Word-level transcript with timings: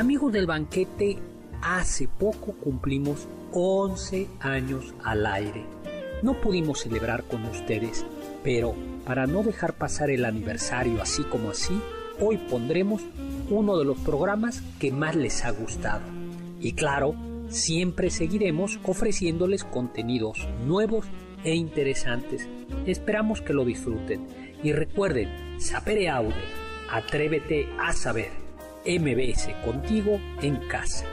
Amigos 0.00 0.32
del 0.32 0.46
banquete, 0.46 1.18
hace 1.60 2.08
poco 2.08 2.54
cumplimos 2.54 3.28
11 3.52 4.28
años 4.40 4.94
al 5.04 5.26
aire. 5.26 5.66
No 6.22 6.40
pudimos 6.40 6.80
celebrar 6.80 7.24
con 7.24 7.44
ustedes, 7.44 8.06
pero 8.42 8.74
para 9.04 9.26
no 9.26 9.42
dejar 9.42 9.74
pasar 9.74 10.08
el 10.08 10.24
aniversario 10.24 11.02
así 11.02 11.22
como 11.24 11.50
así, 11.50 11.78
hoy 12.18 12.38
pondremos 12.38 13.02
uno 13.50 13.76
de 13.76 13.84
los 13.84 13.98
programas 13.98 14.62
que 14.78 14.90
más 14.90 15.16
les 15.16 15.44
ha 15.44 15.50
gustado. 15.50 16.00
Y 16.60 16.72
claro, 16.72 17.14
siempre 17.50 18.08
seguiremos 18.08 18.80
ofreciéndoles 18.84 19.64
contenidos 19.64 20.48
nuevos 20.66 21.04
e 21.44 21.54
interesantes. 21.56 22.48
Esperamos 22.86 23.42
que 23.42 23.52
lo 23.52 23.66
disfruten. 23.66 24.26
Y 24.62 24.72
recuerden, 24.72 25.60
sapere 25.60 26.08
aude, 26.08 26.32
atrévete 26.90 27.68
a 27.78 27.92
saber. 27.92 28.39
MBS 28.86 29.48
contigo 29.64 30.18
en 30.42 30.56
casa. 30.68 31.04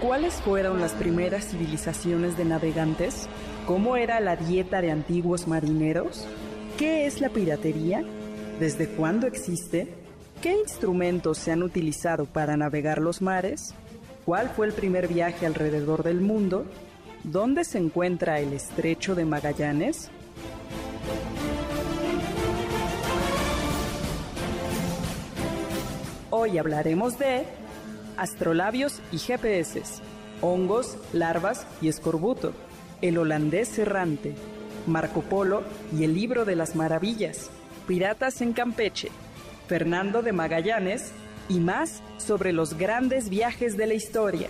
¿Cuáles 0.00 0.34
fueron 0.34 0.80
las 0.80 0.92
primeras 0.92 1.48
civilizaciones 1.48 2.36
de 2.36 2.44
navegantes? 2.44 3.28
¿Cómo 3.66 3.96
era 3.96 4.20
la 4.20 4.36
dieta 4.36 4.80
de 4.80 4.90
antiguos 4.90 5.46
marineros? 5.46 6.26
¿Qué 6.78 7.06
es 7.06 7.20
la 7.20 7.28
piratería? 7.28 8.04
¿Desde 8.58 8.88
cuándo 8.88 9.26
existe? 9.26 9.88
¿Qué 10.42 10.58
instrumentos 10.58 11.38
se 11.38 11.52
han 11.52 11.62
utilizado 11.62 12.26
para 12.26 12.56
navegar 12.56 12.98
los 12.98 13.22
mares? 13.22 13.74
¿Cuál 14.24 14.50
fue 14.50 14.66
el 14.66 14.72
primer 14.72 15.08
viaje 15.08 15.46
alrededor 15.46 16.02
del 16.02 16.20
mundo? 16.20 16.66
¿Dónde 17.24 17.64
se 17.64 17.78
encuentra 17.78 18.38
el 18.38 18.52
estrecho 18.52 19.14
de 19.14 19.24
Magallanes? 19.24 20.10
Hoy 26.28 26.58
hablaremos 26.58 27.18
de 27.18 27.44
astrolabios 28.16 29.00
y 29.10 29.18
GPS, 29.18 29.82
hongos, 30.42 30.96
larvas 31.12 31.66
y 31.80 31.88
escorbuto, 31.88 32.52
el 33.00 33.18
holandés 33.18 33.78
errante, 33.78 34.34
Marco 34.86 35.22
Polo 35.22 35.62
y 35.98 36.04
el 36.04 36.14
libro 36.14 36.44
de 36.44 36.56
las 36.56 36.76
maravillas, 36.76 37.50
piratas 37.86 38.42
en 38.42 38.52
Campeche, 38.52 39.08
Fernando 39.66 40.22
de 40.22 40.32
Magallanes 40.32 41.12
y 41.50 41.60
más 41.60 42.02
sobre 42.16 42.52
los 42.52 42.78
grandes 42.78 43.28
viajes 43.28 43.76
de 43.76 43.86
la 43.86 43.94
historia. 43.94 44.48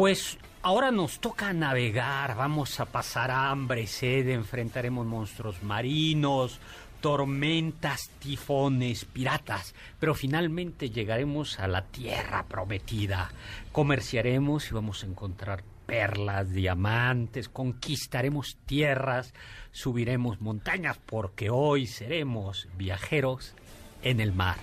Pues 0.00 0.38
ahora 0.62 0.90
nos 0.90 1.20
toca 1.20 1.52
navegar, 1.52 2.34
vamos 2.34 2.80
a 2.80 2.86
pasar 2.86 3.30
hambre, 3.30 3.86
sed, 3.86 4.30
enfrentaremos 4.30 5.04
monstruos 5.06 5.62
marinos, 5.62 6.58
tormentas, 7.02 8.08
tifones, 8.18 9.04
piratas, 9.04 9.74
pero 9.98 10.14
finalmente 10.14 10.88
llegaremos 10.88 11.60
a 11.60 11.68
la 11.68 11.84
tierra 11.84 12.46
prometida. 12.48 13.30
Comerciaremos 13.72 14.70
y 14.70 14.74
vamos 14.74 15.04
a 15.04 15.06
encontrar 15.06 15.64
perlas, 15.84 16.50
diamantes, 16.50 17.50
conquistaremos 17.50 18.56
tierras, 18.64 19.34
subiremos 19.70 20.40
montañas, 20.40 20.96
porque 21.04 21.50
hoy 21.50 21.86
seremos 21.86 22.68
viajeros 22.78 23.54
en 24.00 24.20
el 24.20 24.32
mar. 24.32 24.56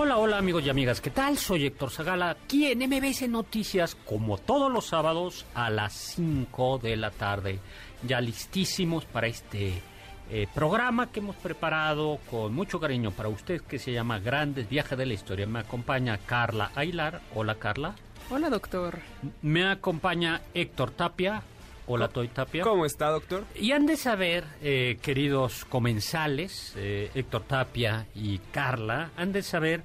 Hola, 0.00 0.16
hola 0.16 0.38
amigos 0.38 0.64
y 0.64 0.70
amigas, 0.70 1.00
¿qué 1.00 1.10
tal? 1.10 1.36
Soy 1.38 1.66
Héctor 1.66 1.90
Zagala, 1.90 2.30
aquí 2.30 2.66
en 2.66 2.88
MBS 2.88 3.28
Noticias, 3.28 3.96
como 3.96 4.38
todos 4.38 4.70
los 4.70 4.86
sábados 4.86 5.44
a 5.54 5.70
las 5.70 5.92
5 5.92 6.78
de 6.78 6.96
la 6.96 7.10
tarde. 7.10 7.58
Ya 8.06 8.20
listísimos 8.20 9.06
para 9.06 9.26
este 9.26 9.82
eh, 10.30 10.46
programa 10.54 11.10
que 11.10 11.18
hemos 11.18 11.34
preparado 11.34 12.20
con 12.30 12.54
mucho 12.54 12.78
cariño 12.78 13.10
para 13.10 13.28
ustedes 13.28 13.62
que 13.62 13.80
se 13.80 13.90
llama 13.90 14.20
Grandes 14.20 14.68
Viajes 14.68 14.96
de 14.96 15.04
la 15.04 15.14
Historia. 15.14 15.48
Me 15.48 15.58
acompaña 15.58 16.16
Carla 16.16 16.70
Ailar. 16.76 17.20
Hola 17.34 17.56
Carla. 17.56 17.96
Hola 18.30 18.50
doctor. 18.50 19.00
Me 19.42 19.66
acompaña 19.66 20.42
Héctor 20.54 20.92
Tapia. 20.92 21.42
Hola, 21.90 22.08
Toy 22.08 22.28
Tapia. 22.28 22.62
¿Cómo 22.64 22.84
está, 22.84 23.08
doctor? 23.08 23.44
Y 23.58 23.72
han 23.72 23.86
de 23.86 23.96
saber, 23.96 24.44
eh, 24.60 24.98
queridos 25.00 25.64
comensales, 25.64 26.74
eh, 26.76 27.10
Héctor 27.14 27.44
Tapia 27.44 28.06
y 28.14 28.38
Carla, 28.52 29.10
han 29.16 29.32
de 29.32 29.42
saber 29.42 29.82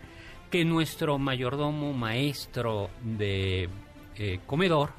que 0.51 0.65
nuestro 0.65 1.17
mayordomo 1.17 1.93
maestro 1.93 2.89
de 3.01 3.69
eh, 4.17 4.39
comedor 4.45 4.89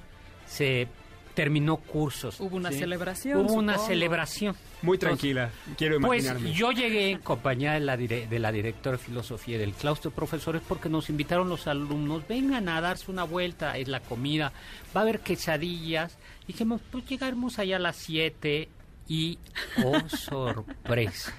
se 0.46 0.88
terminó 1.34 1.76
cursos. 1.76 2.40
Hubo 2.40 2.56
una 2.56 2.70
¿sí? 2.70 2.78
celebración, 2.78 3.40
Hubo 3.44 3.54
una 3.54 3.72
supongo. 3.74 3.88
celebración. 3.88 4.56
Muy 4.82 4.96
tranquila, 4.98 5.50
quiero 5.76 6.00
Pues 6.00 6.24
imaginarme. 6.24 6.52
yo 6.56 6.70
llegué 6.72 7.10
en 7.10 7.18
compañía 7.18 7.72
de 7.72 7.80
la, 7.80 7.96
dire- 7.98 8.28
de 8.28 8.38
la 8.38 8.50
directora 8.52 8.96
de 8.96 9.02
filosofía 9.02 9.58
del 9.58 9.72
claustro 9.74 10.10
de 10.10 10.16
profesores 10.16 10.62
porque 10.66 10.88
nos 10.88 11.10
invitaron 11.10 11.48
los 11.48 11.66
alumnos, 11.66 12.26
vengan 12.28 12.68
a 12.68 12.80
darse 12.80 13.10
una 13.10 13.24
vuelta, 13.24 13.76
es 13.76 13.88
la 13.88 14.00
comida, 14.00 14.52
va 14.96 15.00
a 15.00 15.02
haber 15.02 15.20
quesadillas. 15.20 16.16
Dijimos, 16.46 16.80
pues 16.90 17.06
llegaremos 17.06 17.58
allá 17.58 17.76
a 17.76 17.80
las 17.80 17.96
7 17.96 18.68
y, 19.08 19.38
oh 19.84 20.08
sorpresa. 20.08 21.34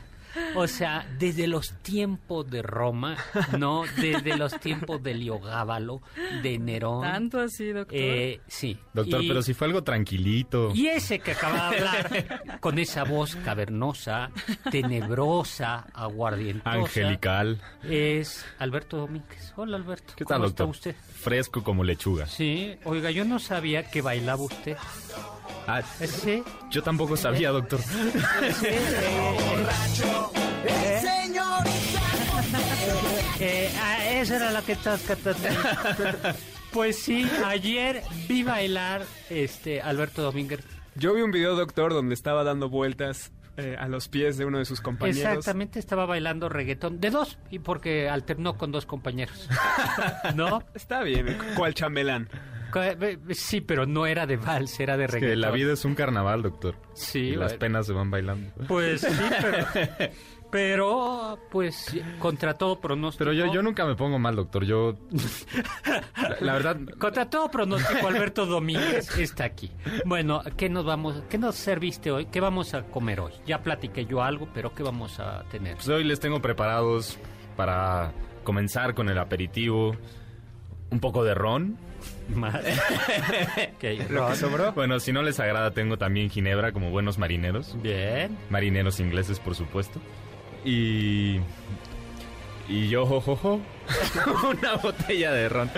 O 0.55 0.67
sea, 0.67 1.05
desde 1.17 1.47
los 1.47 1.71
tiempos 1.81 2.49
de 2.49 2.61
Roma, 2.61 3.17
¿no? 3.57 3.83
Desde 3.97 4.37
los 4.37 4.59
tiempos 4.59 5.01
de 5.01 5.13
Liogábalo, 5.13 6.01
de 6.43 6.57
Nerón. 6.59 7.01
Tanto 7.03 7.39
así, 7.39 7.71
doctor. 7.71 7.97
Eh, 7.97 8.39
sí. 8.47 8.77
Doctor, 8.93 9.23
Y- 9.23 9.27
pero 9.27 9.41
si 9.41 9.53
fue 9.53 9.67
algo 9.67 9.83
tranquilito. 9.83 10.71
y 10.73 10.87
ese 10.87 11.19
que 11.19 11.31
acaba 11.31 11.69
de 11.71 11.77
hablar, 11.77 12.59
con 12.59 12.79
esa 12.79 13.03
voz 13.03 13.35
cavernosa, 13.37 14.31
tenebrosa, 14.71 15.87
aguardientosa, 15.93 16.71
Angelical. 16.77 17.61
es 17.83 18.45
Alberto 18.59 18.97
Domínguez. 18.97 19.53
Hola, 19.55 19.77
Alberto. 19.77 20.13
¿Qué 20.15 20.25
tal, 20.25 20.38
¿Cómo 20.38 20.47
doctor? 20.49 20.69
está 20.75 20.89
usted? 20.89 20.95
Fresco 21.21 21.63
como 21.63 21.83
lechuga. 21.83 22.27
Sí, 22.27 22.75
oiga, 22.83 23.11
yo 23.11 23.25
no 23.25 23.39
sabía 23.39 23.89
que 23.89 24.01
bailaba 24.01 24.43
usted. 24.43 24.77
Ah, 25.68 25.81
Sí, 25.81 26.44
yo 26.69 26.83
tampoco 26.83 27.18
sabía, 27.18 27.50
doctor. 27.50 27.80
sí, 27.81 28.68
eh, 30.68 31.01
eh, 33.39 33.71
ah, 33.81 34.09
esa 34.12 34.36
era 34.38 34.51
la 34.51 34.62
que 34.62 34.74
estás 34.74 35.01
cantando. 35.01 35.50
Pues 36.71 36.97
sí, 37.00 37.30
ayer 37.45 38.03
vi 38.27 38.44
bailar 38.44 39.03
este 39.30 39.81
Alberto 39.81 40.21
Domínguez. 40.21 40.59
Yo 40.95 41.13
vi 41.13 41.21
un 41.21 41.31
video, 41.31 41.56
doctor, 41.56 41.94
donde 41.94 42.13
estaba 42.13 42.44
dando 42.44 42.69
vueltas 42.69 43.31
eh, 43.57 43.77
a 43.80 43.88
los 43.88 44.09
pies 44.09 44.38
de 44.38 44.45
uno 44.45 44.57
de 44.59 44.65
sus 44.65 44.81
compañeros. 44.81 45.21
Exactamente, 45.21 45.80
estaba 45.80 46.06
bailando 46.06 46.50
reggaetón 46.50 47.00
de 47.00 47.09
dos, 47.09 47.38
y 47.50 47.59
porque 47.59 48.09
alternó 48.09 48.57
con 48.57 48.74
dos 48.74 48.86
compañeros. 48.86 49.48
¿No? 50.36 50.63
Está 50.74 51.03
bien, 51.03 51.38
cual 51.56 51.74
chambelán. 51.74 52.27
Eh, 52.75 53.17
Sí, 53.31 53.62
pero 53.62 53.85
no 53.85 54.06
era 54.06 54.25
de 54.25 54.38
vals, 54.38 54.79
era 54.79 54.97
de 54.97 55.06
Es 55.06 55.12
reggaetón. 55.12 55.35
que 55.35 55.41
la 55.41 55.51
vida 55.51 55.73
es 55.73 55.85
un 55.85 55.95
carnaval, 55.95 56.41
doctor. 56.41 56.75
Sí, 56.94 57.19
y 57.19 57.35
las 57.35 57.51
bueno. 57.53 57.59
penas 57.59 57.85
se 57.88 57.94
van 57.94 58.09
bailando. 58.12 58.51
Pues 58.67 59.01
sí, 59.01 59.07
pero... 59.41 60.12
Pero, 60.51 61.38
pues, 61.51 61.94
contra 62.19 62.53
todo 62.53 62.79
pronóstico... 62.79 63.25
Pero 63.25 63.33
yo, 63.33 63.51
yo 63.51 63.62
nunca 63.62 63.83
me 63.83 63.95
pongo 63.95 64.19
mal, 64.19 64.38
doctor. 64.38 64.63
Yo. 64.63 64.95
La, 66.15 66.38
la 66.39 66.53
verdad. 66.53 66.77
Contra 66.97 67.29
todo 67.29 67.51
pronóstico, 67.51 68.07
Alberto 68.07 68.45
Domínguez 68.45 69.17
está 69.17 69.44
aquí. 69.44 69.69
Bueno, 70.06 70.41
¿qué 70.56 70.69
nos 70.69 70.85
vamos, 70.85 71.23
qué 71.29 71.38
nos 71.38 71.56
serviste 71.56 72.09
hoy? 72.09 72.27
¿Qué 72.27 72.39
vamos 72.39 72.73
a 72.73 72.83
comer 72.83 73.19
hoy? 73.19 73.33
Ya 73.45 73.62
platiqué 73.63 74.06
yo 74.06 74.23
algo, 74.23 74.47
pero 74.53 74.73
¿qué 74.73 74.81
vamos 74.83 75.19
a 75.19 75.44
tener? 75.51 75.75
Pues 75.75 75.89
hoy 75.89 76.06
les 76.06 76.21
tengo 76.21 76.41
preparados 76.41 77.17
para 77.57 78.13
comenzar 78.45 78.94
con 78.94 79.09
el 79.09 79.17
aperitivo. 79.17 79.97
Un 80.91 80.99
poco 80.99 81.23
de 81.23 81.33
ron. 81.33 81.77
Más. 82.35 82.55
Ok, 83.75 84.09
Lo 84.09 84.19
Ron. 84.21 84.31
que 84.31 84.35
sobró. 84.37 84.71
Bueno, 84.73 84.99
si 84.99 85.11
no 85.11 85.21
les 85.23 85.39
agrada, 85.39 85.71
tengo 85.71 85.97
también 85.97 86.29
ginebra 86.29 86.71
como 86.71 86.89
buenos 86.91 87.17
marineros. 87.17 87.75
Bien. 87.81 88.37
Marineros 88.49 88.99
ingleses, 88.99 89.39
por 89.39 89.55
supuesto. 89.55 89.99
Y. 90.63 91.39
Y 92.67 92.89
yo, 92.89 93.05
jo, 93.05 93.21
jo, 93.21 93.35
jo, 93.35 93.61
una 94.49 94.75
botella 94.77 95.31
de 95.31 95.49
ron. 95.49 95.69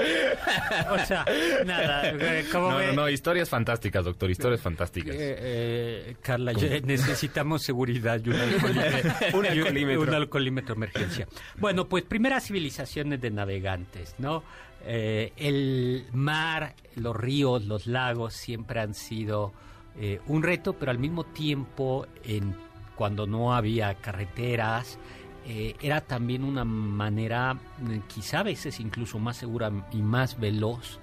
O 0.90 1.06
sea, 1.06 1.26
nada, 1.66 2.08
eh, 2.12 2.46
No, 2.54 2.72
no, 2.82 2.94
no, 2.94 3.10
historias 3.10 3.50
fantásticas, 3.50 4.06
doctor, 4.06 4.32
historias 4.32 4.62
fantásticas. 4.62 5.14
Eh, 5.14 5.36
eh, 5.38 6.16
Carla, 6.22 6.54
necesitamos 6.54 7.64
seguridad 7.64 8.22
y 8.24 8.30
un 8.30 8.38
alcoholímetro, 8.38 9.38
Un 9.38 9.46
alcoholímetro. 9.48 10.02
un 10.02 10.14
alcoholímetro 10.14 10.76
emergencia. 10.76 11.28
Bueno, 11.58 11.90
pues 11.90 12.06
primeras 12.06 12.46
civilizaciones 12.48 13.20
de 13.20 13.32
navegantes, 13.32 14.16
¿no? 14.18 14.46
Eh, 14.90 15.34
el 15.36 16.06
mar, 16.14 16.74
los 16.96 17.14
ríos, 17.14 17.66
los 17.66 17.88
lagos 17.88 18.34
siempre 18.34 18.80
han 18.80 18.94
sido 18.94 19.52
eh, 19.98 20.22
un 20.28 20.44
reto, 20.44 20.74
pero 20.74 20.92
al 20.92 20.98
mismo 20.98 21.26
tiempo, 21.26 22.08
en, 22.24 22.56
cuando 22.96 23.28
no 23.28 23.54
había 23.54 23.96
carreteras, 23.96 24.98
eh, 25.46 25.76
era 25.82 26.00
también 26.00 26.46
una 26.46 26.64
manera, 26.64 27.60
quizá 28.08 28.40
a 28.40 28.44
veces 28.44 28.80
incluso 28.80 29.20
más 29.20 29.36
segura 29.36 29.70
y 29.92 30.02
más 30.02 30.40
veloz 30.40 31.00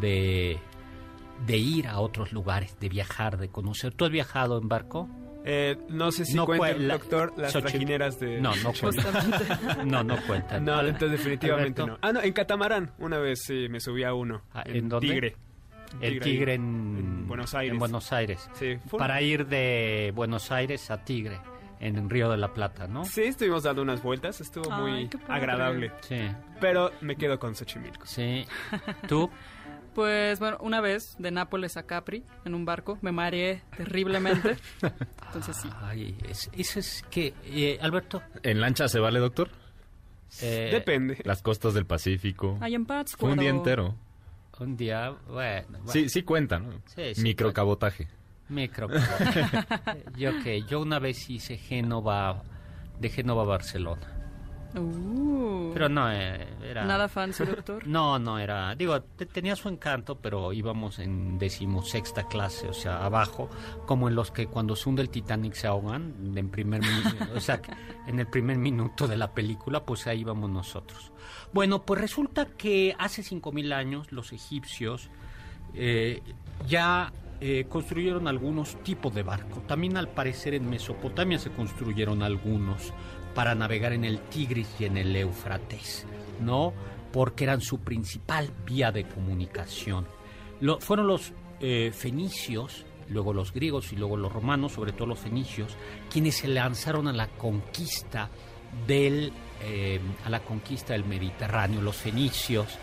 de, 0.00 0.58
de 1.46 1.56
ir 1.56 1.86
a 1.86 2.00
otros 2.00 2.32
lugares, 2.32 2.80
de 2.80 2.88
viajar, 2.88 3.38
de 3.38 3.48
conocer. 3.48 3.94
¿Tú 3.94 4.06
has 4.06 4.10
viajado 4.10 4.58
en 4.58 4.68
barco? 4.68 5.08
Eh, 5.44 5.76
no 5.88 6.12
sé 6.12 6.24
si 6.26 6.34
No 6.34 6.44
cuenta, 6.46 6.74
cuela- 6.74 6.94
doctor, 6.94 7.32
las 7.36 7.52
Xochitl. 7.52 7.70
trajineras 7.72 8.20
de... 8.20 8.40
No, 8.40 8.54
no 8.56 8.72
cuenta. 8.78 9.84
No, 9.84 10.04
no 10.04 10.16
cuenta. 10.26 10.60
No, 10.60 10.80
entonces 10.82 11.12
definitivamente 11.12 11.80
Alberto. 11.82 11.98
no. 12.02 12.08
Ah, 12.08 12.12
no, 12.12 12.22
en 12.22 12.32
catamarán. 12.32 12.92
Una 12.98 13.18
vez 13.18 13.40
sí 13.44 13.68
me 13.70 13.80
subí 13.80 14.04
a 14.04 14.12
uno. 14.12 14.42
Ah, 14.52 14.62
¿en 14.66 14.88
dónde? 14.88 15.08
Tigre. 15.08 15.36
El 16.00 16.20
Tigre 16.20 16.54
en, 16.54 16.62
en 16.98 17.26
Buenos 17.26 17.54
Aires. 17.54 17.72
En 17.72 17.78
Buenos 17.78 18.12
Aires. 18.12 18.48
Sí, 18.54 18.76
fue- 18.86 18.98
Para 18.98 19.20
ir 19.22 19.46
de 19.46 20.12
Buenos 20.14 20.52
Aires 20.52 20.88
a 20.90 21.02
Tigre, 21.04 21.40
en 21.80 22.08
Río 22.10 22.30
de 22.30 22.36
la 22.36 22.52
Plata, 22.52 22.86
¿no? 22.86 23.04
Sí, 23.06 23.22
estuvimos 23.22 23.62
dando 23.64 23.80
unas 23.82 24.02
vueltas. 24.02 24.40
Estuvo 24.40 24.70
Ay, 24.72 24.80
muy 24.82 25.10
agradable. 25.26 25.90
Sí, 26.02 26.20
Pero 26.60 26.92
me 27.00 27.16
quedo 27.16 27.38
con 27.38 27.54
Xochimilco. 27.56 28.04
sí. 28.06 28.44
¿Tú? 29.08 29.30
Pues 29.94 30.38
bueno, 30.38 30.56
una 30.60 30.80
vez 30.80 31.16
de 31.18 31.30
Nápoles 31.30 31.76
a 31.76 31.82
Capri 31.84 32.24
en 32.44 32.54
un 32.54 32.64
barco, 32.64 32.98
me 33.02 33.10
mareé 33.12 33.62
terriblemente. 33.76 34.56
Entonces 35.26 35.56
sí. 35.56 35.68
Ay, 35.82 36.16
es- 36.28 36.48
eso 36.52 36.78
es 36.80 37.04
que, 37.10 37.34
eh, 37.44 37.78
Alberto. 37.80 38.22
¿En 38.42 38.60
lancha 38.60 38.88
se 38.88 39.00
vale, 39.00 39.18
doctor? 39.18 39.50
eh, 40.42 40.70
Depende. 40.72 41.18
Las 41.24 41.42
costas 41.42 41.74
del 41.74 41.86
Pacífico. 41.86 42.56
Hay 42.60 42.74
en 42.76 42.86
Pátzcuaro. 42.86 43.20
Fue 43.20 43.32
un 43.32 43.38
día 43.40 43.50
entero. 43.50 43.96
Un 44.60 44.76
día, 44.76 45.10
bueno. 45.26 45.66
bueno. 45.70 45.88
Sí, 45.92 46.08
sí 46.08 46.22
cuenta, 46.22 46.58
¿no? 46.58 46.70
Sí, 46.86 47.14
sí 47.14 47.22
Microcabotaje. 47.22 48.06
Micro. 48.48 48.88
yo 50.16 50.32
que 50.42 50.62
yo 50.62 50.80
una 50.80 50.98
vez 50.98 51.28
hice 51.30 51.56
Génova, 51.56 52.42
de 52.98 53.08
Génova 53.08 53.42
a 53.42 53.46
Barcelona. 53.46 54.19
Uh, 54.76 55.70
Pero 55.72 55.88
no, 55.88 56.10
eh, 56.12 56.46
era... 56.62 56.84
Nada 56.84 57.08
fancy, 57.08 57.44
doctor. 57.44 57.86
No, 57.86 58.18
no 58.18 58.38
era. 58.38 58.74
Digo, 58.74 59.00
te- 59.02 59.26
tenía 59.26 59.56
su 59.56 59.68
encanto, 59.68 60.16
pero 60.16 60.52
íbamos 60.52 60.98
en 60.98 61.38
decimosexta 61.38 62.28
clase, 62.28 62.68
o 62.68 62.72
sea, 62.72 63.04
abajo, 63.04 63.48
como 63.86 64.08
en 64.08 64.14
los 64.14 64.30
que 64.30 64.46
cuando 64.46 64.76
se 64.76 64.88
hunde 64.88 65.02
el 65.02 65.10
Titanic 65.10 65.54
se 65.54 65.66
ahogan, 65.66 66.14
en 66.36 66.48
primer, 66.50 66.82
o 67.34 67.40
sea, 67.40 67.60
en 68.06 68.20
el 68.20 68.26
primer 68.26 68.58
minuto 68.58 69.08
de 69.08 69.16
la 69.16 69.32
película, 69.32 69.84
pues 69.84 70.06
ahí 70.06 70.20
íbamos 70.20 70.48
nosotros. 70.50 71.12
Bueno, 71.52 71.82
pues 71.82 72.00
resulta 72.00 72.46
que 72.46 72.94
hace 72.98 73.22
5000 73.22 73.72
años 73.72 74.12
los 74.12 74.32
egipcios 74.32 75.10
eh, 75.74 76.22
ya 76.68 77.12
eh, 77.40 77.64
construyeron 77.68 78.28
algunos 78.28 78.76
tipos 78.82 79.14
de 79.14 79.22
barcos. 79.22 79.66
También 79.66 79.96
al 79.96 80.08
parecer 80.08 80.54
en 80.54 80.68
Mesopotamia 80.68 81.38
se 81.38 81.50
construyeron 81.50 82.22
algunos 82.22 82.92
para 83.34 83.54
navegar 83.54 83.92
en 83.92 84.04
el 84.04 84.20
Tigris 84.20 84.68
y 84.78 84.84
en 84.84 84.96
el 84.96 85.14
Éufrates, 85.14 86.06
¿no? 86.40 86.72
Porque 87.12 87.44
eran 87.44 87.60
su 87.60 87.80
principal 87.80 88.50
vía 88.64 88.92
de 88.92 89.04
comunicación. 89.04 90.06
Fueron 90.80 91.06
los 91.06 91.32
eh, 91.60 91.90
fenicios, 91.92 92.84
luego 93.08 93.32
los 93.32 93.52
griegos 93.52 93.92
y 93.92 93.96
luego 93.96 94.16
los 94.16 94.32
romanos, 94.32 94.72
sobre 94.72 94.92
todo 94.92 95.06
los 95.06 95.18
fenicios, 95.18 95.76
quienes 96.10 96.36
se 96.36 96.48
lanzaron 96.48 97.08
a 97.08 97.12
la 97.12 97.28
conquista 97.28 98.30
del 98.86 99.32
eh, 99.62 100.00
a 100.24 100.30
la 100.30 100.40
conquista 100.40 100.94
del 100.94 101.04
Mediterráneo. 101.04 101.82
Los 101.82 101.96
fenicios 101.96 102.78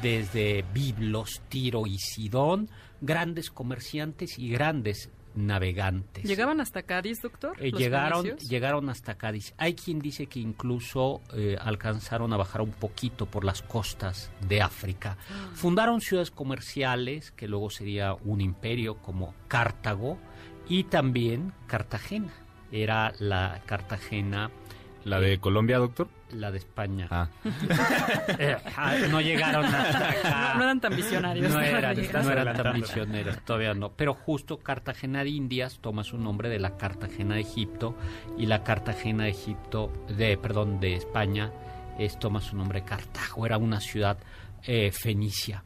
desde 0.00 0.64
Biblos, 0.72 1.42
Tiro 1.48 1.86
y 1.86 1.98
Sidón, 1.98 2.70
grandes 3.00 3.50
comerciantes 3.50 4.38
y 4.38 4.48
grandes 4.50 5.10
navegantes. 5.34 6.24
¿Llegaban 6.24 6.60
hasta 6.60 6.82
Cádiz, 6.82 7.22
doctor? 7.22 7.56
Eh, 7.60 7.72
llegaron, 7.72 8.24
llegaron 8.38 8.88
hasta 8.88 9.16
Cádiz. 9.16 9.54
Hay 9.58 9.74
quien 9.74 9.98
dice 9.98 10.26
que 10.26 10.40
incluso 10.40 11.20
eh, 11.34 11.56
alcanzaron 11.60 12.32
a 12.32 12.36
bajar 12.36 12.60
un 12.60 12.72
poquito 12.72 13.26
por 13.26 13.44
las 13.44 13.62
costas 13.62 14.30
de 14.48 14.62
África. 14.62 15.16
Fundaron 15.54 16.00
ciudades 16.00 16.30
comerciales, 16.30 17.30
que 17.32 17.48
luego 17.48 17.70
sería 17.70 18.14
un 18.14 18.40
imperio 18.40 18.96
como 18.98 19.34
Cartago, 19.48 20.18
y 20.68 20.84
también 20.84 21.52
Cartagena. 21.66 22.32
Era 22.70 23.12
la 23.18 23.60
Cartagena, 23.66 24.50
¿La 25.04 25.20
de 25.20 25.38
Colombia, 25.38 25.78
doctor? 25.78 26.08
la 26.34 26.50
de 26.50 26.58
España. 26.58 27.06
Ah, 27.10 27.28
Eh, 28.38 28.56
ah, 28.76 28.96
no 29.10 29.20
llegaron 29.20 29.64
hasta 29.64 30.10
acá. 30.10 30.52
No, 30.52 30.58
no 30.58 30.64
eran 30.64 30.80
tan 30.80 30.96
visionarios. 30.96 31.52
No 31.52 31.60
eran, 31.60 31.98
Estás 31.98 32.24
no 32.26 32.32
eran 32.32 32.56
tan 32.56 32.74
misioneros, 32.74 33.38
todavía 33.44 33.74
no. 33.74 33.92
Pero 33.92 34.14
justo 34.14 34.58
Cartagena 34.58 35.24
de 35.24 35.30
Indias 35.30 35.78
toma 35.80 36.04
su 36.04 36.18
nombre 36.18 36.48
de 36.48 36.58
la 36.58 36.76
Cartagena 36.76 37.34
de 37.34 37.42
Egipto 37.42 37.96
y 38.38 38.46
la 38.46 38.64
Cartagena 38.64 39.24
de 39.24 39.30
Egipto, 39.30 39.92
de, 40.16 40.36
perdón, 40.36 40.80
de 40.80 40.94
España, 40.94 41.52
es, 41.98 42.18
toma 42.18 42.40
su 42.40 42.56
nombre 42.56 42.80
de 42.80 42.86
Cartago. 42.86 43.46
Era 43.46 43.58
una 43.58 43.80
ciudad 43.80 44.18
eh, 44.64 44.90
fenicia. 44.92 45.64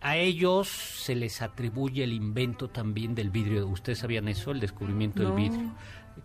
a 0.00 0.16
ellos 0.16 0.68
se 0.68 1.14
les 1.14 1.42
atribuye 1.42 2.04
el 2.04 2.12
invento 2.12 2.68
también 2.68 3.14
del 3.14 3.30
vidrio. 3.30 3.66
¿Ustedes 3.68 3.98
sabían 3.98 4.28
eso, 4.28 4.50
el 4.50 4.60
descubrimiento 4.60 5.22
del 5.22 5.32
vidrio? 5.32 5.72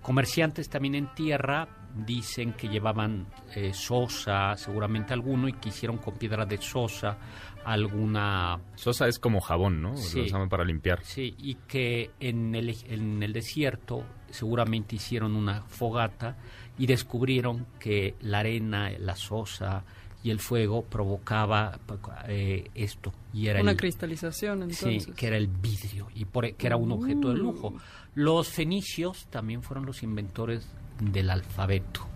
Comerciantes 0.02 0.70
también 0.70 0.96
en 0.96 1.14
tierra 1.14 1.68
dicen 1.96 2.54
que 2.54 2.68
llevaban 2.68 3.28
eh, 3.56 3.74
sosa, 3.74 4.56
seguramente 4.58 5.14
alguno, 5.14 5.48
y 5.48 5.54
que 5.54 5.70
hicieron 5.70 5.98
con 5.98 6.16
piedra 6.16 6.46
de 6.46 6.58
sosa 6.58 7.18
alguna 7.66 8.60
Sosa 8.76 9.08
es 9.08 9.18
como 9.18 9.42
jabón, 9.42 9.82
¿no? 9.82 9.98
Sí. 9.98 10.20
Lo 10.20 10.26
usaban 10.26 10.50
para 10.50 10.64
limpiar. 10.64 11.04
Sí, 11.04 11.36
y 11.40 11.56
que 11.68 12.12
en 12.20 12.54
el, 12.54 12.76
en 12.88 13.24
el 13.24 13.34
desierto 13.34 14.04
seguramente 14.30 14.96
hicieron 14.96 15.36
una 15.36 15.64
fogata 15.64 16.38
y 16.78 16.86
descubrieron 16.86 17.66
que 17.80 18.16
la 18.22 18.40
arena, 18.40 18.92
la 19.00 19.16
sosa 19.16 19.84
y 20.26 20.32
el 20.32 20.40
fuego 20.40 20.82
provocaba 20.82 21.80
eh, 22.28 22.72
esto. 22.74 23.14
Y 23.32 23.46
era 23.46 23.62
Una 23.62 23.72
el, 23.72 23.78
cristalización, 23.78 24.64
entonces. 24.64 25.04
Sí, 25.04 25.12
que 25.12 25.28
era 25.28 25.38
el 25.38 25.46
vidrio 25.46 26.08
y 26.16 26.26
por, 26.26 26.52
que 26.56 26.66
era 26.66 26.78
un 26.78 26.92
objeto 26.94 27.30
de 27.30 27.36
lujo. 27.38 27.76
Los 28.16 28.50
fenicios 28.50 29.28
también 29.30 29.62
fueron 29.62 29.86
los 29.86 30.02
inventores 30.02 30.68
del 31.00 31.30
alfabeto. 31.30 32.08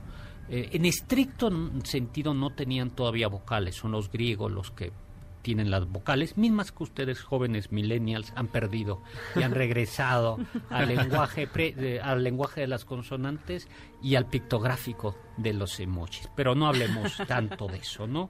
Eh, 0.49 0.69
en 0.71 0.85
estricto 0.85 1.51
sentido 1.83 2.33
no 2.33 2.49
tenían 2.49 2.89
todavía 2.89 3.27
vocales, 3.27 3.75
son 3.75 3.91
los 3.91 4.11
griegos 4.11 4.51
los 4.51 4.71
que 4.71 4.91
tienen 5.41 5.71
las 5.71 5.87
vocales, 5.87 6.37
mismas 6.37 6.71
que 6.71 6.83
ustedes 6.83 7.21
jóvenes 7.21 7.71
millennials 7.71 8.33
han 8.35 8.47
perdido 8.47 9.01
y 9.35 9.43
han 9.43 9.51
regresado 9.53 10.37
al 10.69 10.87
lenguaje 10.89 11.47
pre- 11.47 11.73
de- 11.73 12.01
al 12.01 12.23
lenguaje 12.23 12.61
de 12.61 12.67
las 12.67 12.85
consonantes 12.85 13.67
y 14.01 14.15
al 14.15 14.25
pictográfico 14.27 15.15
de 15.37 15.53
los 15.53 15.79
emojis. 15.79 16.29
Pero 16.35 16.55
no 16.55 16.67
hablemos 16.67 17.15
tanto 17.27 17.67
de 17.67 17.77
eso, 17.77 18.05
¿no? 18.07 18.29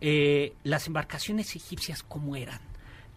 Eh, 0.00 0.54
las 0.64 0.86
embarcaciones 0.86 1.54
egipcias 1.56 2.02
cómo 2.02 2.36
eran 2.36 2.60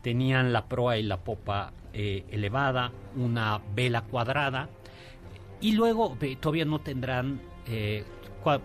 tenían 0.02 0.54
la 0.54 0.68
proa 0.70 0.98
y 0.98 1.04
la 1.04 1.18
popa 1.18 1.74
eh, 1.92 2.26
elevada, 2.30 2.92
una 3.18 3.60
vela 3.76 4.04
cuadrada 4.04 4.70
y 5.60 5.74
luego 5.74 6.16
ve, 6.18 6.38
todavía 6.38 6.64
no 6.64 6.80
tendrán 6.80 7.42
eh, 7.68 8.06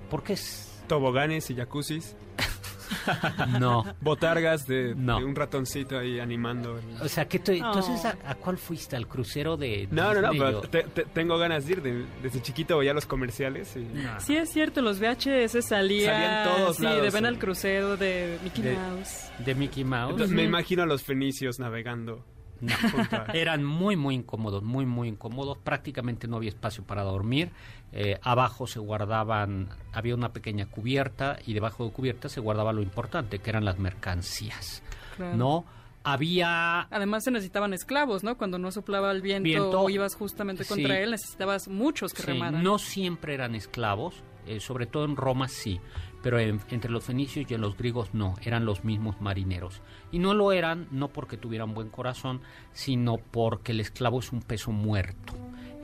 ¿por 0.09 0.23
qué 0.23 0.35
es? 0.35 0.85
Toboganes 0.87 1.50
y 1.50 1.57
jacuzzis. 1.57 2.16
No. 3.61 3.85
Botargas 4.00 4.67
de, 4.67 4.95
No. 4.97 5.19
de 5.19 5.25
un 5.25 5.35
ratoncito 5.35 5.99
ahí 5.99 6.21
animando. 6.21 6.79
el- 6.79 7.03
O 7.03 7.09
sea, 7.09 7.26
que 7.26 7.38
tú- 7.38 7.53
entonces 7.53 8.00
Oh. 8.05 8.09
¿a, 8.26 8.31
a 8.31 8.35
cuál 8.35 8.59
fuiste? 8.59 8.97
¿Al 8.97 9.07
crucero 9.07 9.57
de 9.57 9.88
No, 9.91 10.12
no, 10.14 10.21
no, 10.23 10.31
pero 10.33 10.59
o- 10.59 10.62
te- 10.62 10.83
te- 10.85 11.05
tengo 11.05 11.38
ganas 11.38 11.67
de 11.67 11.73
ir. 11.73 11.83
de- 11.83 12.05
desde 12.23 12.43
chiquito 12.43 12.79
veía 12.79 12.93
los 12.95 13.07
comerciales 13.07 13.76
y... 13.76 13.87
Sí, 14.21 14.37
es 14.37 14.50
cierto, 14.50 14.83
los 14.83 14.99
VHS 15.00 15.62
salían. 15.62 16.12
Salían 16.14 16.45
todos 16.45 16.76
Sí, 16.76 16.83
lados, 16.83 17.03
de 17.03 17.11
Ven 17.11 17.26
al 17.26 17.38
crucero 17.38 17.97
de 17.97 18.38
Mickey 18.43 18.62
De- 18.64 18.75
Mouse. 18.76 19.31
de 19.38 19.55
Mickey 19.55 19.85
Mouse? 19.85 20.11
Entonces 20.12 20.35
me 20.37 20.43
imagino 20.45 20.83
a 20.83 20.87
los 20.87 21.03
fenicios 21.03 21.59
navegando. 21.59 22.25
Eran 23.35 23.64
muy, 23.64 23.97
muy 23.97 24.14
incómodos, 24.14 24.62
muy, 24.62 24.87
muy 24.87 25.09
incómodos. 25.09 25.59
Prácticamente 25.59 26.26
no 26.28 26.37
había 26.37 26.49
espacio 26.50 26.85
para 26.85 27.02
dormir. 27.02 27.50
Eh, 27.92 28.18
abajo 28.23 28.66
se 28.66 28.78
guardaban, 28.80 29.68
había 29.92 30.14
una 30.14 30.33
pequeña 30.33 30.66
cubierta 30.66 31.38
y 31.47 31.54
debajo 31.54 31.85
de 31.85 31.92
cubierta 31.92 32.28
se 32.28 32.40
guardaba 32.40 32.73
lo 32.73 32.83
importante, 32.83 33.38
que 33.38 33.50
eran 33.50 33.64
las 33.64 33.78
mercancías. 33.78 34.83
Claro. 35.16 35.37
¿No? 35.37 35.64
Había 36.06 36.83
Además 36.90 37.25
se 37.25 37.30
necesitaban 37.30 37.73
esclavos, 37.73 38.23
¿no? 38.25 38.37
Cuando 38.37 38.59
no 38.59 38.71
soplaba 38.71 39.11
el 39.11 39.23
viento, 39.23 39.44
Viento. 39.44 39.80
o 39.80 39.88
ibas 39.88 40.14
justamente 40.14 40.64
contra 40.66 40.97
Sí. 40.97 41.00
él, 41.02 41.11
necesitabas 41.12 41.66
muchos 41.68 42.12
que 42.12 42.21
Sí, 42.23 42.28
remaran. 42.28 42.62
no 42.62 42.78
siempre 42.78 43.33
eran 43.33 43.54
esclavos, 43.54 44.23
eh, 44.47 44.61
sobre 44.61 44.85
todo 44.87 45.06
en 45.06 45.16
Roma 45.16 45.49
sí, 45.49 45.80
pero 46.25 46.38
en- 46.40 46.61
entre 46.71 46.90
los 46.90 47.04
fenicios 47.04 47.49
y 47.49 47.54
en 47.54 47.61
los 47.61 47.76
griegos 47.76 48.14
no, 48.14 48.35
eran 48.43 48.64
los 48.64 48.83
mismos 48.83 49.21
marineros. 49.21 49.81
Y 50.11 50.19
no 50.19 50.33
lo 50.35 50.50
eran 50.52 50.88
no 50.90 51.09
porque 51.09 51.37
tuvieran 51.37 51.75
buen 51.75 51.90
corazón, 51.90 52.40
sino 52.73 53.19
porque 53.19 53.73
el 53.73 53.81
esclavo 53.81 54.19
es 54.19 54.33
un 54.33 54.40
peso 54.40 54.73
muerto. 54.73 55.35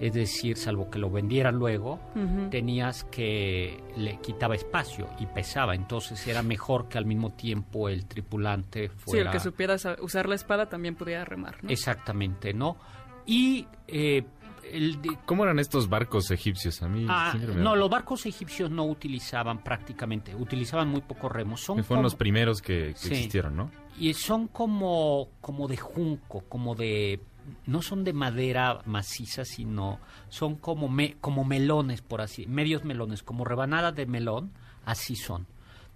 Es 0.01 0.15
decir, 0.15 0.57
salvo 0.57 0.91
que 0.91 0.99
lo 0.99 1.11
vendieran 1.11 1.57
luego, 1.57 2.01
tenías 2.51 3.05
que 3.05 3.79
le 3.99 4.19
quitaba 4.21 4.55
espacio 4.55 5.07
y 5.19 5.27
pesaba, 5.27 5.75
entonces 5.75 6.27
era 6.27 6.43
mejor 6.43 6.89
que 6.89 6.97
al 6.97 7.05
mismo 7.05 7.33
tiempo 7.33 7.91
el 7.91 8.07
tripulante 8.07 8.89
Sí, 8.89 8.95
fuera 8.97 9.25
el 9.27 9.31
que 9.31 9.41
supiera 9.41 9.77
sa- 9.77 9.97
usar 10.01 10.27
la 10.27 10.37
espada 10.37 10.71
también 10.71 10.95
podía 10.95 11.23
remar, 11.27 11.63
¿no? 11.63 11.69
exactamente, 11.71 12.55
¿no? 12.55 12.79
Y 13.27 13.67
eh, 13.89 14.25
el 14.65 14.99
¿Cómo 15.27 15.45
eran 15.45 15.59
estos 15.59 15.89
barcos 15.89 16.31
egipcios? 16.31 16.83
A 16.83 16.89
mí 16.89 17.07
Ah, 17.09 17.35
me 17.37 17.55
no, 17.55 17.77
los 17.77 17.89
barcos 17.91 18.27
egipcios 18.27 18.71
no 18.71 18.85
utilizaban 18.85 19.63
prácticamente, 19.63 20.35
utilizaban 20.35 20.89
muy 20.89 21.01
pocos 21.01 21.31
remos. 21.33 21.61
Son 21.61 21.77
fueron 21.85 21.87
como- 21.87 22.03
los 22.03 22.15
primeros 22.15 22.61
que, 22.63 22.93
que 22.95 22.97
Sí. 22.97 23.09
existieron, 23.09 23.57
¿no? 23.57 23.71
y 23.99 24.15
son 24.15 24.49
como, 24.49 25.29
como 25.43 25.69
de 25.69 25.77
junco, 25.77 26.43
como 26.49 26.75
de 26.75 27.21
no 27.67 27.83
son 27.83 28.05
de 28.05 28.13
madera 28.15 28.81
maciza, 28.87 29.45
sino 29.45 29.99
son 30.31 30.55
como 30.57 30.89
me- 30.89 31.17
como 31.21 31.45
melones 31.45 32.01
por 32.01 32.21
así, 32.23 32.47
medios 32.47 32.85
melones, 32.85 33.23
como 33.23 33.45
rebanadas 33.45 33.95
de 33.95 34.07
melón, 34.07 34.53
así 34.87 35.17
son, 35.17 35.47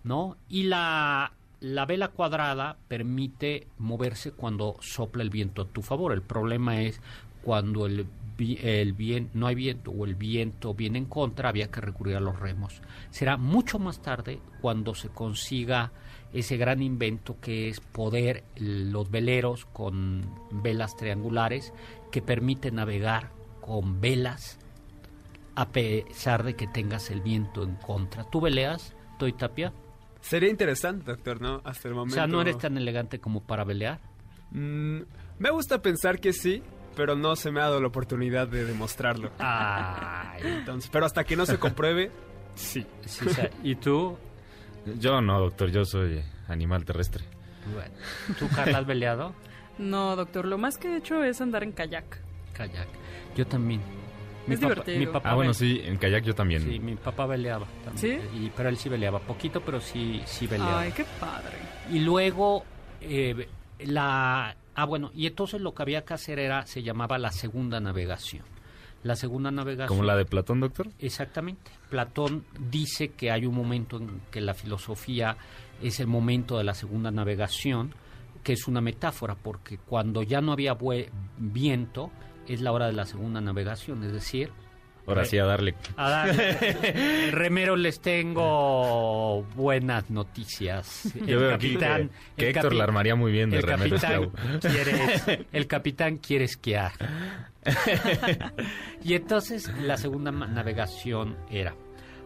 ¿no? 0.03 0.37
Y 0.49 0.65
la 0.65 1.33
la 1.61 1.87
vela 1.87 2.09
cuadrada 2.09 2.77
permite 2.89 3.69
moverse 3.79 4.33
cuando 4.33 4.77
sopla 4.81 5.23
el 5.23 5.31
viento 5.31 5.63
a 5.63 5.67
tu 5.67 5.81
favor. 5.81 6.13
El 6.13 6.21
problema 6.21 6.83
es 6.83 7.01
cuando 7.43 7.87
el, 7.87 8.07
el 8.39 8.93
bien, 8.93 9.31
no 9.35 9.47
hay 9.47 9.55
viento 9.55 9.91
o 9.91 10.05
el 10.05 10.15
viento 10.15 10.75
viene 10.75 10.99
en 10.99 11.05
contra, 11.07 11.49
había 11.49 11.71
que 11.71 11.81
recurrir 11.81 12.17
a 12.17 12.21
los 12.21 12.39
remos. 12.39 12.81
Será 13.11 13.37
mucho 13.37 13.79
más 13.79 14.01
tarde 14.03 14.41
cuando 14.61 14.95
se 14.95 15.09
consiga 15.09 15.93
ese 16.33 16.57
gran 16.57 16.83
invento 16.83 17.39
que 17.41 17.69
es 17.69 17.81
poder 17.81 18.45
los 18.57 19.11
veleros 19.11 19.67
con 19.67 20.23
velas 20.51 20.97
triangulares 20.97 21.73
que 22.11 22.23
permite 22.23 22.71
navegar 22.73 23.31
con 23.61 24.01
velas 24.01 24.59
a 25.55 25.69
pesar 25.69 26.43
de 26.43 26.55
que 26.57 26.67
tengas 26.67 27.11
el 27.11 27.21
viento 27.21 27.63
en 27.63 27.77
contra. 27.77 28.25
¿Tú 28.25 28.41
veleas, 28.41 28.95
Toy 29.19 29.33
Tapia? 29.33 29.73
Sería 30.21 30.51
interesante, 30.51 31.05
doctor, 31.13 31.41
¿no? 31.41 31.61
Hasta 31.65 31.87
el 31.89 31.95
O 31.95 31.99
momento. 31.99 32.15
sea, 32.17 32.27
¿no 32.27 32.41
eres 32.41 32.59
tan 32.59 32.77
elegante 32.77 33.21
como 33.21 33.41
para 33.43 33.63
velear? 33.63 34.01
Mm, 34.51 35.01
me 35.39 35.51
gusta 35.51 35.81
pensar 35.83 36.19
que 36.19 36.33
sí, 36.33 36.63
pero 36.97 37.17
no 37.17 37.37
se 37.37 37.51
me 37.51 37.61
ha 37.61 37.65
dado 37.65 37.81
la 37.81 37.89
oportunidad 37.89 38.49
de 38.49 38.65
demostrarlo. 38.65 39.31
Ay, 39.39 40.43
Entonces, 40.45 40.91
pero 40.93 41.07
hasta 41.07 41.25
que 41.25 41.37
no 41.37 41.47
se 41.47 41.59
compruebe, 41.59 42.11
sí. 42.55 42.87
sí, 43.05 43.27
o 43.27 43.31
sea, 43.31 43.51
¿Y 43.63 43.77
tú? 43.77 44.17
Yo 44.99 45.21
no, 45.21 45.41
doctor, 45.41 45.71
yo 45.71 45.85
soy 45.85 46.23
animal 46.49 46.85
terrestre. 46.85 47.25
Bueno, 47.73 47.95
¿Tú, 48.39 48.49
Carla, 48.55 48.79
has 48.79 48.87
veleado? 48.87 49.35
No, 49.79 50.15
doctor, 50.17 50.45
lo 50.45 50.59
más 50.59 50.77
que 50.79 50.89
he 50.89 50.97
hecho 50.99 51.25
es 51.25 51.41
andar 51.41 51.63
en 51.63 51.73
kayak. 51.73 52.21
Kayak. 52.53 52.89
Yo 53.37 53.47
también. 53.47 53.81
Es 54.47 54.61
divertido. 54.61 54.99
mi 54.99 55.07
papá 55.07 55.31
Ah, 55.31 55.35
bueno, 55.35 55.55
sí, 55.55 55.81
en 55.83 55.97
kayak 55.97 56.23
yo 56.23 56.35
también. 56.35 56.63
Sí, 56.63 56.79
mi 56.79 56.95
papá 56.97 57.25
veleaba 57.27 57.67
también. 57.85 58.21
¿Sí? 58.31 58.39
Y, 58.39 58.53
pero 58.55 58.69
él 58.69 58.77
sí 58.77 58.91
veleaba. 58.91 59.19
Poquito, 59.21 59.63
pero 59.63 59.81
sí, 59.81 60.23
sí 60.27 60.47
veleaba. 60.47 60.81
Ay, 60.81 60.93
qué 60.93 61.05
padre. 61.19 61.57
Y 61.91 62.01
luego, 62.01 62.63
eh, 63.01 63.49
la... 63.81 64.55
Ah, 64.75 64.85
bueno, 64.87 65.11
y 65.15 65.27
entonces 65.27 65.61
lo 65.61 65.75
que 65.75 65.83
había 65.83 66.05
que 66.05 66.15
hacer 66.15 66.39
era, 66.39 66.67
se 66.67 66.83
llamaba 66.83 67.19
la 67.19 67.31
segunda 67.31 67.81
navegación. 67.81 68.45
La 69.03 69.17
segunda 69.17 69.51
navegación... 69.51 69.89
¿Como 69.89 70.03
la 70.03 70.17
de 70.17 70.25
Platón, 70.25 70.61
doctor? 70.61 70.89
Exactamente. 70.99 71.71
Platón 71.91 72.45
dice 72.71 73.09
que 73.09 73.31
hay 73.31 73.45
un 73.45 73.55
momento 73.55 73.99
en 73.99 74.23
que 74.31 74.41
la 74.41 74.55
filosofía 74.55 75.37
es 75.83 76.01
el 76.01 76.07
momento 76.07 76.57
de 76.57 76.65
la 76.65 76.75
segunda 76.75 77.11
navegación, 77.11 77.95
que 78.43 78.55
es 78.55 78.67
una 78.67 78.81
metáfora, 78.81 79.35
porque 79.35 79.79
cuando 79.79 80.23
ya 80.23 80.41
no 80.41 80.53
había 80.53 80.77
viento, 81.39 82.11
es 82.49 82.61
la 82.61 82.73
hora 82.73 82.87
de 82.87 82.95
la 82.95 83.05
segunda 83.05 83.41
navegación, 83.41 84.03
es 84.05 84.13
decir, 84.13 84.51
Ahora 85.07 85.25
sí, 85.25 85.37
a 85.39 85.45
darle. 85.45 85.75
a 85.97 86.09
dar- 86.11 86.35
remeros 87.33 87.79
les 87.79 88.01
tengo 88.01 89.43
buenas 89.55 90.09
noticias. 90.11 91.13
Yo 91.27 91.41
veo 91.41 91.55
aquí 91.55 91.77
que, 91.77 92.09
que 92.37 92.49
el 92.51 92.57
Héctor 92.57 92.73
capi- 92.73 92.77
la 92.79 92.85
armaría 92.85 93.15
muy 93.15 93.31
bien 93.33 93.51
de 93.51 93.59
el 93.59 93.63
remero 93.63 93.97
capitán 93.99 94.31
quiere 94.61 95.47
el 95.53 95.67
capitán 95.67 96.17
quiere 96.19 96.45
esquiar. 96.47 96.93
Y 99.05 99.15
entonces 99.15 99.71
la 99.83 99.97
segunda 99.97 100.31
navegación 100.31 101.37
era. 101.51 101.75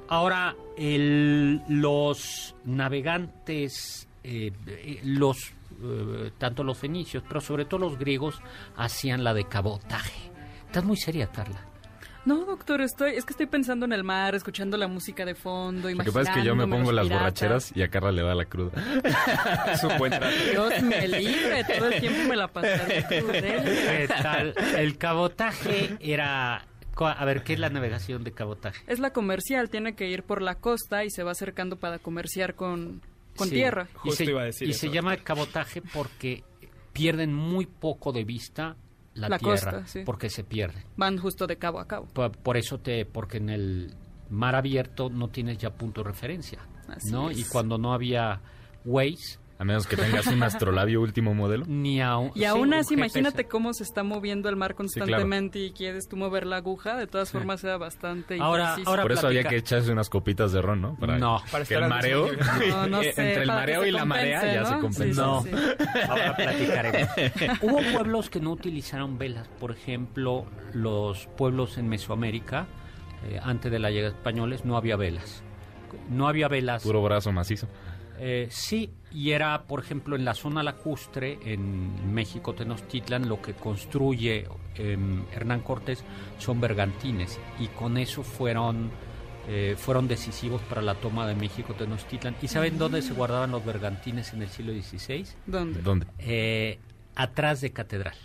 Ahora 0.09 0.55
el- 0.77 1.61
los 1.69 2.55
navegantes 2.65 4.09
eh, 4.25 4.53
eh, 4.67 5.01
los 5.05 5.53
eh, 5.83 6.31
tanto 6.39 6.65
los 6.65 6.77
fenicios 6.79 7.23
pero 7.29 7.41
sobre 7.41 7.65
todo 7.65 7.81
los 7.81 7.99
griegos 7.99 8.41
hacían 8.77 9.23
la 9.25 9.35
de 9.35 9.45
cabotaje. 9.45 10.31
Estás 10.67 10.85
muy 10.85 10.97
seria 10.97 11.27
Carla 11.29 11.61
No, 12.29 12.45
doctor, 12.45 12.83
estoy, 12.83 13.13
es 13.15 13.25
que 13.25 13.33
estoy 13.33 13.47
pensando 13.47 13.87
en 13.87 13.93
el 13.95 14.05
mar, 14.05 14.35
escuchando 14.35 14.77
la 14.77 14.87
música 14.87 15.25
de 15.25 15.35
fondo, 15.35 15.89
Lo 15.91 16.05
que 16.05 16.13
pasa 16.13 16.31
es 16.33 16.37
que 16.37 16.45
yo 16.45 16.55
me 16.55 16.67
pongo 16.67 16.93
las 16.93 17.09
borracheras 17.09 17.75
y 17.75 17.81
a 17.83 17.89
Carla 17.89 18.13
le 18.13 18.21
da 18.23 18.35
la 18.35 18.45
cruda. 18.45 18.73
Su 19.81 19.89
cuenta. 19.97 20.29
Dios 20.51 20.83
me 20.83 21.09
libre, 21.09 21.65
todo 21.65 21.89
el 21.89 22.01
tiempo 22.01 22.29
me 22.29 22.37
la 22.37 22.49
pasaré 22.49 23.03
crudel. 23.09 23.65
¿Qué 23.65 24.09
tal? 24.23 24.55
el 24.77 24.99
cabotaje 24.99 25.97
era 26.01 26.67
a 27.01 27.25
ver 27.25 27.45
qué 27.45 27.55
es 27.55 27.61
la 27.61 27.71
navegación 27.71 28.25
de 28.25 28.33
cabotaje 28.33 28.83
Es 28.89 28.99
la 28.99 29.13
comercial, 29.13 29.71
tiene 29.71 29.95
que 29.95 30.09
ir 30.11 30.25
por 30.25 30.43
la 30.43 30.57
costa 30.57 31.05
y 31.05 31.11
se 31.11 31.23
va 31.23 31.31
acercando 31.31 31.77
para 31.77 31.99
comerciar 31.99 32.57
con, 32.57 33.01
con 33.37 33.49
Sí. 33.49 33.55
tierra. 33.55 33.87
Y 33.95 33.99
Justo 34.11 34.25
se, 34.25 34.31
iba 34.31 34.43
a 34.43 34.45
decir 34.45 34.69
y 34.69 34.73
eso. 34.73 34.81
se 34.81 34.91
llama 34.91 35.17
cabotaje 35.17 35.81
porque 35.81 36.45
pierden 36.93 37.33
muy 37.33 37.65
poco 37.67 38.13
de 38.13 38.25
vista 38.25 38.77
la, 39.19 39.29
La 39.29 39.39
tierra, 39.39 39.73
costa, 39.73 39.87
sí. 39.87 40.03
porque 40.05 40.31
se 40.31 40.45
pierde. 40.45 40.85
Van 40.97 41.19
justo 41.19 41.47
de 41.47 41.57
cabo 41.57 41.81
a 41.81 41.87
cabo. 41.87 42.07
Por, 42.07 42.33
por 42.33 42.57
eso 42.57 42.79
te, 42.79 43.05
porque 43.05 43.39
en 43.39 43.51
el 43.51 43.95
mar 44.31 44.55
abierto 44.55 45.09
no 45.11 45.29
tienes 45.29 45.59
ya 45.59 45.71
punto 45.71 46.03
de 46.03 46.09
referencia, 46.09 46.61
Así 46.89 47.11
¿no? 47.11 47.31
es. 47.31 47.39
Y 47.39 47.45
cuando 47.45 47.79
no 47.79 47.93
había 47.93 48.41
Waze, 48.85 49.39
A 49.61 49.65
menos 49.65 49.89
que 49.89 49.97
tengas 49.97 50.25
un 50.29 50.41
astrolabio 50.45 51.01
último 51.01 51.35
modelo. 51.35 51.65
ni 51.67 52.01
aún... 52.01 52.31
Y 52.37 52.45
aún 52.45 52.73
así, 52.75 52.95
imagínate 52.95 53.47
cómo 53.49 53.73
se 53.75 53.83
está 53.83 54.05
moviendo 54.05 54.49
el 54.49 54.55
mar 54.55 54.77
claro. 54.77 54.77
constantemente 54.77 55.59
y 55.59 55.73
quieres 55.73 56.09
tú 56.09 56.17
mover 56.17 56.47
la 56.47 56.57
aguja, 56.59 56.97
de 56.97 57.09
todas 57.09 57.33
formas 57.33 57.65
era 57.65 57.77
bastante 57.77 58.39
Ahora- 58.41 58.65
impreciso. 58.71 58.91
ahora- 58.91 59.03
Por 59.03 59.13
eso 59.13 59.27
había 59.27 59.43
que 59.45 59.57
echarse 59.57 59.91
unas 59.91 60.09
copitas 60.11 60.53
de 60.53 60.63
ron, 60.63 60.81
¿no? 60.81 60.97
No. 61.19 61.43
Para 61.51 61.65
que 61.65 61.75
el 61.75 61.89
mareo. 61.89 62.29
No, 62.69 62.87
no 62.87 63.03
sé, 63.03 63.09
entre 63.09 63.43
el 63.43 63.47
para 63.49 63.61
mareo 63.61 63.85
y 63.87 63.91
la 63.91 64.05
marea 64.05 64.55
ya 64.55 64.65
se 64.65 64.79
compensa. 64.79 65.23
No. 65.23 65.43
Sí, 65.43 65.51
sí, 65.51 65.57
sí. 65.79 65.99
Ahora 66.09 66.37
platicaremos. 66.37 67.09
Hubo 67.63 67.81
pueblos 67.93 68.31
que 68.31 68.41
no 68.41 68.53
utilizaron 68.53 69.19
velas. 69.19 69.49
Por 69.59 69.73
ejemplo, 69.73 70.47
los 70.73 71.27
pueblos 71.37 71.79
en 71.79 71.89
Mesoamérica, 71.89 72.67
eh, 73.29 73.41
antes 73.43 73.73
de 73.73 73.79
la 73.81 73.91
llegada 73.91 74.13
de 74.13 74.17
españoles, 74.19 74.65
no 74.65 74.77
había 74.77 74.95
velas. 74.97 75.43
No 76.11 76.29
había 76.29 76.47
velas. 76.47 76.83
Puro 76.85 77.03
brazo 77.03 77.33
macizo. 77.33 77.67
Eh, 78.19 78.49
sí, 78.51 78.91
y 79.13 79.31
era, 79.31 79.63
por 79.63 79.81
ejemplo, 79.81 80.17
en 80.17 80.25
la 80.25 80.35
zona 80.35 80.63
lacustre, 80.63 81.39
en 81.45 82.13
México, 82.13 82.55
Tenochtitlan, 82.55 83.29
lo 83.29 83.41
que 83.41 83.55
construye 83.55 84.47
em, 84.75 85.25
Hernán 85.33 85.61
Cortés 85.61 86.03
son 86.39 86.61
bergantines, 86.61 87.39
y 87.59 87.69
con 87.69 87.97
eso 87.97 88.23
fueron, 88.23 88.91
eh, 89.49 89.77
fueron 89.79 90.09
decisivos 90.09 90.61
para 90.63 90.83
la 90.83 90.95
toma 90.95 91.27
de 91.27 91.35
México, 91.35 91.75
Tenochtitlan. 91.75 92.37
¿Y 92.43 92.49
saben 92.49 92.77
dónde 92.77 93.03
se 93.03 93.15
guardaban 93.15 93.51
los 93.51 93.65
bergantines 93.65 94.33
en 94.33 94.43
el 94.43 94.49
siglo 94.49 94.73
XVI? 94.73 95.27
¿Dónde? 95.47 95.83
¿Dónde? 95.83 96.07
Eh, 96.19 96.79
atrás 97.15 97.61
de 97.61 97.71
Catedral. 97.73 98.17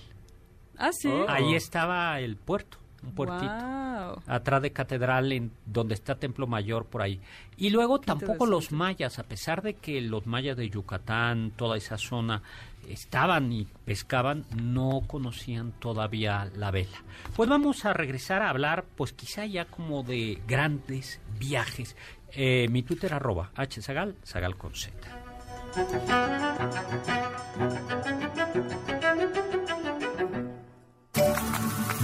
Ah, 0.77 0.91
sí. 0.91 1.11
Ahí 1.27 1.55
estaba 1.55 2.19
el 2.19 2.35
puerto, 2.35 2.79
un 3.03 3.13
puertito. 3.13 3.51
Wow. 3.51 4.21
Atrás 4.27 4.61
de 4.61 4.71
Catedral, 4.71 5.31
en 5.31 5.51
donde 5.65 5.93
está 5.93 6.15
Templo 6.15 6.47
Mayor, 6.47 6.85
por 6.85 7.01
ahí. 7.01 7.19
Y 7.57 7.69
luego 7.69 7.99
tampoco 7.99 8.45
los 8.45 8.71
mayas, 8.71 9.19
a 9.19 9.23
pesar 9.23 9.61
de 9.61 9.75
que 9.75 10.01
los 10.01 10.25
mayas 10.25 10.57
de 10.57 10.69
Yucatán, 10.69 11.51
toda 11.55 11.77
esa 11.77 11.97
zona, 11.97 12.41
estaban 12.87 13.51
y 13.51 13.65
pescaban, 13.85 14.45
no 14.55 15.01
conocían 15.07 15.71
todavía 15.73 16.49
la 16.55 16.71
vela. 16.71 17.03
Pues 17.35 17.49
vamos 17.49 17.85
a 17.85 17.93
regresar 17.93 18.41
a 18.41 18.49
hablar, 18.49 18.85
pues 18.95 19.13
quizá 19.13 19.45
ya 19.45 19.65
como 19.65 20.03
de 20.03 20.41
grandes 20.47 21.19
viajes. 21.39 21.95
Eh, 22.31 22.67
mi 22.69 22.83
Twitter 22.83 23.13
arroba 23.13 23.51
hzagal, 23.55 24.15
zagal 24.25 24.57
con 24.57 24.73
z. 24.73 24.91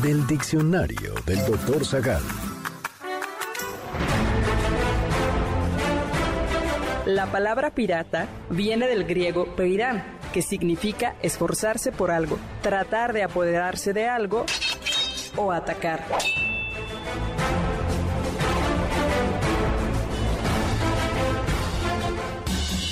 Del 0.01 0.25
diccionario 0.27 1.13
del 1.25 1.45
doctor 1.45 1.85
Zagal. 1.85 2.21
La 7.05 7.25
palabra 7.31 7.71
pirata 7.71 8.27
viene 8.49 8.87
del 8.87 9.03
griego 9.03 9.55
peirán, 9.55 10.03
que 10.31 10.41
significa 10.41 11.15
esforzarse 11.21 11.91
por 11.91 12.11
algo, 12.11 12.37
tratar 12.61 13.13
de 13.13 13.23
apoderarse 13.23 13.91
de 13.91 14.07
algo 14.07 14.45
o 15.35 15.51
atacar. 15.51 16.05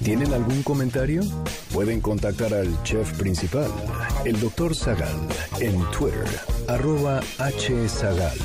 ¿Tienen 0.03 0.33
algún 0.33 0.63
comentario? 0.63 1.21
Pueden 1.71 2.01
contactar 2.01 2.55
al 2.55 2.81
chef 2.81 3.15
principal, 3.15 3.69
el 4.25 4.39
Doctor 4.39 4.75
Zagal, 4.75 5.27
en 5.59 5.79
Twitter, 5.91 6.25
arroba 6.67 7.19
hzagal. 7.37 8.39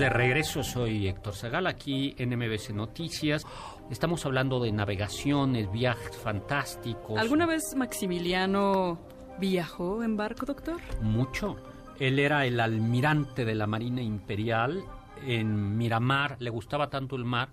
De 0.00 0.08
regreso. 0.08 0.62
Soy 0.64 1.06
Héctor 1.06 1.34
Zagal 1.34 1.66
aquí 1.66 2.14
en 2.18 2.30
MBC 2.36 2.70
Noticias. 2.70 3.46
Estamos 3.90 4.24
hablando 4.24 4.58
de 4.58 4.72
navegaciones, 4.72 5.70
viajes 5.70 6.16
fantásticos. 6.16 7.18
¿Alguna 7.18 7.44
vez 7.46 7.74
Maximiliano 7.76 8.98
viajó 9.38 10.02
en 10.02 10.16
barco, 10.16 10.46
doctor? 10.46 10.80
Mucho. 11.02 11.56
Él 11.98 12.18
era 12.18 12.46
el 12.46 12.58
almirante 12.60 13.44
de 13.44 13.54
la 13.54 13.66
Marina 13.66 14.00
Imperial 14.00 14.82
en 15.26 15.76
Miramar. 15.76 16.36
Le 16.40 16.48
gustaba 16.48 16.88
tanto 16.88 17.14
el 17.16 17.24
mar 17.26 17.50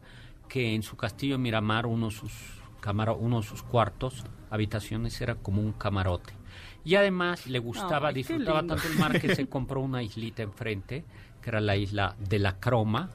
que 0.47 0.73
en 0.73 0.83
su 0.83 0.95
castillo 0.95 1.37
Miramar 1.37 1.85
uno 1.85 2.05
de 2.07 2.13
sus, 2.15 2.31
camaro- 2.81 3.17
uno 3.19 3.41
de 3.41 3.43
sus 3.47 3.61
cuartos, 3.61 4.23
habitaciones, 4.49 5.19
era 5.19 5.35
como 5.35 5.61
un 5.61 5.73
camarote. 5.73 6.33
Y 6.87 6.95
además 6.95 7.45
le 7.47 7.59
gustaba, 7.59 8.07
Ay, 8.09 8.13
disfrutaba 8.15 8.59
tanto 8.65 8.87
el 8.87 8.97
mar 8.97 9.19
que 9.19 9.35
se 9.35 9.47
compró 9.49 9.81
una 9.81 10.01
islita 10.01 10.41
enfrente, 10.41 11.03
que 11.41 11.49
era 11.49 11.59
la 11.59 11.75
isla 11.75 12.15
de 12.17 12.39
la 12.39 12.59
Croma. 12.59 13.09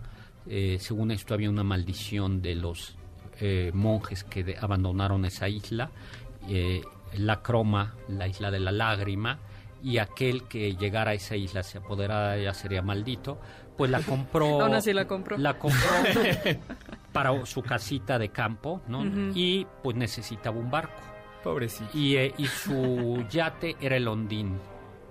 Eh, 0.47 0.77
según 0.79 1.11
esto 1.11 1.33
había 1.33 1.49
una 1.49 1.65
maldición 1.65 2.43
de 2.43 2.55
los 2.55 2.97
eh, 3.41 3.71
monjes 3.73 4.25
que 4.25 4.45
de- 4.45 4.59
abandonaron 4.59 5.25
esa 5.25 5.49
isla. 5.49 5.91
Eh, 6.49 6.83
la 7.15 7.41
Croma, 7.43 7.95
la 8.09 8.27
isla 8.29 8.51
de 8.51 8.61
la 8.61 8.73
lágrima, 8.73 9.39
y 9.83 9.99
aquel 9.99 10.45
que 10.45 10.77
llegara 10.77 11.13
a 11.13 11.15
esa 11.15 11.35
isla 11.37 11.63
se 11.63 11.79
apoderara 11.79 12.33
de 12.33 12.43
ella 12.43 12.53
sería 12.55 12.83
maldito, 12.83 13.41
pues 13.79 13.91
la 13.91 14.01
compró. 14.01 14.61
Aún 14.63 14.75
así 14.75 14.93
la 14.93 15.07
compró. 15.07 15.39
La 15.39 15.59
compró 15.59 15.79
para 17.13 17.47
su 17.47 17.63
casita 17.63 18.19
de 18.19 18.29
campo, 18.29 18.83
¿no? 18.89 19.03
Y 19.35 19.67
pues 19.83 19.97
necesitaba 19.97 20.59
un 20.59 20.71
barco. 20.71 20.93
Pobrecito. 21.43 21.91
Y, 21.97 22.17
eh, 22.17 22.35
y 22.39 22.47
su 22.47 23.25
yate 23.31 23.77
era 23.81 23.97
el 23.97 24.07
Ondín. 24.09 24.59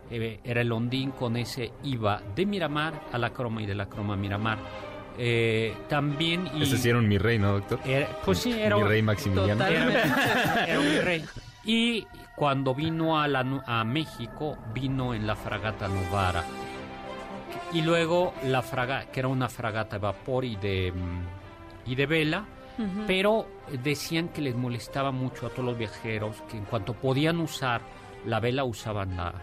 Eh, 0.10 0.40
era 0.44 0.62
el 0.62 0.72
Ondín, 0.72 1.12
con 1.12 1.38
ese 1.38 1.72
iba 1.84 2.22
de 2.36 2.46
Miramar 2.46 2.94
a 3.14 3.18
la 3.18 3.32
Croma 3.32 3.62
y 3.62 3.66
de 3.66 3.76
la 3.76 3.88
Croma 3.88 4.14
a 4.14 4.18
Miramar. 4.18 4.58
Eh, 5.18 5.74
también... 5.90 6.50
Y, 6.56 6.64
Ese 6.64 6.78
sí 6.78 6.90
era 6.90 6.98
un 6.98 7.08
mi 7.08 7.18
rey, 7.18 7.38
¿no, 7.38 7.54
doctor? 7.54 7.80
era- 7.86 8.08
pues 8.26 8.40
sí, 8.40 8.52
era 8.54 8.76
mi 8.78 8.84
un- 8.84 8.88
rey 8.90 9.02
Maximiliano. 9.02 9.66
Era, 9.66 10.66
era 10.68 10.80
un 10.80 11.02
rey. 11.06 11.24
Y 11.64 12.06
cuando 12.36 12.74
vino 12.74 13.20
a, 13.20 13.28
la, 13.28 13.44
nu- 13.44 13.62
a 13.66 13.84
México, 13.84 14.58
vino 14.74 15.14
en 15.14 15.28
la 15.28 15.36
fragata 15.36 15.88
Novara. 15.88 16.44
Y 17.74 17.82
luego 17.84 18.34
la 18.46 18.62
fragata, 18.62 19.12
que 19.12 19.20
era 19.20 19.30
una 19.30 19.48
fragata 19.48 19.98
de 19.98 20.02
vapor 20.02 20.44
y 20.44 20.56
de, 20.58 20.92
mm, 20.92 21.90
y 21.92 21.96
de 21.96 22.06
vela, 22.06 22.46
pero 23.08 23.48
decían 23.84 24.30
que 24.30 24.42
les 24.42 24.56
molestaba 24.56 25.12
mucho 25.12 25.46
a 25.48 25.50
todos 25.50 25.66
los 25.66 25.78
viajeros 25.78 26.42
que 26.50 26.58
en 26.58 26.66
cuanto 26.66 26.94
podían 26.94 27.40
usar 27.40 27.82
la 28.26 28.40
vela, 28.40 28.64
usaban 28.64 29.16
la, 29.18 29.34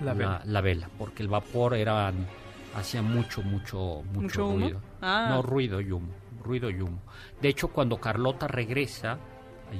La 0.00 0.14
vela. 0.14 0.42
la 0.44 0.60
vela, 0.60 0.88
porque 0.98 1.22
el 1.22 1.28
vapor 1.28 1.74
era, 1.74 2.12
hacía 2.74 3.02
mucho, 3.02 3.42
mucho, 3.42 4.02
mucho, 4.12 4.20
¿Mucho 4.20 4.46
humo? 4.46 4.58
ruido. 4.66 4.80
Ah. 5.02 5.26
No, 5.30 5.42
ruido 5.42 5.80
y 5.80 5.90
humo, 5.92 6.08
ruido 6.42 6.70
y 6.70 6.80
humo. 6.80 6.98
De 7.40 7.48
hecho, 7.48 7.68
cuando 7.68 7.98
Carlota 7.98 8.46
regresa, 8.48 9.18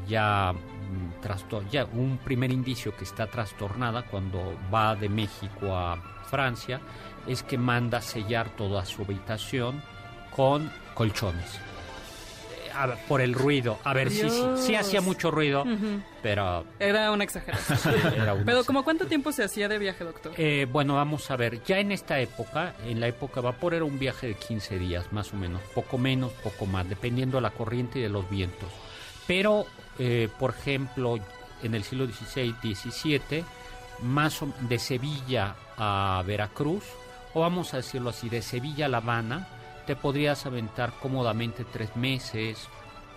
ya, 0.08 0.52
mm, 0.52 1.68
ya 1.70 1.84
un 1.84 2.18
primer 2.18 2.52
indicio 2.52 2.96
que 2.96 3.04
está 3.04 3.26
trastornada 3.26 4.02
cuando 4.02 4.54
va 4.72 4.94
de 4.94 5.08
México 5.08 5.74
a 5.74 5.96
Francia 6.24 6.80
es 7.26 7.42
que 7.42 7.58
manda 7.58 8.00
sellar 8.00 8.50
toda 8.56 8.84
su 8.84 9.02
habitación 9.02 9.82
con 10.34 10.70
colchones. 10.94 11.60
A 12.74 12.86
ver, 12.86 12.98
por 13.08 13.20
el 13.20 13.34
ruido. 13.34 13.78
A 13.84 13.92
ver, 13.94 14.10
sí, 14.10 14.28
sí, 14.30 14.42
sí 14.56 14.72
Dios. 14.72 14.86
hacía 14.86 15.00
mucho 15.00 15.30
ruido, 15.30 15.64
pero 16.22 16.64
Era 16.78 17.10
una 17.10 17.24
exageración. 17.24 17.94
era 18.14 18.34
una 18.34 18.44
Pero, 18.44 18.64
¿como 18.64 18.84
cuánto 18.84 19.06
tiempo 19.06 19.32
se 19.32 19.44
hacía 19.44 19.68
de 19.68 19.78
viaje, 19.78 20.04
doctor? 20.04 20.32
eh, 20.36 20.66
bueno, 20.70 20.94
vamos 20.94 21.30
a 21.30 21.36
ver, 21.36 21.62
ya 21.64 21.78
en 21.78 21.92
esta 21.92 22.18
época, 22.20 22.74
en 22.84 23.00
la 23.00 23.08
época 23.08 23.40
vapor 23.40 23.74
era 23.74 23.84
un 23.84 23.98
viaje 23.98 24.28
de 24.28 24.34
15 24.34 24.78
días 24.78 25.12
más 25.12 25.32
o 25.32 25.36
menos, 25.36 25.60
poco 25.74 25.98
menos, 25.98 26.32
poco 26.42 26.66
más, 26.66 26.88
dependiendo 26.88 27.38
de 27.38 27.42
la 27.42 27.50
corriente 27.50 27.98
y 27.98 28.02
de 28.02 28.08
los 28.08 28.28
vientos. 28.30 28.68
Pero, 29.26 29.66
eh, 29.98 30.28
por 30.38 30.50
ejemplo, 30.50 31.16
en 31.62 31.74
el 31.74 31.84
siglo 31.84 32.06
XVI, 32.06 32.54
XVII, 32.62 33.44
más 34.02 34.42
o- 34.42 34.52
de 34.60 34.78
Sevilla 34.78 35.54
a 35.76 36.22
Veracruz, 36.26 36.84
o 37.34 37.40
vamos 37.40 37.74
a 37.74 37.78
decirlo 37.78 38.10
así, 38.10 38.28
de 38.28 38.42
Sevilla 38.42 38.86
a 38.86 38.88
La 38.88 38.96
Habana, 38.98 39.46
te 39.90 39.96
podrías 39.96 40.46
aventar 40.46 40.92
cómodamente 41.02 41.64
tres 41.64 41.96
meses, 41.96 42.68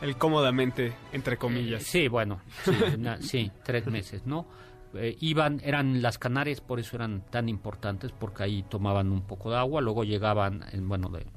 El 0.01 0.17
cómodamente, 0.17 0.91
entre 1.11 1.37
comillas. 1.37 1.83
eh, 1.83 1.85
sí, 1.85 2.07
bueno, 2.07 2.39
sí, 2.63 2.71
na- 2.97 3.21
sí, 3.21 3.51
tres 3.63 3.85
meses, 3.85 4.25
¿no? 4.25 4.47
eh, 4.95 5.15
iban, 5.19 5.61
eran 5.63 6.01
las 6.01 6.17
Canarias, 6.17 6.61
por 6.61 6.79
eso 6.79 6.95
eran 6.95 7.21
tan 7.29 7.47
importantes, 7.47 8.11
porque 8.11 8.41
ahí 8.41 8.63
tomaban 8.63 9.11
un 9.11 9.21
poco 9.21 9.51
de 9.51 9.57
agua, 9.57 9.81
luego 9.81 10.03
llegaban, 10.03 10.65
en, 10.71 10.89
bueno, 10.89 11.09
de, 11.09 11.27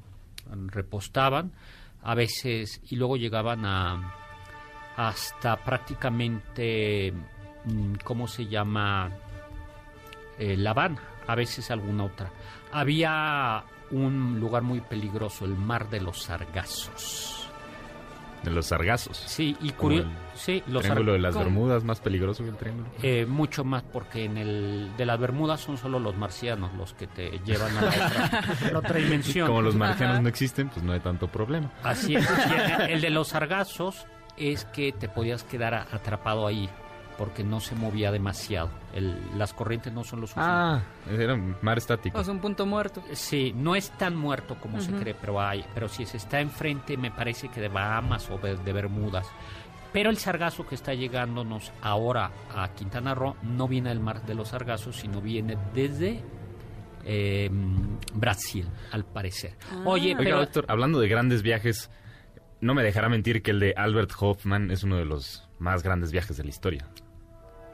repostaban, 0.71 1.51
a 2.01 2.15
veces, 2.15 2.81
y 2.89 2.95
luego 2.95 3.15
llegaban 3.15 3.63
a 3.63 4.15
hasta 4.95 5.57
prácticamente, 5.63 7.13
mm, 7.65 7.93
¿cómo 8.03 8.27
se 8.27 8.47
llama? 8.47 9.11
Eh, 10.39 10.57
La 10.57 10.71
Habana, 10.71 10.99
a 11.27 11.35
veces 11.35 11.69
alguna 11.69 12.05
otra. 12.05 12.31
Había 12.71 13.63
un 13.91 14.39
lugar 14.39 14.63
muy 14.63 14.81
peligroso, 14.81 15.45
el 15.45 15.55
Mar 15.55 15.89
de 15.89 16.01
los 16.01 16.23
Sargazos. 16.23 17.33
De 18.43 18.51
los 18.51 18.67
sargazos. 18.67 19.17
Sí, 19.17 19.57
y 19.61 19.71
curioso. 19.71 20.07
el 20.07 20.15
Sí, 20.39 20.63
los 20.67 20.83
triángulo 20.83 21.13
de 21.13 21.19
las. 21.19 21.35
Bermudas, 21.35 21.83
más 21.83 21.99
peligroso 21.99 22.43
que 22.43 22.51
el 22.51 22.55
triángulo. 22.55 22.87
Eh, 23.01 23.25
mucho 23.27 23.63
más 23.63 23.81
porque 23.81 24.25
en 24.25 24.37
el 24.37 24.91
de 24.95 25.05
las 25.07 25.19
Bermudas 25.19 25.59
son 25.59 25.77
solo 25.77 25.99
los 25.99 26.15
marcianos 26.15 26.71
los 26.75 26.93
que 26.93 27.07
te 27.07 27.39
llevan 27.39 27.75
a 27.77 27.81
la 27.81 27.87
otra, 27.89 28.39
a 28.67 28.71
la 28.71 28.79
otra 28.79 28.97
dimensión. 28.97 29.47
Como 29.47 29.63
los 29.63 29.75
marcianos 29.75 30.15
Ajá. 30.15 30.21
no 30.21 30.29
existen, 30.29 30.69
pues 30.69 30.85
no 30.85 30.93
hay 30.93 30.99
tanto 30.99 31.27
problema. 31.27 31.71
Así 31.83 32.15
es. 32.15 32.29
Y 32.29 32.81
el, 32.81 32.81
el 32.91 33.01
de 33.01 33.09
los 33.09 33.29
sargazos 33.29 34.05
es 34.37 34.65
que 34.65 34.91
te 34.91 35.09
podías 35.09 35.43
quedar 35.43 35.73
atrapado 35.91 36.45
ahí 36.45 36.69
porque 37.17 37.43
no 37.43 37.59
se 37.59 37.75
movía 37.75 38.11
demasiado. 38.11 38.69
El- 38.93 39.17
las 39.37 39.53
corrientes 39.53 39.91
no 39.93 40.03
son 40.03 40.21
lo 40.21 40.27
suficiente. 40.27 40.51
Ah, 40.53 40.81
era 41.09 41.33
un 41.33 41.55
mar 41.61 41.77
estático. 41.77 42.19
O 42.19 42.23
sea, 42.23 42.33
un 42.33 42.39
punto 42.39 42.65
muerto. 42.65 43.01
Sí, 43.13 43.53
no 43.55 43.75
es 43.75 43.89
tan 43.91 44.15
muerto 44.15 44.55
como 44.59 44.79
se 44.79 44.91
cree, 44.93 45.15
pero 45.15 45.41
hay. 45.41 45.65
Pero 45.73 45.87
si 45.89 46.05
se 46.05 46.17
está 46.17 46.39
enfrente, 46.39 46.95
me 46.97 47.11
parece 47.11 47.49
que 47.49 47.59
de 47.61 47.69
Bahamas 47.69 48.29
o 48.29 48.37
de, 48.37 48.55
de 48.57 48.73
Bermudas. 48.73 49.27
Pero 49.93 50.09
el 50.09 50.17
sargazo 50.17 50.67
que 50.67 50.75
está 50.75 50.93
llegándonos 50.93 51.71
ahora 51.81 52.29
a 52.55 52.67
Quintana 52.75 53.15
Roo 53.15 53.35
no 53.41 53.67
viene 53.67 53.89
del 53.89 53.99
mar 54.01 54.23
de 54.25 54.35
los 54.35 54.49
sargazos, 54.49 54.97
sino 54.97 55.21
viene 55.21 55.57
desde 55.73 56.21
eh, 57.05 57.49
Brasil, 58.13 58.67
al 58.91 59.05
parecer. 59.05 59.55
Oye, 59.85 60.09
Oiga, 60.09 60.17
pero 60.19 60.37
doctor, 60.39 60.65
hablando 60.67 60.99
de 60.99 61.07
grandes 61.07 61.41
viajes, 61.41 61.89
no 62.59 62.73
me 62.73 62.83
dejará 62.83 63.07
mentir 63.09 63.41
que 63.41 63.51
el 63.51 63.59
de 63.59 63.73
Albert 63.77 64.11
Hoffman 64.19 64.71
es 64.71 64.83
uno 64.83 64.97
de 64.97 65.05
los 65.05 65.47
más 65.57 65.83
grandes 65.83 66.11
viajes 66.11 66.35
de 66.37 66.43
la 66.43 66.49
historia. 66.49 66.85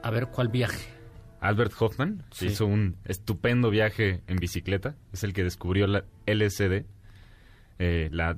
A 0.04 0.10
ver 0.10 0.26
cuál 0.28 0.48
viaje. 0.48 0.86
Albert 1.40 1.72
Hoffman 1.78 2.22
Sí. 2.30 2.46
hizo 2.46 2.66
un 2.66 2.96
estupendo 3.04 3.70
viaje 3.70 4.22
en 4.26 4.36
bicicleta. 4.36 4.94
Es 5.12 5.24
el 5.24 5.32
que 5.34 5.42
descubrió 5.44 5.86
la 5.86 6.04
LSD, 6.26 6.84
eh, 7.78 8.08
la 8.12 8.34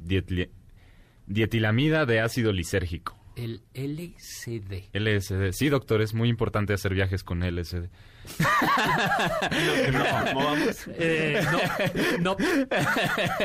dietilamida 1.26 2.06
de 2.06 2.20
ácido 2.20 2.52
lisérgico. 2.52 3.15
El 3.36 3.60
LCD. 3.74 4.88
LSD. 4.94 5.52
Sí, 5.52 5.68
doctor, 5.68 6.00
es 6.02 6.14
muy 6.14 6.28
importante 6.28 6.72
hacer 6.72 6.94
viajes 6.94 7.22
con 7.22 7.40
LSD. 7.40 7.88
Eh, 10.98 11.42
no, 12.20 12.36
no, 12.36 12.36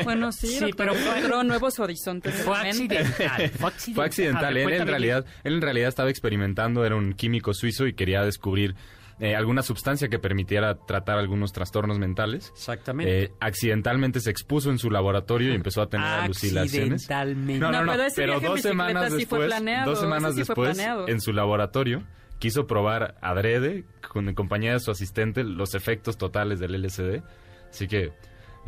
Bueno, 0.04 0.32
sí, 0.32 0.46
Sí, 0.48 0.60
doctor, 0.60 0.76
pero 0.76 0.94
fue- 0.94 1.44
nuevos 1.44 1.78
horizontes. 1.78 2.34
fue 2.42 2.56
accidental. 2.56 3.04
Fue 3.06 3.26
accidental. 3.68 3.94
Fue 3.94 4.04
accidental. 4.04 4.54
Ver, 4.54 4.68
Él 4.72 4.80
en 4.82 4.88
realidad, 4.88 5.26
él 5.44 5.54
en 5.54 5.62
realidad 5.62 5.88
estaba 5.88 6.10
experimentando, 6.10 6.84
era 6.84 6.96
un 6.96 7.12
químico 7.14 7.54
suizo 7.54 7.86
y 7.86 7.92
quería 7.94 8.22
descubrir 8.24 8.74
eh, 9.20 9.36
alguna 9.36 9.62
sustancia 9.62 10.08
que 10.08 10.18
permitiera 10.18 10.74
tratar 10.74 11.18
algunos 11.18 11.52
trastornos 11.52 11.98
mentales. 11.98 12.50
Exactamente. 12.54 13.24
Eh, 13.24 13.32
accidentalmente 13.40 14.20
se 14.20 14.30
expuso 14.30 14.70
en 14.70 14.78
su 14.78 14.90
laboratorio 14.90 15.52
y 15.52 15.54
empezó 15.54 15.82
a 15.82 15.88
tener 15.88 16.06
alucinaciones. 16.06 17.02
Accidentalmente. 17.02 17.60
No, 17.60 17.70
no, 17.70 17.84
No, 17.84 17.92
pero 17.92 18.04
ese 18.04 18.16
pero 18.16 18.40
dos 18.40 18.60
semanas 18.60 19.04
sí 19.04 19.10
fue 19.10 19.18
después, 19.18 19.46
planeado, 19.46 19.90
dos 19.90 20.00
semanas 20.00 20.32
sí 20.34 20.38
después, 20.40 20.78
en 20.78 21.20
su 21.20 21.32
laboratorio, 21.32 22.02
quiso 22.38 22.66
probar 22.66 23.16
adrede, 23.22 23.84
con, 24.08 24.28
en 24.28 24.34
compañía 24.34 24.72
de 24.72 24.80
su 24.80 24.90
asistente, 24.90 25.44
los 25.44 25.74
efectos 25.74 26.18
totales 26.18 26.58
del 26.58 26.82
LSD. 26.82 27.22
Así 27.70 27.86
que 27.86 28.12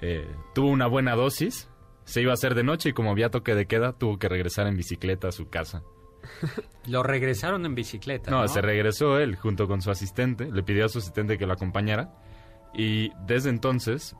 eh, 0.00 0.26
tuvo 0.54 0.68
una 0.68 0.86
buena 0.86 1.14
dosis, 1.14 1.68
se 2.04 2.20
iba 2.20 2.30
a 2.30 2.34
hacer 2.34 2.54
de 2.54 2.62
noche 2.62 2.90
y 2.90 2.92
como 2.92 3.10
había 3.10 3.30
toque 3.30 3.54
de 3.54 3.66
queda, 3.66 3.92
tuvo 3.92 4.18
que 4.18 4.28
regresar 4.28 4.66
en 4.66 4.76
bicicleta 4.76 5.28
a 5.28 5.32
su 5.32 5.48
casa. 5.48 5.82
Lo 6.86 7.02
regresaron 7.02 7.64
en 7.66 7.74
bicicleta. 7.74 8.30
No, 8.30 8.42
No, 8.42 8.48
se 8.48 8.60
regresó 8.60 9.18
él 9.18 9.36
junto 9.36 9.66
con 9.66 9.82
su 9.82 9.90
asistente, 9.90 10.50
le 10.50 10.62
pidió 10.62 10.86
a 10.86 10.88
su 10.88 10.98
asistente 10.98 11.38
que 11.38 11.46
lo 11.46 11.52
acompañara 11.54 12.12
y 12.74 13.10
desde 13.26 13.50
entonces 13.50 14.16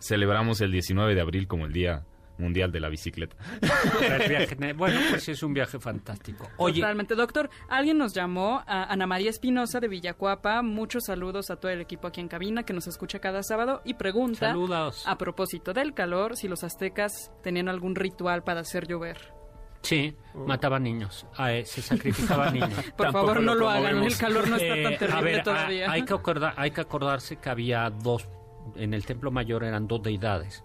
celebramos 0.00 0.60
el 0.60 0.72
19 0.72 1.14
de 1.14 1.20
abril 1.20 1.46
como 1.48 1.66
el 1.66 1.72
Día 1.72 2.04
Mundial 2.38 2.70
de 2.70 2.80
la 2.80 2.88
Bicicleta. 2.88 3.36
Bueno, 4.76 5.00
pues 5.10 5.28
es 5.28 5.42
un 5.42 5.52
viaje 5.54 5.78
fantástico. 5.78 6.48
Oye, 6.56 6.80
Totalmente, 6.80 7.14
doctor. 7.14 7.50
Alguien 7.68 7.98
nos 7.98 8.14
llamó 8.14 8.62
a 8.66 8.84
Ana 8.84 9.06
María 9.06 9.30
Espinosa 9.30 9.80
de 9.80 9.88
Villacuapa. 9.88 10.62
Muchos 10.62 11.04
saludos 11.06 11.50
a 11.50 11.56
todo 11.56 11.72
el 11.72 11.80
equipo 11.80 12.06
aquí 12.06 12.20
en 12.20 12.28
cabina 12.28 12.62
que 12.62 12.72
nos 12.72 12.86
escucha 12.86 13.18
cada 13.18 13.42
sábado 13.42 13.82
y 13.84 13.94
pregunta 13.94 14.48
saludos. 14.48 15.04
a 15.06 15.18
propósito 15.18 15.72
del 15.72 15.94
calor 15.94 16.36
si 16.36 16.48
los 16.48 16.62
aztecas 16.64 17.32
tenían 17.42 17.68
algún 17.68 17.94
ritual 17.94 18.44
para 18.44 18.60
hacer 18.60 18.86
llover. 18.86 19.37
Sí, 19.82 20.14
mataban 20.34 20.82
niños, 20.82 21.24
ah, 21.36 21.52
eh, 21.52 21.64
se 21.64 21.80
sacrificaban 21.82 22.52
niños. 22.54 22.70
Por 22.96 23.06
Tampoco 23.06 23.26
favor, 23.28 23.42
no 23.42 23.54
lo 23.54 23.60
lo 23.60 23.70
hagan. 23.70 24.02
El 24.02 24.16
calor 24.16 24.48
no 24.48 24.56
está 24.56 24.76
Eh, 24.76 24.82
tan 24.82 24.94
a 24.94 24.98
terrible 24.98 25.22
ver, 25.32 25.42
todavía. 25.44 25.90
hay, 25.90 26.02
que 26.04 26.14
acordar- 26.14 26.54
hay 26.56 26.70
que 26.72 26.80
acordarse 26.80 27.36
que 27.36 27.48
había 27.48 27.88
dos, 27.90 28.28
en 28.76 28.92
el 28.92 29.06
templo 29.06 29.30
mayor 29.30 29.64
eran 29.64 29.86
dos 29.86 30.02
deidades, 30.02 30.62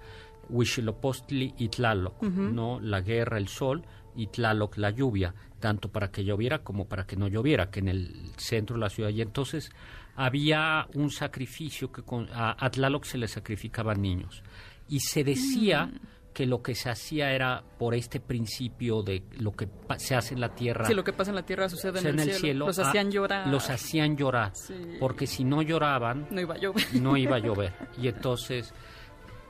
Huitzilopochtli 0.49 1.53
y 1.57 1.69
Tlaloc, 1.69 2.21
¿no? 2.23 2.79
La 2.79 3.01
guerra, 3.01 3.37
el 3.37 3.47
sol, 3.47 3.83
y 4.15 4.27
Tlaloc, 4.27 4.77
la 4.77 4.89
lluvia, 4.91 5.33
tanto 5.59 5.89
para 5.89 6.11
que 6.11 6.23
lloviera 6.23 6.59
como 6.59 6.85
para 6.87 7.05
que 7.05 7.15
no 7.15 7.27
lloviera, 7.27 7.69
que 7.71 7.79
en 7.79 7.87
el 7.87 8.31
centro 8.37 8.75
de 8.75 8.81
la 8.81 8.89
ciudad. 8.89 9.09
Y 9.09 9.21
entonces 9.21 9.71
había 10.15 10.87
un 10.93 11.09
sacrificio 11.09 11.91
que 11.91 12.03
con, 12.03 12.29
a, 12.33 12.55
a 12.63 12.69
Tlaloc 12.69 13.05
se 13.05 13.17
le 13.17 13.27
sacrificaban 13.27 14.01
niños. 14.01 14.43
Y 14.89 14.99
se 14.99 15.23
decía 15.23 15.89
que 16.33 16.45
lo 16.45 16.61
que 16.61 16.75
se 16.75 16.89
hacía 16.89 17.31
era 17.31 17.63
por 17.77 17.93
este 17.93 18.19
principio 18.19 19.03
de 19.03 19.23
lo 19.39 19.51
que 19.51 19.67
se 19.97 20.15
hace 20.15 20.33
en 20.33 20.41
la 20.41 20.53
tierra 20.53 20.85
Si 20.85 20.93
lo 20.93 21.03
que 21.03 21.13
pasa 21.13 21.31
en 21.31 21.35
la 21.35 21.45
tierra 21.45 21.69
sucede 21.69 21.99
en 21.99 22.19
el, 22.19 22.33
cielo. 22.33 22.65
Los 22.67 22.79
ah, 22.79 22.89
hacían 22.89 23.11
llorar. 23.11 23.47
Los 23.47 23.69
hacían 23.69 24.17
llorar. 24.17 24.51
Sí. 24.55 24.73
Porque 24.99 25.27
si 25.27 25.43
no 25.43 25.61
lloraban, 25.61 26.27
No 26.31 26.41
iba 26.41 26.55
a 26.55 26.57
llover. 26.57 26.83
no 26.95 27.15
iba 27.15 27.35
a 27.37 27.39
llover. 27.39 27.73
Y 27.97 28.07
entonces, 28.07 28.73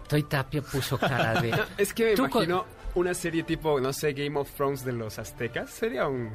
Toy 0.08 0.24
Tapia 0.24 0.62
puso 0.62 0.98
cara 0.98 1.42
de... 1.42 1.54
Es 1.78 1.94
que 1.94 2.06
me 2.06 2.14
imagino 2.14 2.66
una 2.96 3.14
serie 3.14 3.44
tipo, 3.44 3.80
no 3.80 3.94
sé, 3.94 4.14
Game 4.14 4.40
of 4.40 4.52
Thrones 4.52 4.84
de 4.84 4.94
los 4.94 5.18
aztecas. 5.18 5.70
Sería 5.70 6.08
un, 6.08 6.32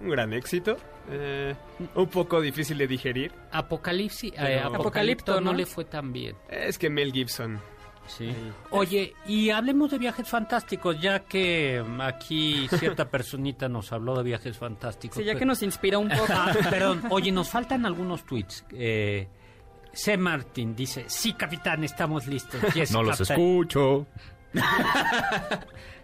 un 0.00 0.08
gran 0.08 0.32
éxito. 0.32 0.76
Eh, 1.10 1.54
un 1.94 2.08
poco 2.08 2.40
difícil 2.40 2.78
de 2.78 2.86
digerir. 2.86 3.32
Apocalipsis, 3.50 4.32
eh, 4.34 4.58
Apocalipto 4.58 4.76
Apocalipto, 4.76 5.40
no 5.40 5.52
¿no? 5.52 5.54
le 5.54 5.66
fue 5.66 5.84
tan 5.84 6.12
bien. 6.12 6.36
Es 6.48 6.78
que 6.78 6.90
Mel 6.90 7.12
Gibson. 7.12 7.60
Sí. 8.08 8.34
Oye, 8.70 9.14
y 9.26 9.50
hablemos 9.50 9.90
de 9.90 9.98
viajes 9.98 10.26
fantásticos, 10.28 11.00
ya 11.00 11.20
que 11.20 11.84
aquí 12.00 12.66
cierta 12.78 13.08
personita 13.08 13.68
nos 13.68 13.92
habló 13.92 14.16
de 14.16 14.24
viajes 14.24 14.56
fantásticos. 14.56 15.18
Sí, 15.18 15.24
ya 15.24 15.34
que 15.36 15.44
nos 15.44 15.62
inspira 15.62 15.98
un 15.98 16.08
poco. 16.08 16.26
Ah, 16.32 16.52
perdón, 16.70 17.02
oye, 17.10 17.30
nos 17.30 17.48
faltan 17.50 17.84
algunos 17.86 18.24
tweets. 18.24 18.64
Eh, 18.72 19.28
C. 19.92 20.16
Martin 20.16 20.74
dice, 20.74 21.04
sí, 21.08 21.34
capitán, 21.34 21.84
estamos 21.84 22.26
listos. 22.26 22.60
Yes, 22.74 22.90
No 22.92 23.02
los 23.02 23.18
captain. 23.18 23.38
escucho. 23.40 24.06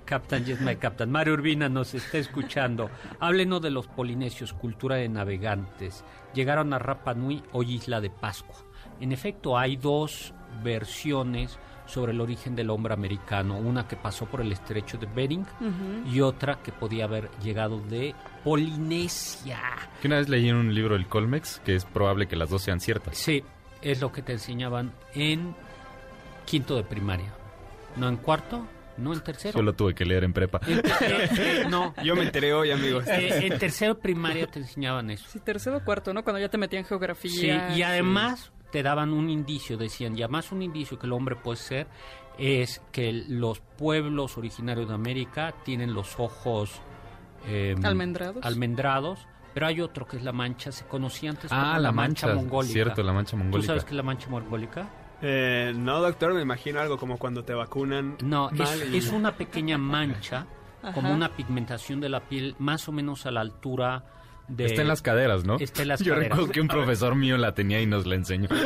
Captain, 0.05 0.45
yes, 0.45 0.61
my 0.61 0.77
captain. 0.77 1.11
Mario 1.11 1.33
Urbina 1.33 1.69
nos 1.71 1.95
está 1.95 2.19
escuchando. 2.19 2.90
Háblenos 3.21 3.62
de 3.62 3.71
los 3.71 3.87
polinesios, 3.87 4.53
cultura 4.53 4.97
de 4.97 5.09
navegantes. 5.09 6.05
Llegaron 6.35 6.75
a 6.75 6.79
Rapa 6.79 7.14
Nui, 7.14 7.43
hoy 7.53 7.75
Isla 7.77 8.03
de 8.03 8.11
Pascua. 8.11 8.57
En 9.01 9.12
efecto, 9.12 9.57
hay 9.57 9.77
dos 9.77 10.35
versiones 10.62 11.59
sobre 11.87 12.12
el 12.12 12.20
origen 12.20 12.57
del 12.57 12.70
hombre 12.70 12.94
americano. 12.94 13.57
Una 13.59 13.87
que 13.87 13.97
pasó 13.97 14.27
por 14.27 14.40
el 14.40 14.53
estrecho 14.53 14.97
de 14.99 15.07
Bering 15.07 15.47
y 16.11 16.20
otra 16.20 16.59
que 16.62 16.73
podía 16.73 17.05
haber 17.05 17.31
llegado 17.42 17.81
de 17.81 18.14
Polinesia. 18.42 19.61
Que 20.01 20.09
una 20.09 20.16
vez 20.18 20.29
leí 20.29 20.49
en 20.49 20.57
un 20.57 20.75
libro 20.75 20.97
el 20.97 21.07
Colmex 21.07 21.61
que 21.64 21.75
es 21.75 21.85
probable 21.85 22.27
que 22.27 22.37
las 22.37 22.51
dos 22.51 22.62
sean 22.62 22.81
ciertas. 22.81 23.16
Sí, 23.16 23.42
es 23.83 24.01
lo 24.01 24.11
que 24.12 24.23
te 24.23 24.33
enseñaban 24.33 24.92
en 25.14 25.55
quinto 26.47 26.77
de 26.77 26.85
primaria. 26.85 27.33
No 27.97 28.09
en 28.09 28.16
cuarto, 28.16 28.66
no 28.97 29.12
en 29.12 29.20
tercero. 29.20 29.59
Yo 29.59 29.62
lo 29.62 29.73
tuve 29.75 29.94
que 29.94 30.05
leer 30.05 30.25
en 30.25 30.33
prepa. 30.33 30.61
En- 30.66 30.79
eh, 30.79 30.83
eh, 31.01 31.64
no, 31.68 31.94
Yo 32.03 32.16
me 32.16 32.23
enteré 32.23 32.53
hoy, 32.55 32.70
amigos. 32.70 33.07
Eh, 33.07 33.47
en 33.47 33.59
tercero 33.59 33.99
primaria 33.99 34.47
te 34.47 34.59
enseñaban 34.61 35.11
eso. 35.11 35.27
Sí, 35.31 35.38
tercero 35.40 35.77
o 35.79 35.85
cuarto, 35.85 36.12
¿no? 36.14 36.25
Cuando 36.25 36.40
ya 36.40 36.49
te 36.49 36.59
metían 36.59 36.85
Sí, 36.85 36.88
geografía. 36.88 37.77
y 37.77 37.83
además 37.83 38.51
te 38.75 38.83
daban 38.83 39.13
un 39.13 39.31
indicio, 39.31 39.77
decían, 39.77 40.19
y 40.19 40.23
además 40.25 40.51
un 40.51 40.61
indicio 40.61 40.99
que 40.99 41.07
el 41.07 41.13
hombre 41.13 41.37
puede 41.37 41.59
ser, 41.59 41.87
es 42.39 42.83
que 42.91 43.13
los 43.13 43.61
pueblos 43.61 44.37
originarios 44.37 44.89
de 44.89 44.95
América 44.95 45.55
tienen 45.65 45.95
los 45.95 46.19
ojos 46.19 46.73
eh, 47.47 47.77
Almendrados. 47.85 48.45
almendrados, 48.45 49.29
pero 49.55 49.69
hay 49.69 49.81
otro 49.81 50.09
que 50.09 50.17
es 50.17 50.25
la 50.25 50.33
mancha, 50.33 50.73
se 50.73 50.85
conocía 50.87 51.31
antes 51.31 51.51
como 51.51 51.63
Ah, 51.63 51.79
la 51.79 51.93
mancha. 51.93 52.35
mongólica. 52.35 52.73
Cierto, 52.73 53.05
la 53.05 53.13
mancha 53.13 53.37
¿Tú 53.37 53.45
mongólica. 53.45 53.67
sabes 53.69 53.85
qué 53.85 53.91
es 53.91 53.97
la 53.97 54.03
mancha 54.03 54.29
mongólica? 54.29 54.89
Eh, 55.23 55.73
no, 55.77 56.01
doctor, 56.01 56.35
me 56.35 56.43
imagino 56.43 56.81
algo 56.81 56.99
como 56.99 57.17
cuando 57.17 57.45
te 57.45 57.55
vacunan. 57.55 58.17
No, 58.25 58.51
es, 58.51 58.89
y- 58.93 58.97
es 58.97 59.11
una 59.13 59.37
pequeña 59.37 59.79
mancha, 59.79 60.47
como 60.95 61.07
Ajá. 61.11 61.17
una 61.17 61.29
pigmentación 61.29 62.01
de 62.01 62.09
la 62.09 62.19
piel, 62.29 62.57
más 62.59 62.89
o 62.89 62.93
menos 62.93 63.25
a 63.25 63.31
la 63.31 63.41
altura 63.41 64.05
de- 64.49 64.67
Está 64.67 64.83
en 64.83 64.89
las 64.89 65.03
caderas, 65.03 65.45
¿no? 65.45 65.57
Está 65.59 65.83
en 65.83 65.89
las 65.89 66.01
Yo 66.01 66.13
caderas. 66.15 66.31
recuerdo 66.31 66.53
que 66.53 66.61
un 66.61 66.69
profesor 66.69 67.15
mío 67.15 67.37
la 67.37 67.55
tenía 67.55 67.81
y 67.81 67.87
nos 67.87 68.07
la 68.07 68.15
enseñó. 68.17 68.49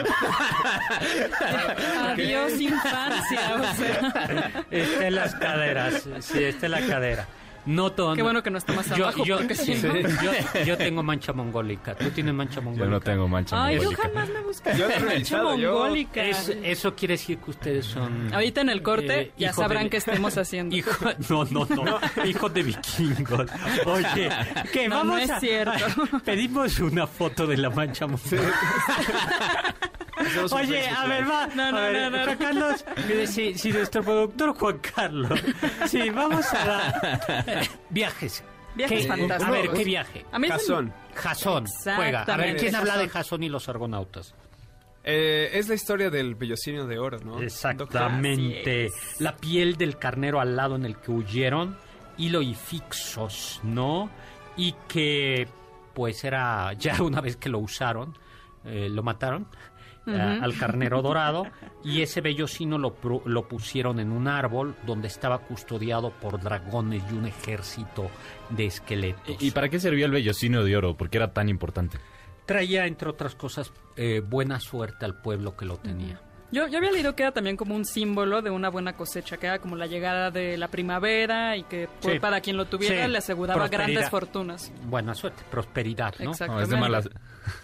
Adiós 2.12 2.60
infancia, 2.60 3.40
o 3.56 3.76
sea. 3.76 4.64
Está 4.70 5.06
en 5.06 5.14
las 5.14 5.34
caderas, 5.34 6.08
sí, 6.20 6.42
está 6.44 6.66
en 6.66 6.72
la 6.72 6.80
cadera. 6.86 7.26
No 7.66 7.92
todo. 7.92 8.14
Qué 8.14 8.22
bueno 8.22 8.42
que 8.42 8.50
no 8.50 8.58
está 8.58 8.72
más 8.72 8.88
yo, 8.96 9.04
abajo, 9.04 9.24
yo, 9.24 9.36
porque 9.38 9.54
sí, 9.56 9.74
no- 9.82 9.94
yo, 10.22 10.64
yo 10.64 10.76
tengo 10.78 11.02
mancha 11.02 11.32
mongólica. 11.32 11.94
¿Tú 11.94 12.10
tienes 12.10 12.32
mancha 12.34 12.60
mongólica? 12.60 12.84
Yo 12.86 12.90
no 12.90 13.00
tengo 13.00 13.28
mancha 13.28 13.64
Ay, 13.64 13.76
yo 13.76 13.82
mongólica. 13.82 14.02
jamás 14.08 14.28
me 14.30 14.40
busqué 14.40 14.70
Yo 14.76 14.88
he 14.88 15.00
mancha 15.00 15.36
yo- 15.38 15.44
mongólica. 15.72 16.24
Es- 16.24 16.56
eso 16.62 16.94
quiere 16.94 17.14
decir 17.14 17.38
que 17.38 17.50
ustedes 17.50 17.84
son... 17.86 18.32
Ahorita 18.32 18.60
en 18.62 18.70
el 18.70 18.82
corte 18.82 19.20
eh, 19.20 19.32
ya 19.36 19.52
sabrán 19.52 19.84
de- 19.84 19.90
qué 19.90 19.96
estemos 19.98 20.36
haciendo. 20.38 20.74
Hijo, 20.76 20.90
no, 21.28 21.44
no, 21.44 21.66
no, 21.66 22.00
hijos 22.24 22.54
de 22.54 22.62
vikingos. 22.62 23.50
Oye, 23.86 24.30
que 24.72 24.88
No, 24.88 24.96
vamos 24.96 25.16
no 25.16 25.18
es 25.18 25.30
a- 25.30 25.40
cierto. 25.40 25.72
Pedimos 26.24 26.78
una 26.80 27.06
foto 27.06 27.46
de 27.46 27.56
la 27.58 27.70
mancha 27.70 28.06
mongólica. 28.06 28.58
Oye, 30.52 30.88
a 30.88 31.06
ver, 31.06 31.28
va. 31.30 31.46
No, 31.48 31.70
no, 31.72 31.78
a 31.78 31.80
ver, 31.88 32.10
no, 32.10 32.18
no, 32.18 32.24
Juan 32.24 32.38
no. 32.38 32.44
Carlos, 32.44 32.84
mire, 33.08 33.26
si, 33.26 33.54
si 33.54 33.72
nuestro 33.72 34.02
productor 34.02 34.54
Juan 34.56 34.78
Carlos. 34.94 35.40
Sí, 35.86 36.10
vamos 36.10 36.46
a 36.52 36.64
dar. 36.64 37.68
Viajes. 37.90 38.44
Viajes 38.74 39.02
¿Qué- 39.02 39.08
fantásticos. 39.08 39.48
A 39.48 39.50
ver, 39.50 39.70
¿qué 39.70 39.84
viaje? 39.84 40.26
A 40.30 40.38
mí 40.38 40.46
es- 40.46 40.52
Jasón. 40.52 40.92
Jasón, 41.14 41.66
juega. 41.96 42.22
A 42.22 42.36
ver, 42.36 42.56
¿quién 42.56 42.74
habla 42.76 42.96
de 42.96 43.08
Jasón. 43.08 43.22
Jasón 43.22 43.42
y 43.42 43.48
los 43.48 43.68
argonautas? 43.68 44.34
Eh, 45.04 45.50
es 45.54 45.68
la 45.68 45.74
historia 45.74 46.10
del 46.10 46.34
vellocinio 46.34 46.86
de 46.86 46.98
oro, 46.98 47.18
¿no? 47.20 47.40
Exactamente. 47.40 48.90
La 49.18 49.36
piel 49.36 49.76
del 49.76 49.98
carnero 49.98 50.40
al 50.40 50.54
lado 50.56 50.76
en 50.76 50.84
el 50.84 50.96
que 50.98 51.10
huyeron, 51.10 51.76
hilo 52.18 52.42
y 52.42 52.54
fixos, 52.54 53.60
¿no? 53.62 54.10
Y 54.56 54.74
que, 54.88 55.48
pues 55.94 56.22
era 56.24 56.72
ya 56.74 57.02
una 57.02 57.20
vez 57.20 57.36
que 57.36 57.48
lo 57.48 57.58
usaron, 57.58 58.16
eh, 58.64 58.88
lo 58.90 59.02
mataron. 59.02 59.46
Eh, 60.08 60.38
al 60.42 60.56
carnero 60.56 61.02
dorado 61.02 61.44
y 61.84 62.02
ese 62.02 62.20
vellocino 62.20 62.78
lo, 62.78 62.96
lo 63.24 63.48
pusieron 63.48 64.00
en 64.00 64.12
un 64.12 64.28
árbol 64.28 64.74
donde 64.86 65.08
estaba 65.08 65.38
custodiado 65.38 66.10
por 66.10 66.40
dragones 66.40 67.02
y 67.10 67.14
un 67.14 67.26
ejército 67.26 68.10
de 68.50 68.66
esqueletos. 68.66 69.36
¿Y 69.40 69.48
y 69.48 69.50
para 69.50 69.68
qué 69.68 69.80
servía 69.80 70.06
el 70.06 70.12
vellocino 70.12 70.62
de 70.62 70.76
oro? 70.76 70.96
¿Por 70.96 71.10
qué 71.10 71.16
era 71.16 71.32
tan 71.32 71.48
importante? 71.48 71.98
Traía, 72.46 72.86
entre 72.86 73.08
otras 73.08 73.34
cosas, 73.34 73.72
eh, 73.96 74.22
buena 74.24 74.60
suerte 74.60 75.04
al 75.04 75.20
pueblo 75.20 75.56
que 75.56 75.64
lo 75.64 75.78
tenía. 75.78 76.20
Yo, 76.50 76.66
yo 76.66 76.78
había 76.78 76.90
leído 76.90 77.14
que 77.14 77.22
era 77.24 77.32
también 77.32 77.56
como 77.58 77.74
un 77.74 77.84
símbolo 77.84 78.40
de 78.40 78.48
una 78.50 78.70
buena 78.70 78.94
cosecha, 78.94 79.36
que 79.36 79.46
era 79.46 79.58
como 79.58 79.76
la 79.76 79.86
llegada 79.86 80.30
de 80.30 80.56
la 80.56 80.68
primavera 80.68 81.56
y 81.58 81.62
que 81.64 81.88
por- 82.00 82.12
Sí. 82.12 82.18
para 82.18 82.40
quien 82.40 82.56
lo 82.56 82.64
tuviera 82.64 83.04
Sí. 83.04 83.10
le 83.12 83.18
aseguraba 83.18 83.68
grandes 83.68 84.08
fortunas. 84.08 84.72
Buena 84.84 85.14
suerte, 85.14 85.42
prosperidad, 85.50 86.14
¿no? 86.20 86.32
No, 86.46 86.60
es 86.62 86.68
de 86.70 86.76
malas. 86.76 87.08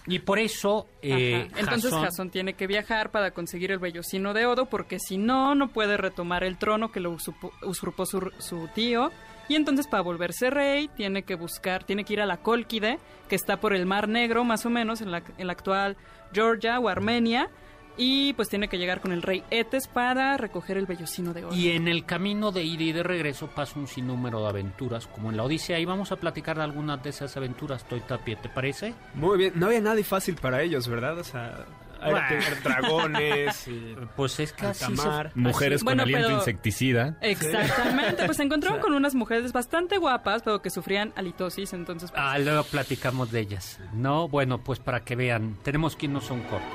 Y 0.06 0.18
por 0.18 0.38
eso, 0.38 0.86
eh. 1.02 1.48
Entonces 1.56 1.92
Jasón 1.92 2.30
tiene 2.30 2.54
que 2.54 2.66
viajar 2.66 3.10
para 3.10 3.30
conseguir 3.30 3.72
el 3.72 3.78
vellocino 3.78 4.34
de 4.34 4.44
oro 4.46 4.66
porque 4.66 4.98
si 4.98 5.16
no, 5.18 5.54
no 5.54 5.68
puede 5.68 5.96
retomar 5.96 6.44
el 6.44 6.58
trono 6.58 6.92
que 6.92 7.00
lo 7.00 7.10
usurpó, 7.10 7.52
usurpó 7.62 8.04
su, 8.06 8.30
su 8.38 8.68
tío. 8.74 9.10
Y 9.48 9.56
entonces 9.56 9.86
para 9.86 10.02
volverse 10.02 10.48
rey 10.50 10.88
tiene 10.88 11.22
que 11.22 11.34
buscar, 11.34 11.84
tiene 11.84 12.04
que 12.04 12.14
ir 12.14 12.20
a 12.22 12.26
la 12.26 12.38
Cólquide, 12.38 12.98
que 13.28 13.34
está 13.36 13.58
por 13.60 13.74
el 13.74 13.84
Mar 13.86 14.08
Negro 14.08 14.42
más 14.44 14.64
o 14.64 14.70
menos, 14.70 15.00
en 15.02 15.10
la, 15.10 15.22
en 15.38 15.46
la 15.46 15.52
actual 15.52 15.96
Georgia 16.32 16.78
o 16.80 16.88
Armenia. 16.88 17.48
Y 17.96 18.32
pues 18.32 18.48
tiene 18.48 18.68
que 18.68 18.76
llegar 18.78 19.00
con 19.00 19.12
el 19.12 19.22
rey 19.22 19.44
Etes 19.50 19.86
para 19.86 20.36
recoger 20.36 20.76
el 20.78 20.86
vellocino 20.86 21.32
de 21.32 21.44
oro. 21.44 21.54
Y 21.54 21.70
en 21.70 21.86
el 21.86 22.04
camino 22.04 22.50
de 22.50 22.64
ida 22.64 22.82
y 22.82 22.92
de 22.92 23.02
regreso 23.04 23.46
pasa 23.48 23.78
un 23.78 23.86
sinnúmero 23.86 24.40
de 24.42 24.48
aventuras, 24.48 25.06
como 25.06 25.30
en 25.30 25.36
la 25.36 25.44
Odisea, 25.44 25.78
y 25.78 25.84
vamos 25.84 26.10
a 26.10 26.16
platicar 26.16 26.56
de 26.56 26.64
algunas 26.64 27.02
de 27.02 27.10
esas 27.10 27.36
aventuras, 27.36 27.84
Toy 27.88 28.00
Tapie, 28.00 28.36
¿te 28.36 28.48
parece? 28.48 28.94
Muy 29.14 29.38
bien. 29.38 29.52
No 29.54 29.66
había 29.66 29.80
nada 29.80 30.02
fácil 30.02 30.34
para 30.34 30.60
ellos, 30.62 30.88
¿verdad? 30.88 31.16
O 31.18 31.22
sea, 31.24 31.66
hay 32.00 32.10
Bueno. 32.10 32.26
que 32.28 32.34
tener 32.36 32.62
dragones 32.64 33.68
y... 33.68 33.94
Pues 34.16 34.40
es 34.40 34.52
que 34.52 34.66
así 34.66 34.96
se-. 34.96 35.30
Mujeres 35.36 35.76
Así- 35.76 35.84
con 35.84 35.96
Bueno, 35.96 36.02
aliento 36.02 36.26
pero- 36.26 36.38
insecticida. 36.38 37.16
Exactamente, 37.20 38.24
pues 38.24 38.36
se 38.36 38.42
encontraron 38.42 38.80
con 38.82 38.92
unas 38.94 39.14
mujeres 39.14 39.52
bastante 39.52 39.98
guapas, 39.98 40.42
pero 40.42 40.60
que 40.60 40.70
sufrían 40.70 41.12
halitosis, 41.16 41.72
entonces... 41.72 42.10
pues, 42.10 42.22
Ah, 42.22 42.38
luego 42.38 42.64
platicamos 42.64 43.30
de 43.30 43.40
ellas. 43.40 43.78
No, 43.92 44.28
bueno, 44.28 44.58
pues 44.64 44.80
para 44.80 45.00
que 45.04 45.14
vean, 45.16 45.56
tenemos 45.62 45.94
que 45.96 46.06
irnos 46.06 46.28
a 46.30 46.34
un 46.34 46.42
corte. 46.42 46.66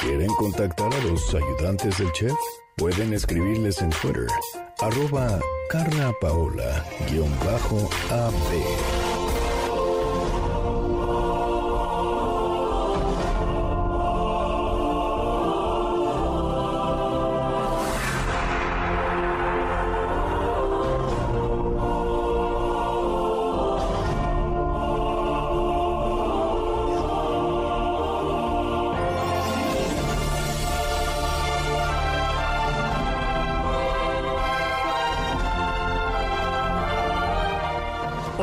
¿Quieren 0.00 0.30
contactar 0.38 0.94
a 0.94 1.04
los 1.04 1.34
ayudantes 1.34 1.98
del 1.98 2.10
chef? 2.12 2.32
Pueden 2.78 3.12
escribirles 3.12 3.82
en 3.82 3.90
Twitter, 3.90 4.28
arroba 4.80 5.38
Carla 5.68 6.14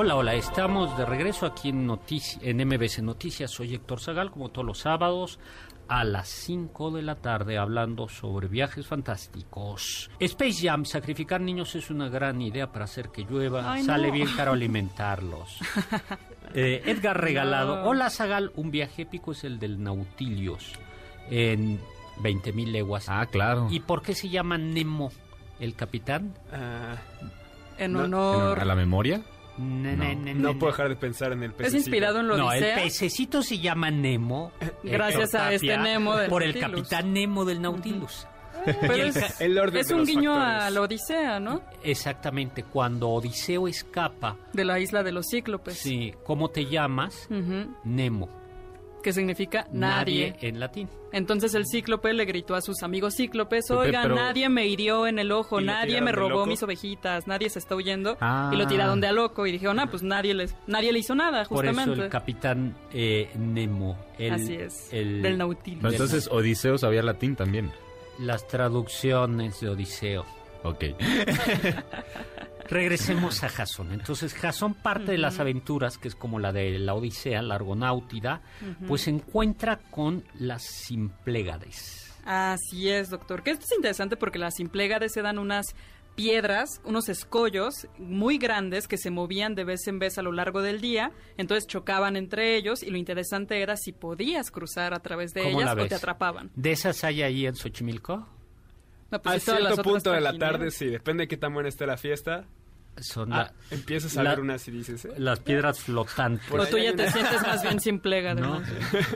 Hola, 0.05 0.17
hola, 0.17 0.33
estamos 0.35 0.95
de 0.99 1.03
regreso 1.05 1.47
aquí 1.47 1.69
en, 1.69 1.87
Notici- 1.87 2.37
en 2.43 2.57
MBC 2.63 2.99
Noticias. 3.01 3.49
Soy 3.49 3.73
Héctor 3.73 3.99
Zagal, 3.99 4.29
como 4.29 4.49
todos 4.49 4.63
los 4.67 4.77
sábados, 4.77 5.39
a 5.87 6.03
las 6.03 6.29
5 6.29 6.91
de 6.91 7.01
la 7.01 7.15
tarde, 7.15 7.57
hablando 7.57 8.07
sobre 8.07 8.47
viajes 8.47 8.85
fantásticos. 8.85 10.11
Space 10.19 10.67
Jam, 10.67 10.85
sacrificar 10.85 11.41
niños 11.41 11.73
es 11.73 11.89
una 11.89 12.07
gran 12.07 12.39
idea 12.39 12.71
para 12.71 12.85
hacer 12.85 13.09
que 13.09 13.23
llueva. 13.23 13.73
Ay, 13.73 13.81
Sale 13.81 14.09
no. 14.09 14.13
bien 14.13 14.27
caro 14.35 14.51
alimentarlos. 14.53 15.57
Eh, 16.53 16.83
Edgar 16.85 17.19
Regalado. 17.19 17.77
No. 17.77 17.89
Hola, 17.89 18.09
Zagal, 18.11 18.51
un 18.55 18.69
viaje 18.71 19.01
épico 19.01 19.31
es 19.33 19.43
el 19.43 19.57
del 19.59 19.81
Nautilius 19.83 20.71
en 21.29 21.81
20.000 22.21 22.71
leguas. 22.71 23.09
Ah, 23.09 23.25
claro. 23.25 23.67
¿Y 23.71 23.81
por 23.81 24.01
qué 24.03 24.13
se 24.13 24.29
llama 24.29 24.57
Nemo 24.57 25.11
el 25.59 25.75
capitán? 25.75 26.33
Ah, 26.53 26.95
en 27.77 27.91
no, 27.93 28.03
honor... 28.03 28.59
¿A 28.59 28.63
la 28.63 28.75
memoria? 28.75 29.21
Ne- 29.57 29.95
ne- 29.95 30.15
ne- 30.15 30.33
no 30.33 30.53
ne- 30.53 30.59
puedo 30.59 30.71
dejar 30.71 30.89
de 30.89 30.95
pensar 30.97 31.31
en 31.31 31.43
el 31.43 31.51
Es 31.51 31.55
pececito. 31.57 31.77
inspirado 31.79 32.19
en 32.19 32.27
lo 32.27 32.37
No, 32.37 32.51
el 32.51 32.63
Odisea. 32.63 32.75
pececito 32.83 33.41
se 33.41 33.59
llama 33.59 33.89
Nemo. 33.91 34.51
Gracias 34.83 35.33
Héctor 35.33 35.41
a 35.41 35.53
este 35.53 35.67
Tapia, 35.67 35.83
Nemo 35.83 36.15
del 36.17 36.29
Por 36.29 36.43
el 36.43 36.59
Nautilus. 36.59 36.89
capitán 36.89 37.13
Nemo 37.13 37.45
del 37.45 37.61
Nautilus. 37.61 38.27
Pero 38.81 38.93
el 38.93 39.01
es, 39.09 39.39
El 39.41 39.57
orden 39.59 39.79
es 39.81 39.87
de 39.89 39.93
un 39.93 39.99
los 40.01 40.09
guiño 40.09 40.33
factores. 40.35 40.63
a 40.63 40.69
la 40.71 40.81
Odisea, 40.81 41.39
¿no? 41.39 41.61
Exactamente, 41.83 42.63
cuando 42.63 43.09
Odiseo 43.09 43.67
escapa, 43.67 44.37
De 44.53 44.65
la 44.65 44.79
isla 44.79 45.03
de 45.03 45.11
los 45.11 45.27
cíclopes. 45.29 45.77
sí, 45.77 46.13
¿cómo 46.25 46.49
te 46.49 46.65
llamas? 46.65 47.27
Ujú, 47.29 47.75
Nemo. 47.83 48.27
Que 49.05 49.13
significa 49.13 49.67
nadie. 49.71 50.35
en 50.41 50.59
latín. 50.59 50.89
Entonces 51.11 51.53
el 51.53 51.67
cíclope 51.67 52.11
le 52.11 52.25
gritó 52.25 52.55
a 52.55 52.61
sus 52.61 52.81
amigos 52.81 53.13
cíclopes, 53.15 53.69
oigan, 53.69 54.01
pero- 54.01 54.15
nadie 54.15 54.49
me 54.49 54.65
hirió 54.65 55.05
en 55.05 55.19
el 55.19 55.31
ojo, 55.31 55.61
¿Y 55.61 55.63
lo 55.63 55.71
nadie 55.73 56.01
me 56.01 56.11
robó 56.11 56.47
mis 56.47 56.63
ovejitas, 56.63 57.27
nadie 57.27 57.51
se 57.51 57.59
está 57.59 57.75
huyendo. 57.75 58.17
Ah. 58.19 58.49
Y 58.51 58.55
lo 58.57 58.65
tiraron 58.65 58.99
de 59.01 59.07
a 59.07 59.11
loco 59.11 59.45
y 59.45 59.51
dijeron, 59.51 59.79
ah, 59.79 59.85
pues 59.91 60.01
nadie, 60.01 60.33
les, 60.33 60.55
nadie 60.65 60.91
le 60.91 60.97
hizo 60.97 61.13
nada, 61.13 61.45
Por 61.45 61.65
eso 61.67 61.75
justamente. 61.75 62.05
el 62.05 62.09
capitán 62.09 62.75
eh, 62.93 63.29
Nemo. 63.37 63.95
el- 64.17 64.33
Así 64.33 64.55
es, 64.55 64.89
el- 64.91 65.21
del 65.21 65.37
Nautilus. 65.37 65.81
Pero 65.83 65.91
entonces 65.93 66.27
Odiseo 66.31 66.79
sabía 66.79 67.03
latín 67.03 67.35
también. 67.35 67.71
Las 68.17 68.47
traducciones 68.47 69.59
de 69.61 69.69
Odiseo. 69.69 70.25
Ok. 70.63 70.83
Regresemos 72.69 73.43
a 73.43 73.49
Jasón. 73.49 73.91
Entonces, 73.91 74.33
Jasón 74.33 74.73
parte 74.73 75.11
de 75.11 75.17
las 75.17 75.39
aventuras, 75.39 75.97
que 75.97 76.07
es 76.07 76.15
como 76.15 76.39
la 76.39 76.51
de 76.51 76.79
la 76.79 76.93
Odisea, 76.93 77.41
la 77.41 77.55
Argonáutida, 77.55 78.41
pues 78.87 79.03
se 79.03 79.11
encuentra 79.11 79.77
con 79.77 80.23
las 80.35 80.63
Simplégades. 80.63 82.13
Así 82.25 82.89
es, 82.89 83.09
doctor. 83.09 83.43
Que 83.43 83.51
esto 83.51 83.65
es 83.65 83.77
interesante 83.77 84.17
porque 84.17 84.39
las 84.39 84.55
simplégades 84.55 85.13
se 85.13 85.21
dan 85.21 85.37
unas 85.37 85.75
piedras, 86.15 86.81
unos 86.83 87.07
escollos 87.09 87.87
muy 87.99 88.37
grandes 88.37 88.87
que 88.87 88.97
se 88.97 89.11
movían 89.11 89.53
de 89.53 89.65
vez 89.65 89.87
en 89.87 89.99
vez 89.99 90.17
a 90.17 90.21
lo 90.21 90.31
largo 90.31 90.61
del 90.61 90.81
día, 90.81 91.11
entonces 91.37 91.67
chocaban 91.67 92.15
entre 92.15 92.55
ellos 92.55 92.83
y 92.83 92.89
lo 92.89 92.97
interesante 92.97 93.61
era 93.61 93.75
si 93.75 93.91
podías 93.91 94.49
cruzar 94.49 94.93
a 94.93 94.99
través 94.99 95.33
de 95.33 95.43
¿Cómo 95.43 95.61
la 95.61 95.73
ellas 95.73 95.85
o 95.85 95.87
te 95.87 95.95
atrapaban. 95.95 96.51
¿De 96.55 96.71
esas 96.71 97.03
hay 97.03 97.21
ahí 97.21 97.45
en 97.45 97.55
Xochimilco? 97.55 98.27
No, 99.11 99.21
pues, 99.21 99.47
A 99.47 99.57
cierto 99.57 99.83
punto 99.83 100.11
de 100.11 100.21
la 100.21 100.37
tarde, 100.37 100.71
sí, 100.71 100.87
depende 100.87 101.23
de 101.23 101.27
qué 101.27 101.37
tan 101.37 101.53
buena 101.53 101.69
esté 101.69 101.85
la 101.85 101.97
fiesta. 101.97 102.45
Son 102.97 103.33
ah, 103.33 103.51
la- 103.69 103.75
empiezas 103.75 104.15
a 104.15 104.23
la- 104.23 104.29
ver 104.29 104.39
unas 104.39 104.65
y 104.69 104.71
dices, 104.71 105.03
¿eh? 105.03 105.09
las 105.17 105.41
piedras 105.41 105.81
flotantes. 105.81 106.47
Por 106.49 106.61
O 106.61 106.63
ahí 106.63 106.71
tú 106.71 106.77
ya 106.77 106.95
te 106.95 107.11
sientes 107.11 107.41
más 107.41 107.61
bien 107.61 107.79
sin 107.81 107.99
plega, 107.99 108.33
¿no? 108.35 108.61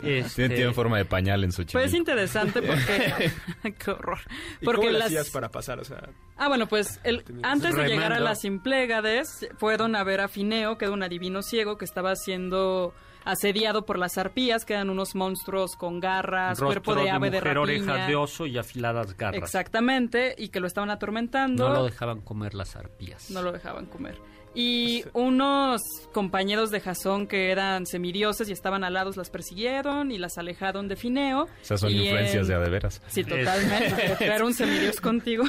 Este, 0.03 0.49
Tiene, 0.49 0.73
forma 0.73 0.97
de 0.97 1.05
pañal 1.05 1.45
en 1.45 1.53
su 1.53 1.65
Pues 1.65 1.85
es 1.85 1.93
interesante 1.93 2.61
porque... 2.61 3.31
¡Qué 3.79 3.91
horror! 3.91 4.19
¿Y 4.59 4.65
Porque 4.65 4.87
cómo 4.87 4.97
las... 4.97 5.07
hacías 5.07 5.29
para 5.29 5.49
pasar? 5.49 5.79
O 5.79 5.85
sea, 5.85 6.09
Ah, 6.35 6.49
bueno, 6.49 6.67
pues 6.67 6.99
el, 7.05 7.23
antes 7.41 7.73
de 7.73 7.83
llegar 7.83 8.07
a 8.07 8.15
Remando. 8.15 8.25
las 8.25 8.41
Simplégades, 8.41 9.47
fueron 9.57 9.95
a 9.95 10.03
ver 10.03 10.19
a 10.19 10.27
Fineo, 10.27 10.77
que 10.77 10.83
era 10.85 10.93
un 10.93 11.01
adivino 11.03 11.41
ciego 11.41 11.77
que 11.77 11.85
estaba 11.85 12.15
siendo 12.17 12.93
asediado 13.31 13.85
por 13.85 13.97
las 13.99 14.17
arpías, 14.17 14.65
que 14.65 14.73
eran 14.73 14.89
unos 14.89 15.15
monstruos 15.15 15.75
con 15.75 15.99
garras, 15.99 16.59
cuerpo 16.59 16.95
de 16.95 17.09
ave 17.09 17.29
de, 17.29 17.37
mujer, 17.39 17.55
rapiña. 17.57 17.61
orejas 17.61 18.07
de 18.07 18.15
oso 18.15 18.45
y 18.45 18.57
afiladas 18.57 19.15
garras. 19.17 19.41
Exactamente, 19.41 20.35
y 20.37 20.49
que 20.49 20.59
lo 20.59 20.67
estaban 20.67 20.89
atormentando. 20.89 21.67
No 21.69 21.73
lo 21.75 21.85
dejaban 21.85 22.21
comer 22.21 22.53
las 22.53 22.75
arpías. 22.75 23.29
No 23.31 23.41
lo 23.41 23.51
dejaban 23.51 23.85
comer. 23.85 24.17
Y 24.55 25.03
unos 25.13 25.79
compañeros 26.11 26.71
de 26.71 26.79
Jasón 26.81 27.27
que 27.27 27.51
eran 27.51 27.85
semidioses 27.85 28.49
y 28.49 28.51
estaban 28.51 28.83
alados 28.83 29.15
las 29.15 29.29
persiguieron 29.29 30.11
y 30.11 30.17
las 30.17 30.39
alejaron 30.39 30.87
de 30.87 30.95
Fineo. 30.95 31.47
Esas 31.61 31.79
son 31.81 31.91
influencias 31.91 32.43
en- 32.43 32.47
de 32.47 32.55
adeveras. 32.55 33.01
Sí, 33.07 33.23
totalmente. 33.23 34.17
Era 34.25 34.43
un 34.43 34.55
semidios 34.55 34.99
contigo. 35.01 35.43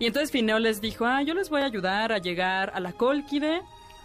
Y 0.00 0.06
entonces 0.06 0.32
Fineo 0.32 0.58
les 0.58 0.80
dijo, 0.80 1.06
ah, 1.06 1.22
yo 1.22 1.32
les 1.34 1.48
voy 1.48 1.62
a 1.62 1.66
ayudar 1.66 2.10
a 2.12 2.18
llegar 2.18 2.72
a 2.74 2.80
la 2.80 2.92
Cólquide. 2.92 3.62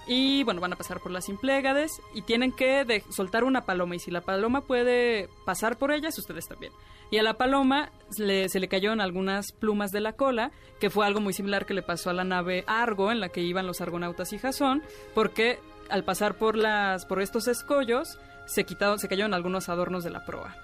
Y 0.08 0.44
bueno, 0.44 0.62
van 0.62 0.74
a 0.74 0.78
pasar 0.78 1.02
por 1.02 1.12
las 1.12 1.26
Simplégades 1.26 2.02
y 2.14 2.22
tienen 2.22 2.52
que 2.54 3.04
soltar 3.10 3.44
una 3.44 3.66
paloma. 3.66 3.96
Y 3.96 4.00
si 4.00 4.10
la 4.10 4.22
paloma 4.22 4.62
puede 4.62 5.30
pasar 5.46 5.78
por 5.78 5.92
ellas, 5.92 6.18
ustedes 6.18 6.48
también. 6.48 6.72
Y 7.12 7.18
a 7.18 7.24
la 7.24 7.36
paloma 7.36 7.92
se 8.10 8.60
le 8.60 8.68
cayeron 8.68 9.02
algunas 9.02 9.52
plumas 9.52 9.92
de 9.92 10.02
la 10.02 10.14
cola, 10.14 10.52
que 10.80 10.90
fue 10.90 11.06
algo 11.06 11.22
muy 11.22 11.34
similar 11.34 11.66
que 11.66 11.74
le 11.74 11.82
pasó 11.82 12.10
a 12.10 12.14
la 12.14 12.24
nave 12.24 12.64
Argo, 12.68 13.12
en 13.12 13.20
la 13.20 13.30
que 13.30 13.42
iban 13.42 13.68
los 13.68 13.82
argonautas 13.82 14.34
y 14.34 14.40
Jasón, 14.40 14.84
porque 15.14 15.60
al 15.90 16.04
pasar 16.04 16.36
por, 16.36 16.58
las, 16.58 17.06
por 17.06 17.22
estos 17.22 17.48
escollos, 17.48 18.20
se, 18.46 18.66
se 18.66 19.08
cayeron 19.08 19.34
algunos 19.34 19.70
adornos 19.70 20.04
de 20.04 20.10
la 20.10 20.26
proa. 20.26 20.56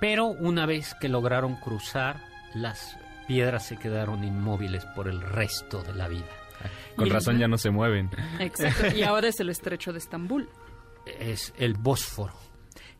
Pero 0.00 0.26
una 0.26 0.66
vez 0.66 0.94
que 1.00 1.08
lograron 1.08 1.56
cruzar, 1.56 2.22
las 2.54 2.96
piedras 3.26 3.66
se 3.66 3.76
quedaron 3.76 4.24
inmóviles 4.24 4.84
por 4.86 5.08
el 5.08 5.20
resto 5.20 5.82
de 5.82 5.94
la 5.94 6.08
vida. 6.08 6.26
Con 6.96 7.06
Y- 7.06 7.10
razón 7.10 7.38
ya 7.38 7.48
no 7.48 7.58
se 7.58 7.70
mueven. 7.70 8.10
Exacto. 8.40 8.96
Y 8.96 9.02
ahora 9.02 9.28
es 9.28 9.38
el 9.40 9.48
estrecho 9.50 9.92
de 9.92 9.98
Estambul. 9.98 10.48
Es 11.06 11.54
el 11.56 11.74
Bósforo. 11.74 12.34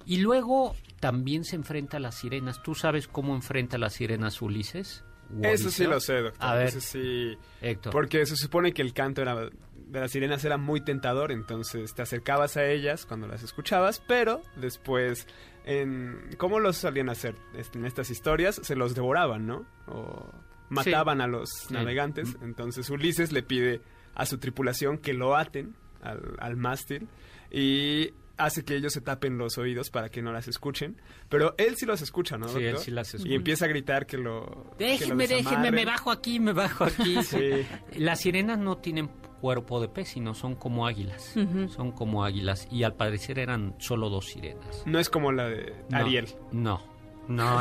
Y 0.06 0.18
luego 0.18 0.74
también 1.00 1.44
se 1.44 1.56
enfrenta 1.56 1.98
a 1.98 2.00
las 2.00 2.14
sirenas. 2.16 2.62
¿Tú 2.62 2.74
sabes 2.74 3.06
cómo 3.08 3.34
enfrenta 3.34 3.76
a 3.76 3.78
las 3.78 3.92
sirenas 3.94 4.40
Ulises? 4.40 5.04
¿O 5.36 5.44
eso 5.46 5.68
sí 5.70 5.84
lo 5.84 6.00
sé, 6.00 6.14
doctor. 6.22 6.42
A 6.42 6.54
ver, 6.54 6.68
Eso 6.68 6.80
sí. 6.80 7.36
Héctor. 7.60 7.92
Porque 7.92 8.24
se 8.24 8.34
supone 8.36 8.72
que 8.72 8.80
el 8.80 8.94
canto 8.94 9.20
era, 9.20 9.34
de 9.36 10.00
las 10.00 10.10
sirenas 10.10 10.42
era 10.46 10.56
muy 10.56 10.80
tentador, 10.80 11.30
entonces 11.32 11.92
te 11.94 12.00
acercabas 12.00 12.56
a 12.56 12.64
ellas 12.64 13.04
cuando 13.04 13.26
las 13.26 13.42
escuchabas, 13.42 14.02
pero 14.08 14.40
después, 14.56 15.26
en, 15.66 16.30
¿cómo 16.38 16.60
los 16.60 16.78
solían 16.78 17.10
hacer 17.10 17.34
este, 17.54 17.78
en 17.78 17.84
estas 17.84 18.08
historias? 18.10 18.58
Se 18.62 18.74
los 18.74 18.94
devoraban, 18.94 19.46
¿no? 19.46 19.66
O 19.86 20.32
mataban 20.68 21.20
a 21.20 21.26
los 21.26 21.70
navegantes. 21.70 22.36
Entonces 22.42 22.88
Ulises 22.90 23.32
le 23.32 23.42
pide 23.42 23.80
a 24.14 24.26
su 24.26 24.38
tripulación 24.38 24.98
que 24.98 25.14
lo 25.14 25.36
aten 25.36 25.74
al, 26.02 26.36
al 26.38 26.56
mástil 26.56 27.08
y 27.50 28.12
hace 28.38 28.64
que 28.64 28.76
ellos 28.76 28.92
se 28.92 29.00
tapen 29.00 29.36
los 29.36 29.58
oídos 29.58 29.90
para 29.90 30.08
que 30.08 30.22
no 30.22 30.32
las 30.32 30.48
escuchen. 30.48 30.96
Pero 31.28 31.54
él 31.58 31.76
sí 31.76 31.84
los 31.84 32.00
escucha, 32.00 32.38
¿no, 32.38 32.48
Sí, 32.48 32.64
él 32.64 32.78
sí 32.78 32.90
las 32.90 33.12
escucha. 33.14 33.32
Y 33.32 33.34
empieza 33.34 33.66
a 33.66 33.68
gritar 33.68 34.06
que 34.06 34.16
lo... 34.16 34.74
que 34.78 34.84
lo 34.84 34.90
Déjenme, 34.90 35.26
déjenme, 35.26 35.70
me 35.70 35.84
bajo 35.84 36.10
aquí, 36.10 36.40
me 36.40 36.52
bajo 36.52 36.84
aquí. 36.84 37.16
Sí. 37.28 37.66
Las 37.96 38.20
sirenas 38.20 38.58
no 38.58 38.78
tienen 38.78 39.08
cuerpo 39.40 39.80
de 39.80 39.88
pez, 39.88 40.08
sino 40.08 40.34
son 40.34 40.54
como 40.54 40.86
águilas. 40.86 41.34
Son 41.68 41.92
como 41.92 42.24
águilas. 42.24 42.68
Y 42.70 42.84
al 42.84 42.94
parecer 42.94 43.38
eran 43.38 43.74
solo 43.78 44.08
dos 44.08 44.26
sirenas. 44.26 44.82
No 44.86 44.98
es 44.98 45.10
como 45.10 45.32
la 45.32 45.48
de 45.48 45.74
No, 45.90 45.98
Ariel. 45.98 46.28
No, 46.52 46.52
no 46.52 46.97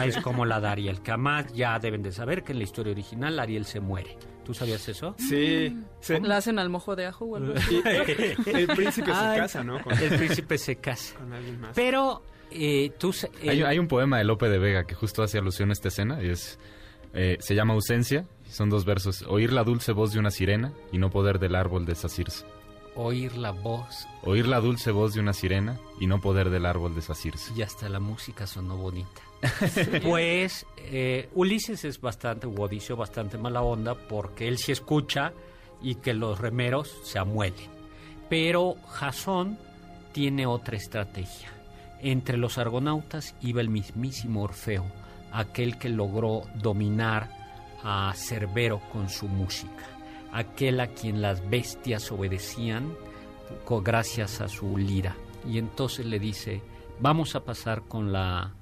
es 0.05 0.17
como 0.17 0.45
la 0.45 0.59
de 0.61 0.67
Ariel. 0.67 1.01
Que 1.01 1.11
además 1.11 1.53
ya 1.53 1.77
deben 1.79 2.01
de 2.03 2.11
saber 2.11 2.43
que 2.43 2.51
en 2.53 2.59
la 2.59 2.63
historia 2.63 2.91
original 2.93 3.39
Ariel 3.39 3.65
se 3.65 3.79
muere. 3.79 4.17
¿Tú 4.45 4.53
sabías 4.53 4.87
eso? 4.87 5.13
Sí. 5.17 5.75
se- 5.99 6.21
¿La 6.21 6.37
hacen 6.37 6.57
al 6.57 6.69
mojo 6.69 6.95
de 6.95 7.05
ajo 7.05 7.25
o 7.25 7.35
algo 7.35 7.53
así? 7.55 7.81
y- 7.83 8.49
el 8.49 8.67
príncipe 8.67 9.07
se 9.13 9.39
casa, 9.39 9.63
¿no? 9.63 9.81
Con, 9.83 9.97
El 9.97 10.17
príncipe 10.17 10.57
se 10.57 10.77
casa. 10.77 11.15
con 11.17 11.33
alguien 11.33 11.59
más. 11.59 11.71
Pero 11.75 12.23
eh, 12.51 12.91
tú... 12.97 13.11
sa- 13.11 13.27
Hay, 13.45 13.77
un 13.77 13.87
poema 13.89 14.19
de 14.19 14.23
Lope 14.23 14.47
de 14.47 14.57
Vega 14.57 14.85
que 14.85 14.95
justo 14.95 15.21
hace 15.21 15.37
alusión 15.37 15.69
a 15.69 15.73
esta 15.73 15.89
escena 15.89 16.23
y 16.23 16.29
es 16.29 16.57
eh, 17.13 17.37
se 17.41 17.55
llama 17.55 17.73
Ausencia. 17.73 18.25
Son 18.49 18.69
dos 18.69 18.85
versos. 18.85 19.23
Oír 19.27 19.51
la 19.51 19.65
dulce 19.65 19.91
voz 19.91 20.13
de 20.13 20.19
una 20.19 20.31
sirena 20.31 20.71
y 20.93 20.97
no 20.97 21.09
poder 21.09 21.39
del 21.39 21.53
árbol 21.55 21.85
desasirse. 21.85 22.45
Oír 22.97 23.37
la 23.37 23.51
voz 23.51 24.07
Oír 24.23 24.47
la 24.47 24.59
dulce 24.59 24.91
voz 24.91 25.13
de 25.13 25.19
una 25.19 25.33
sirena 25.33 25.77
y 25.99 26.07
no 26.07 26.19
poder 26.19 26.49
del 26.49 26.65
árbol 26.65 26.95
desasirse. 26.95 27.53
y 27.55 27.61
hasta 27.61 27.87
la 27.89 27.99
música 27.99 28.47
sonó 28.47 28.75
bonita. 28.77 29.21
Pues 30.03 30.65
eh, 30.77 31.29
Ulises 31.35 31.85
es 31.85 32.01
bastante, 32.01 32.47
u 32.47 32.59
Odiseo 32.61 32.95
bastante 32.95 33.37
mala 33.37 33.61
onda 33.61 33.93
porque 33.95 34.47
él 34.47 34.57
sí 34.57 34.71
escucha 34.71 35.31
y 35.81 35.95
que 35.95 36.13
los 36.13 36.39
remeros 36.39 36.91
se 37.03 37.19
amuelen. 37.19 37.69
Pero 38.29 38.75
Jasón 38.87 39.57
tiene 40.11 40.47
otra 40.47 40.75
estrategia. 40.75 41.49
Entre 42.01 42.37
los 42.37 42.57
argonautas 42.57 43.35
iba 43.41 43.61
el 43.61 43.69
mismísimo 43.69 44.43
Orfeo, 44.43 44.85
aquel 45.31 45.77
que 45.77 45.89
logró 45.89 46.43
dominar 46.55 47.29
a 47.83 48.11
Cerbero 48.15 48.81
con 48.91 49.09
su 49.09 49.27
música, 49.27 49.85
aquel 50.37 50.79
a 50.79 50.87
quien 50.87 51.21
las 51.21 51.49
bestias 51.49 52.11
obedecían 52.11 52.93
gracias 53.83 54.41
a 54.41 54.47
su 54.47 54.77
lira. 54.77 55.15
Y 55.47 55.57
entonces 55.57 56.05
le 56.05 56.19
dice, 56.19 56.61
vamos 56.99 57.35
a 57.35 57.43
pasar 57.43 57.83
con 57.87 58.11
la 58.11 58.53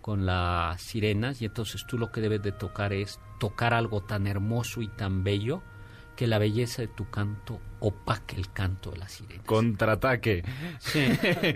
con 0.00 0.26
las 0.26 0.82
sirenas 0.82 1.40
y 1.42 1.44
entonces 1.44 1.86
tú 1.86 1.96
lo 1.96 2.10
que 2.10 2.20
debes 2.20 2.42
de 2.42 2.50
tocar 2.50 2.92
es 2.92 3.20
tocar 3.38 3.72
algo 3.72 4.02
tan 4.02 4.26
hermoso 4.26 4.82
y 4.82 4.88
tan 4.88 5.22
bello 5.22 5.62
que 6.16 6.26
la 6.26 6.38
belleza 6.38 6.82
de 6.82 6.88
tu 6.88 7.08
canto 7.08 7.60
opaque 7.78 8.34
el 8.34 8.52
canto 8.52 8.90
de 8.90 8.98
las 8.98 9.12
sirenas. 9.12 9.46
Contraataque. 9.46 10.42
Sí, 10.80 11.06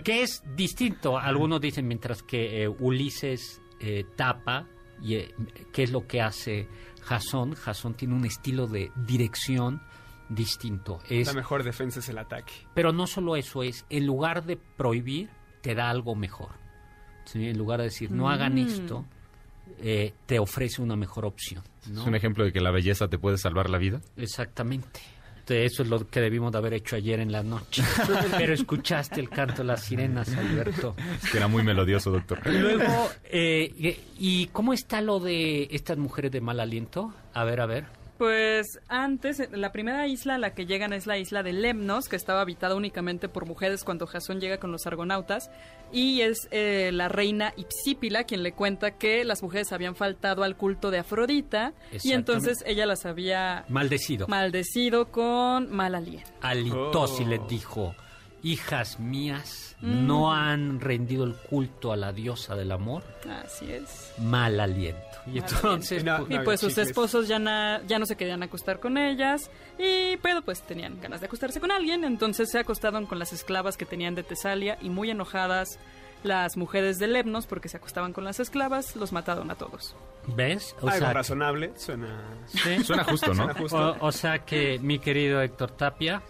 que 0.01 0.23
es 0.23 0.43
distinto. 0.55 1.17
Algunos 1.17 1.59
dicen 1.59 1.89
mientras 1.89 2.23
que 2.23 2.63
eh, 2.63 2.69
Ulises 2.69 3.61
eh, 3.81 4.05
tapa 4.15 4.65
y 5.01 5.15
eh, 5.15 5.35
qué 5.73 5.83
es 5.83 5.91
lo 5.91 6.07
que 6.07 6.21
hace 6.21 6.67
Jasón. 7.03 7.53
Jasón 7.55 7.93
tiene 7.93 8.13
un 8.15 8.25
estilo 8.25 8.67
de 8.67 8.91
dirección 8.95 9.81
distinto. 10.29 10.99
Es 11.09 11.27
La 11.27 11.33
mejor 11.33 11.63
defensa 11.63 11.99
es 11.99 12.09
el 12.09 12.17
ataque. 12.17 12.53
pero 12.73 12.91
no 12.91 13.07
solo 13.07 13.35
eso 13.35 13.63
es, 13.63 13.85
en 13.89 14.05
lugar 14.05 14.45
de 14.45 14.57
prohibir, 14.57 15.29
te 15.61 15.73
da 15.75 15.89
algo 15.89 16.15
mejor. 16.15 16.49
¿sí? 17.25 17.47
En 17.47 17.57
lugar 17.57 17.79
de 17.79 17.85
decir, 17.85 18.11
no 18.11 18.29
hagan 18.29 18.55
Mm. 18.55 18.57
esto, 18.67 19.05
eh, 19.79 20.13
te 20.25 20.39
ofrece 20.39 20.81
una 20.81 20.95
mejor 20.95 21.25
opción. 21.25 21.63
¿no? 21.89 22.01
Es 22.01 22.07
un 22.07 22.15
ejemplo 22.15 22.43
de 22.43 22.51
que 22.51 22.59
la 22.61 22.71
belleza 22.71 23.07
te 23.07 23.17
puede 23.17 23.37
salvar 23.37 23.69
la 23.69 23.77
vida. 23.77 24.01
Exactamente. 24.17 24.99
Entonces, 25.47 25.71
Eso 25.71 25.83
es 25.83 25.89
lo 25.89 26.05
que 26.09 26.19
debimos 26.19 26.51
de 26.51 26.57
haber 26.57 26.73
hecho 26.73 26.97
ayer 26.97 27.21
en 27.21 27.31
la 27.31 27.41
noche. 27.41 27.81
Pero 28.37 28.53
escuchaste 28.53 29.21
el 29.21 29.29
canto 29.29 29.59
de 29.59 29.63
las 29.63 29.81
sirenas, 29.81 30.35
Alberto. 30.35 30.93
Es 31.23 31.31
que 31.31 31.37
era 31.37 31.47
muy 31.47 31.63
melodioso, 31.63 32.11
doctor. 32.11 32.45
Luego, 32.45 33.09
eh, 33.23 33.97
¿y 34.19 34.47
cómo 34.47 34.73
está 34.73 34.99
lo 34.99 35.21
de 35.21 35.69
estas 35.71 35.97
mujeres 35.97 36.33
de 36.33 36.41
mal 36.41 36.59
aliento? 36.59 37.13
A 37.33 37.45
ver, 37.45 37.61
a 37.61 37.65
ver. 37.65 37.85
Pues 38.17 38.79
antes, 38.87 39.41
la 39.51 39.71
primera 39.71 40.07
isla 40.07 40.35
a 40.35 40.37
la 40.39 40.53
que 40.53 40.65
llegan 40.65 40.91
es 40.91 41.05
la 41.05 41.17
isla 41.17 41.43
de 41.43 41.53
Lemnos, 41.53 42.09
que 42.09 42.15
estaba 42.15 42.41
habitada 42.41 42.75
únicamente 42.75 43.29
por 43.29 43.45
mujeres 43.45 43.83
cuando 43.83 44.07
Jasón 44.07 44.39
llega 44.41 44.57
con 44.57 44.71
los 44.71 44.87
argonautas, 44.87 45.51
y 45.91 46.21
es 46.21 46.47
eh, 46.51 46.89
la 46.93 47.09
reina 47.09 47.53
Ipsípila 47.57 48.23
quien 48.23 48.41
le 48.43 48.53
cuenta 48.53 48.97
que 48.97 49.23
las 49.23 49.43
mujeres 49.43 49.71
habían 49.71 49.95
faltado 49.95 50.43
al 50.43 50.57
culto 50.57 50.89
de 50.89 50.99
Afrodita, 50.99 51.73
y 52.03 52.13
entonces 52.13 52.63
ella 52.65 52.85
las 52.87 53.05
había 53.05 53.65
Maldecido. 53.69 54.27
maldecido 54.27 55.11
con 55.11 55.69
mal 55.71 55.93
aliento. 55.95 56.29
Alitósi 56.41 57.23
Oh. 57.23 57.27
le 57.27 57.39
dijo, 57.47 57.95
hijas 58.43 58.99
mías, 58.99 59.75
no 59.81 60.33
han 60.33 60.79
rendido 60.79 61.23
el 61.23 61.35
culto 61.35 61.91
a 61.91 61.95
la 61.97 62.13
diosa 62.13 62.55
del 62.55 62.71
amor, 62.71 63.03
Así 63.43 63.71
es. 63.71 64.13
mal 64.19 64.59
aliento. 64.59 65.01
Y 65.25 65.39
entonces, 65.39 66.03
No, 66.03 66.25
pues, 66.25 66.39
Y 66.39 66.43
pues 66.43 66.59
sus 66.59 66.69
chicles. 66.69 66.87
esposos 66.89 67.27
ya, 67.27 67.37
na- 67.39 67.81
ya 67.87 67.99
no 67.99 68.05
se 68.05 68.15
querían 68.15 68.41
acostar 68.43 68.79
con 68.79 68.97
ellas, 68.97 69.49
y 69.77 70.17
pero 70.17 70.41
pues 70.41 70.61
tenían 70.61 70.99
ganas 71.01 71.19
de 71.19 71.25
acostarse 71.27 71.59
con 71.59 71.71
alguien, 71.71 72.03
entonces 72.05 72.49
se 72.49 72.59
acostaron 72.59 73.05
con 73.05 73.19
las 73.19 73.33
esclavas 73.33 73.75
que 73.77 73.85
tenían 73.85 74.15
de 74.15 74.23
Tesalia 74.23 74.77
y 74.81 74.89
muy 74.89 75.09
enojadas 75.09 75.79
las 76.23 76.57
mujeres 76.57 76.97
de 76.97 77.07
Lemnos 77.07 77.45
porque 77.45 77.69
se 77.69 77.77
acostaban 77.77 78.11
con 78.13 78.23
las 78.23 78.39
esclavas, 78.39 78.95
los 78.95 79.11
mataron 79.11 79.51
a 79.51 79.55
todos. 79.55 79.95
¿ves? 80.35 80.75
O 80.81 80.87
Algo 80.89 80.99
sea, 81.05 81.13
razonable, 81.13 81.71
suena... 81.77 82.21
¿sí? 82.47 82.83
Suena 82.83 83.03
justo, 83.03 83.27
¿no? 83.29 83.35
Suena 83.35 83.53
justo. 83.53 83.97
O, 84.01 84.07
o 84.07 84.11
sea 84.11 84.39
que 84.39 84.79
mi 84.79 84.99
querido 84.99 85.41
Héctor 85.41 85.71
Tapia, 85.71 86.21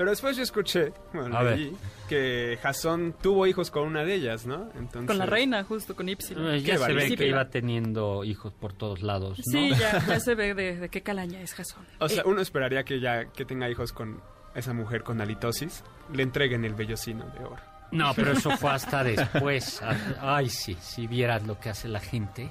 Pero 0.00 0.12
después 0.12 0.34
yo 0.34 0.42
escuché, 0.42 0.94
bueno, 1.12 1.36
A 1.36 1.42
ver. 1.42 1.58
leí, 1.58 1.76
que 2.08 2.58
Jasón 2.62 3.14
tuvo 3.20 3.46
hijos 3.46 3.70
con 3.70 3.86
una 3.86 4.02
de 4.02 4.14
ellas, 4.14 4.46
¿no? 4.46 4.70
Entonces, 4.74 5.06
Con 5.08 5.18
la 5.18 5.26
reina, 5.26 5.62
justo 5.62 5.94
con 5.94 6.08
Ipsilon. 6.08 6.54
eh, 6.54 6.62
ya 6.62 6.78
se 6.78 6.94
ve 6.94 7.14
que 7.14 7.26
iba 7.26 7.50
teniendo 7.50 8.24
hijos 8.24 8.54
por 8.54 8.72
todos 8.72 9.02
lados, 9.02 9.36
¿no? 9.36 9.44
Sí, 9.44 9.68
ya, 9.78 10.02
ya 10.06 10.18
se 10.20 10.34
ve 10.34 10.54
de, 10.54 10.76
de 10.76 10.88
qué 10.88 11.02
calaña 11.02 11.42
es 11.42 11.52
Jasón. 11.52 11.84
O 11.98 12.08
sea, 12.08 12.22
uno 12.24 12.40
esperaría 12.40 12.82
que 12.82 12.98
ya 12.98 13.26
que 13.26 13.44
tenga 13.44 13.68
hijos 13.68 13.92
con 13.92 14.22
esa 14.54 14.72
mujer 14.72 15.02
con 15.02 15.20
halitosis, 15.20 15.84
le 16.14 16.22
entreguen 16.22 16.64
el 16.64 16.72
vellocino 16.72 17.26
de 17.38 17.44
oro. 17.44 17.69
No, 17.92 18.12
pero 18.14 18.32
eso 18.32 18.56
fue 18.56 18.70
hasta 18.70 19.02
después. 19.02 19.82
Ay, 20.20 20.48
sí, 20.48 20.76
si 20.80 21.06
vieras 21.06 21.46
lo 21.46 21.58
que 21.58 21.70
hace 21.70 21.88
la 21.88 22.00
gente. 22.00 22.50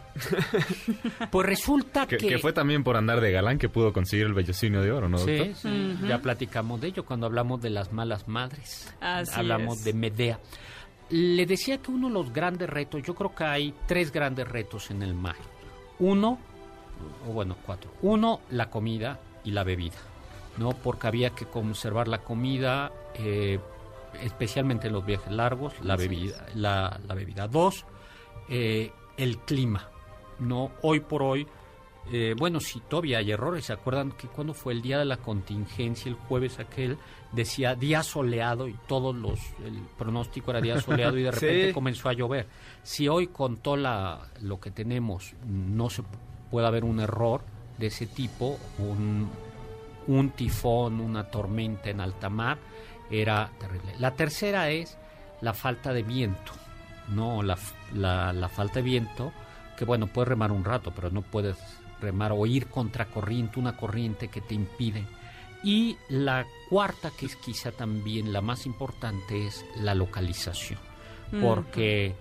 Pues 1.32 1.48
resulta 1.48 2.06
Que, 2.08 2.18
que... 2.18 2.28
que 2.28 2.38
fue 2.40 2.54
también 2.54 2.84
por 2.84 2.98
andar 2.98 3.22
de 3.22 3.32
galán 3.32 3.58
que 3.58 3.70
pudo 3.70 3.94
conseguir 3.94 4.26
el 4.26 4.34
vellocinio 4.34 4.82
de 4.82 4.92
oro, 4.92 5.08
¿no, 5.10 5.18
doctor? 5.18 5.48
Sí, 5.48 5.54
sí, 5.56 5.98
ya 6.08 6.20
platicamos 6.20 6.82
de 6.82 6.88
ello 6.88 7.06
cuando 7.06 7.26
hablamos 7.26 7.62
de 7.62 7.70
las 7.70 7.94
malas 7.94 8.28
madres. 8.28 8.94
Así 9.00 9.32
hablamos 9.40 9.80
es. 9.80 9.84
de 9.86 9.94
Medea. 9.94 10.40
Le 11.10 11.46
decía 11.46 11.80
que 11.80 11.92
uno 11.92 12.08
de 12.08 12.14
los 12.14 12.32
grandes 12.34 12.70
retos, 12.70 13.02
yo 13.04 13.16
creo 13.16 13.34
que 13.34 13.44
hay 13.44 13.74
tres 13.88 14.12
grandes 14.12 14.48
retos 14.48 14.92
en 14.92 15.02
el 15.02 15.14
mar. 15.14 15.36
Uno, 16.00 16.38
o 17.28 17.32
bueno, 17.32 17.56
cuatro. 17.66 17.92
Uno, 18.02 18.42
la 18.52 18.70
comida 18.70 19.20
y 19.44 19.52
la 19.52 19.64
bebida, 19.64 19.98
¿no? 20.58 20.72
Porque 20.72 21.08
había 21.08 21.32
que 21.32 21.46
conservar 21.46 22.08
la 22.08 22.20
comida, 22.20 22.92
eh, 23.16 23.60
especialmente 24.22 24.88
en 24.88 24.94
los 24.94 25.06
viajes 25.06 25.32
largos, 25.32 25.74
la 25.82 25.96
bebida. 25.96 26.46
La, 26.56 27.00
la 27.08 27.16
bebida. 27.16 27.48
Dos, 27.48 27.86
eh, 28.50 28.92
el 29.18 29.38
clima, 29.40 29.90
¿no? 30.40 30.72
Hoy 30.82 31.00
por 31.02 31.24
hoy, 31.24 31.48
eh, 32.12 32.34
bueno, 32.38 32.60
si 32.60 32.80
todavía 32.80 33.20
hay 33.20 33.32
errores, 33.32 33.66
¿se 33.66 33.74
acuerdan 33.74 34.12
que 34.14 34.28
cuando 34.28 34.54
fue 34.54 34.74
el 34.74 34.82
día 34.82 34.98
de 34.98 35.06
la 35.06 35.18
contingencia, 35.18 36.10
el 36.10 36.16
jueves 36.16 36.58
aquel, 36.60 36.98
decía 37.32 37.76
día 37.76 38.02
soleado 38.02 38.68
y 38.68 38.76
todos 38.88 39.16
los, 39.16 39.40
el 39.64 39.78
pronóstico 39.98 40.52
era 40.52 40.62
día 40.62 40.80
soleado 40.82 41.18
y 41.18 41.24
de 41.24 41.32
Sí. 41.34 41.46
repente 41.46 41.74
comenzó 41.74 42.10
a 42.10 42.14
llover? 42.14 42.48
Si 42.82 43.08
hoy 43.08 43.28
con 43.28 43.58
todo 43.58 43.78
la, 43.78 44.22
lo 44.42 44.60
que 44.60 44.72
tenemos 44.72 45.34
no 45.46 45.90
se 45.90 46.04
puede 46.50 46.66
haber 46.66 46.84
un 46.84 47.00
error 47.00 47.42
de 47.78 47.88
ese 47.88 48.08
tipo, 48.08 48.58
un, 48.80 49.30
un 50.08 50.30
tifón, 50.32 51.00
una 51.00 51.26
tormenta 51.26 51.90
en 51.92 52.02
alta 52.02 52.30
mar, 52.30 52.58
era 53.10 53.50
terrible. 53.60 53.94
La 54.00 54.16
tercera 54.16 54.70
es 54.70 54.98
la 55.42 55.54
falta 55.54 55.94
de 55.94 56.04
viento, 56.04 56.52
¿no? 57.10 57.44
La, 57.44 57.58
la, 57.94 58.34
la 58.34 58.50
falta 58.50 58.76
de 58.76 58.84
viento, 58.84 59.32
que 59.78 59.86
bueno, 59.86 60.08
puedes 60.08 60.30
remar 60.30 60.52
un 60.52 60.64
rato, 60.64 60.92
pero 60.96 61.10
no 61.10 61.22
puedes 61.22 61.58
remar 62.02 62.32
o 62.32 62.46
ir 62.46 62.68
contra 62.68 63.06
corriente, 63.06 63.60
una 63.60 63.76
corriente 63.76 64.28
que 64.28 64.42
te 64.42 64.56
impide. 64.56 65.06
Y 65.64 65.98
la 66.08 66.46
cuarta, 66.70 67.12
que 67.12 67.26
es 67.26 67.36
quizá 67.36 67.72
también 67.72 68.32
la 68.32 68.42
más 68.42 68.66
importante, 68.66 69.46
es 69.48 69.66
la 69.78 69.94
localización. 69.94 70.80
Porque 71.42 72.16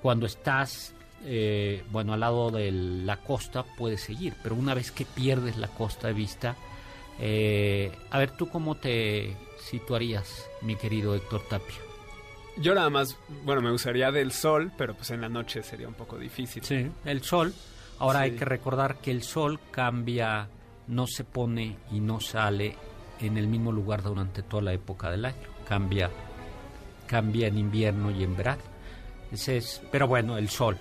cuando 0.00 0.24
estás, 0.24 0.94
eh, 1.24 1.84
bueno, 1.90 2.14
al 2.14 2.20
lado 2.20 2.50
de 2.50 2.72
la 2.72 3.18
costa 3.18 3.62
puedes 3.76 4.00
seguir, 4.00 4.34
pero 4.42 4.54
una 4.54 4.72
vez 4.72 4.90
que 4.90 5.04
pierdes 5.04 5.58
la 5.58 5.68
costa 5.68 6.06
de 6.08 6.14
vista, 6.14 6.56
eh, 7.18 7.92
a 8.10 8.18
ver, 8.18 8.30
¿tú 8.30 8.48
cómo 8.48 8.76
te 8.76 9.36
situarías, 9.64 10.48
mi 10.62 10.76
querido 10.76 11.14
Héctor 11.14 11.42
Tapio? 11.48 11.76
Yo 12.56 12.74
nada 12.74 12.88
más, 12.90 13.16
bueno, 13.44 13.60
me 13.62 13.72
usaría 13.72 14.12
del 14.12 14.30
sol, 14.30 14.70
pero 14.78 14.94
pues 14.94 15.10
en 15.10 15.20
la 15.20 15.28
noche 15.28 15.62
sería 15.62 15.88
un 15.88 15.94
poco 15.94 16.16
difícil. 16.18 16.62
Sí, 16.62 16.86
el 17.04 17.22
sol. 17.22 17.52
Ahora 17.98 18.20
hay 18.20 18.32
que 18.32 18.44
recordar 18.44 18.98
que 18.98 19.10
el 19.10 19.22
sol 19.22 19.58
cambia, 19.70 20.48
no 20.88 21.06
se 21.06 21.24
pone 21.24 21.76
y 21.90 22.00
no 22.00 22.20
sale 22.20 22.76
en 23.20 23.36
el 23.38 23.46
mismo 23.48 23.72
lugar 23.72 24.02
durante 24.02 24.42
toda 24.42 24.62
la 24.62 24.72
época 24.72 25.10
del 25.10 25.24
año. 25.24 25.48
Cambia, 25.68 26.10
cambia 27.06 27.48
en 27.48 27.58
invierno 27.58 28.10
y 28.10 28.22
en 28.22 28.36
verano. 28.36 28.62
Ese 29.32 29.56
es, 29.56 29.82
pero 29.90 30.06
bueno, 30.06 30.36
el 30.38 30.48
sol 30.48 30.76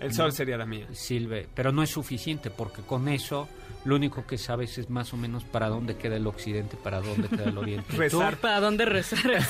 El 0.00 0.12
sol 0.12 0.32
sería 0.32 0.56
la 0.56 0.66
mía. 0.66 0.86
sirve, 0.92 1.48
pero 1.54 1.70
no 1.72 1.82
es 1.82 1.90
suficiente 1.90 2.50
porque 2.50 2.82
con 2.82 3.08
eso 3.08 3.48
lo 3.84 3.96
único 3.96 4.26
que 4.26 4.38
sabes 4.38 4.78
es 4.78 4.88
más 4.90 5.12
o 5.12 5.16
menos 5.16 5.44
para 5.44 5.68
dónde 5.68 5.96
queda 5.96 6.16
el 6.16 6.26
occidente, 6.26 6.76
para 6.76 7.00
dónde 7.00 7.28
queda 7.28 7.44
el 7.44 7.58
oriente. 7.58 7.92
Rezar. 7.96 8.36
¿Para 8.36 8.60
dónde 8.60 8.84
rezar? 8.84 9.20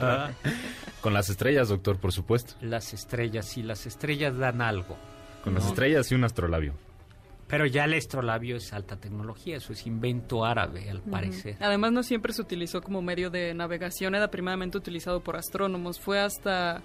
Ah, 0.00 0.30
Con 1.00 1.12
las 1.14 1.28
estrellas, 1.28 1.68
doctor, 1.68 1.98
por 1.98 2.12
supuesto. 2.12 2.54
las 2.60 2.92
estrellas, 2.92 3.46
sí, 3.46 3.62
las 3.62 3.86
estrellas 3.86 4.36
dan 4.36 4.60
algo. 4.60 4.96
Con 5.44 5.54
las 5.54 5.66
estrellas 5.66 6.10
y 6.10 6.14
un 6.14 6.24
astrolabio. 6.24 6.74
Pero 7.46 7.64
ya 7.66 7.84
el 7.84 7.94
astrolabio 7.94 8.56
es 8.56 8.72
alta 8.72 8.96
tecnología, 8.96 9.58
eso 9.58 9.72
es 9.72 9.86
invento 9.86 10.44
árabe, 10.44 10.90
al 10.90 11.00
parecer. 11.00 11.56
Además, 11.60 11.92
no 11.92 12.02
siempre 12.02 12.32
se 12.32 12.42
utilizó 12.42 12.82
como 12.82 13.02
medio 13.02 13.30
de 13.30 13.54
navegación, 13.54 14.16
era 14.16 14.28
primeramente 14.28 14.76
utilizado 14.76 15.20
por 15.20 15.36
astrónomos. 15.36 16.00
Fue 16.00 16.18
hasta 16.18 16.82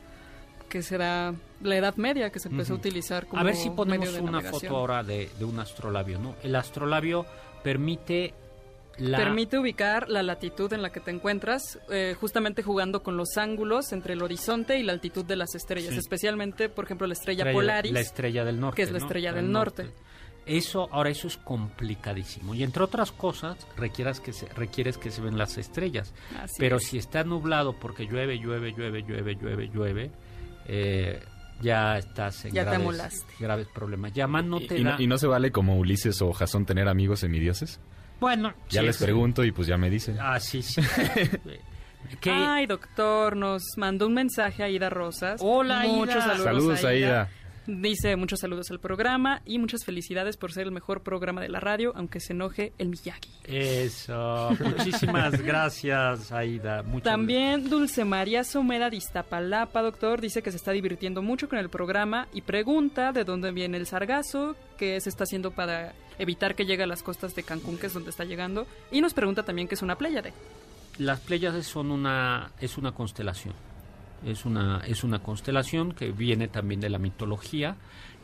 que 0.71 0.81
será 0.81 1.33
la 1.61 1.75
Edad 1.75 1.95
Media 1.97 2.29
que 2.31 2.39
se 2.39 2.47
empezó 2.47 2.73
a 2.73 2.77
utilizar 2.77 3.27
como 3.27 3.41
A 3.41 3.43
ver 3.43 3.55
si 3.55 3.69
ponemos 3.69 4.07
medio 4.07 4.13
de 4.13 4.21
una 4.21 4.39
foto 4.41 4.75
ahora 4.77 5.03
de, 5.03 5.29
de 5.37 5.43
un 5.45 5.59
astrolabio, 5.59 6.17
¿no? 6.17 6.33
El 6.43 6.55
astrolabio 6.55 7.25
permite 7.61 8.33
la... 8.97 9.17
Permite 9.17 9.57
ubicar 9.59 10.07
la 10.09 10.23
latitud 10.23 10.71
en 10.73 10.81
la 10.81 10.91
que 10.91 10.99
te 11.01 11.11
encuentras, 11.11 11.79
eh, 11.89 12.15
justamente 12.19 12.63
jugando 12.63 13.03
con 13.03 13.17
los 13.17 13.37
ángulos 13.37 13.91
entre 13.93 14.13
el 14.13 14.21
horizonte 14.21 14.79
y 14.79 14.83
la 14.83 14.93
altitud 14.93 15.25
de 15.25 15.35
las 15.35 15.55
estrellas, 15.55 15.93
Sí. 15.93 15.99
especialmente, 15.99 16.69
por 16.69 16.85
ejemplo, 16.85 17.05
la 17.07 17.13
estrella, 17.13 17.43
estrella- 17.43 17.53
Polaris. 17.57 17.91
La 17.91 17.99
estrella 17.99 18.45
del 18.45 18.59
norte. 18.59 18.75
que 18.77 18.83
es 18.83 18.91
la 18.91 18.97
estrella 18.99 19.33
del 19.33 19.51
norte. 19.51 19.91
Eso, 20.45 20.87
ahora 20.91 21.09
eso 21.09 21.27
es 21.27 21.37
complicadísimo. 21.37 22.53
Y 22.55 22.63
entre 22.63 22.83
otras 22.83 23.11
cosas, 23.11 23.57
requieras 23.77 24.19
que 24.19 24.33
se, 24.33 24.47
requieres 24.47 24.97
que 24.97 25.11
se 25.11 25.21
ven 25.21 25.37
las 25.37 25.57
estrellas. 25.57 26.13
Así 26.39 26.55
Pero 26.57 26.77
es. 26.77 26.83
si 26.87 26.97
está 26.97 27.23
nublado 27.23 27.73
porque 27.73 28.05
llueve, 28.07 28.39
llueve, 28.39 28.71
llueve, 28.73 29.03
llueve, 29.03 29.35
llueve, 29.35 29.67
llueve, 29.69 30.11
eh, 30.73 31.19
ya 31.61 31.97
estás 31.97 32.45
en 32.45 32.53
Ya 32.53 32.61
te 32.61 32.69
graves, 32.71 32.79
amolaste. 32.79 33.33
graves 33.39 33.67
problemas. 33.67 34.13
Ya 34.13 34.25
más 34.27 34.45
no 34.45 34.59
¿Y, 34.59 34.67
te 34.67 34.79
y 34.79 34.83
no, 34.83 34.91
da- 34.91 35.01
y 35.01 35.07
no 35.07 35.17
se 35.17 35.27
vale 35.27 35.51
como 35.51 35.77
Ulises 35.77 36.21
o 36.21 36.31
Jasón 36.31 36.65
tener 36.65 36.87
amigos 36.87 37.19
semidioses? 37.19 37.79
Bueno, 38.21 38.53
Ya 38.69 38.81
sí, 38.81 38.85
les 38.87 38.95
sí. 38.97 39.03
pregunto 39.03 39.43
y 39.43 39.51
pues 39.51 39.67
ya 39.67 39.77
me 39.77 39.89
dicen. 39.89 40.17
Ah, 40.19 40.39
sí, 40.39 40.61
sí. 40.61 40.81
¿Qué? 42.19 42.31
Ay, 42.31 42.65
doctor, 42.67 43.35
nos 43.35 43.63
mandó 43.77 44.07
un 44.07 44.13
mensaje 44.15 44.63
Aida 44.63 44.89
Rosas. 44.89 45.39
Hola, 45.43 45.83
Muchos 45.85 46.15
Aida. 46.15 46.21
saludos, 46.25 46.43
Saludos, 46.43 46.85
Aida. 46.85 47.29
Dice 47.67 48.15
muchos 48.15 48.39
saludos 48.39 48.71
al 48.71 48.79
programa 48.79 49.41
y 49.45 49.59
muchas 49.59 49.85
felicidades 49.85 50.35
por 50.35 50.51
ser 50.51 50.63
el 50.63 50.71
mejor 50.71 51.03
programa 51.03 51.41
de 51.41 51.49
la 51.49 51.59
radio, 51.59 51.93
aunque 51.95 52.19
se 52.19 52.33
enoje 52.33 52.73
el 52.79 52.89
Miyagi. 52.89 53.29
Eso. 53.43 54.49
Muchísimas 54.59 55.39
gracias, 55.43 56.31
Aida. 56.31 56.81
Muchas 56.81 57.03
También 57.03 57.69
Dulce 57.69 58.03
María 58.03 58.43
Someda 58.43 58.89
de 58.89 58.97
Iztapalapa, 58.97 59.81
doctor, 59.81 60.21
dice 60.21 60.41
que 60.41 60.51
se 60.51 60.57
está 60.57 60.71
divirtiendo 60.71 61.21
mucho 61.21 61.47
con 61.47 61.59
el 61.59 61.69
programa 61.69 62.27
y 62.33 62.41
pregunta 62.41 63.11
de 63.11 63.23
dónde 63.23 63.51
viene 63.51 63.77
el 63.77 63.85
sargazo, 63.85 64.55
qué 64.77 64.99
se 64.99 65.09
está 65.09 65.25
haciendo 65.25 65.51
para 65.51 65.93
evitar 66.17 66.55
que 66.55 66.65
llegue 66.65 66.83
a 66.83 66.87
las 66.87 67.03
costas 67.03 67.35
de 67.35 67.43
Cancún, 67.43 67.77
que 67.77 67.87
es 67.87 67.93
donde 67.93 68.09
está 68.09 68.23
llegando, 68.23 68.65
y 68.91 69.01
nos 69.01 69.13
pregunta 69.13 69.43
también 69.43 69.67
qué 69.67 69.75
es 69.75 69.81
una 69.81 69.97
pléyade. 69.97 70.33
Las 70.97 71.19
Pléyades 71.21 71.65
son 71.65 71.91
una 71.91 72.51
es 72.59 72.77
una 72.77 72.91
constelación. 72.91 73.53
Es 74.25 74.45
una 74.45 74.81
es 74.85 75.03
una 75.03 75.19
constelación 75.19 75.93
que 75.93 76.11
viene 76.11 76.47
también 76.47 76.79
de 76.79 76.89
la 76.89 76.97
mitología 76.99 77.77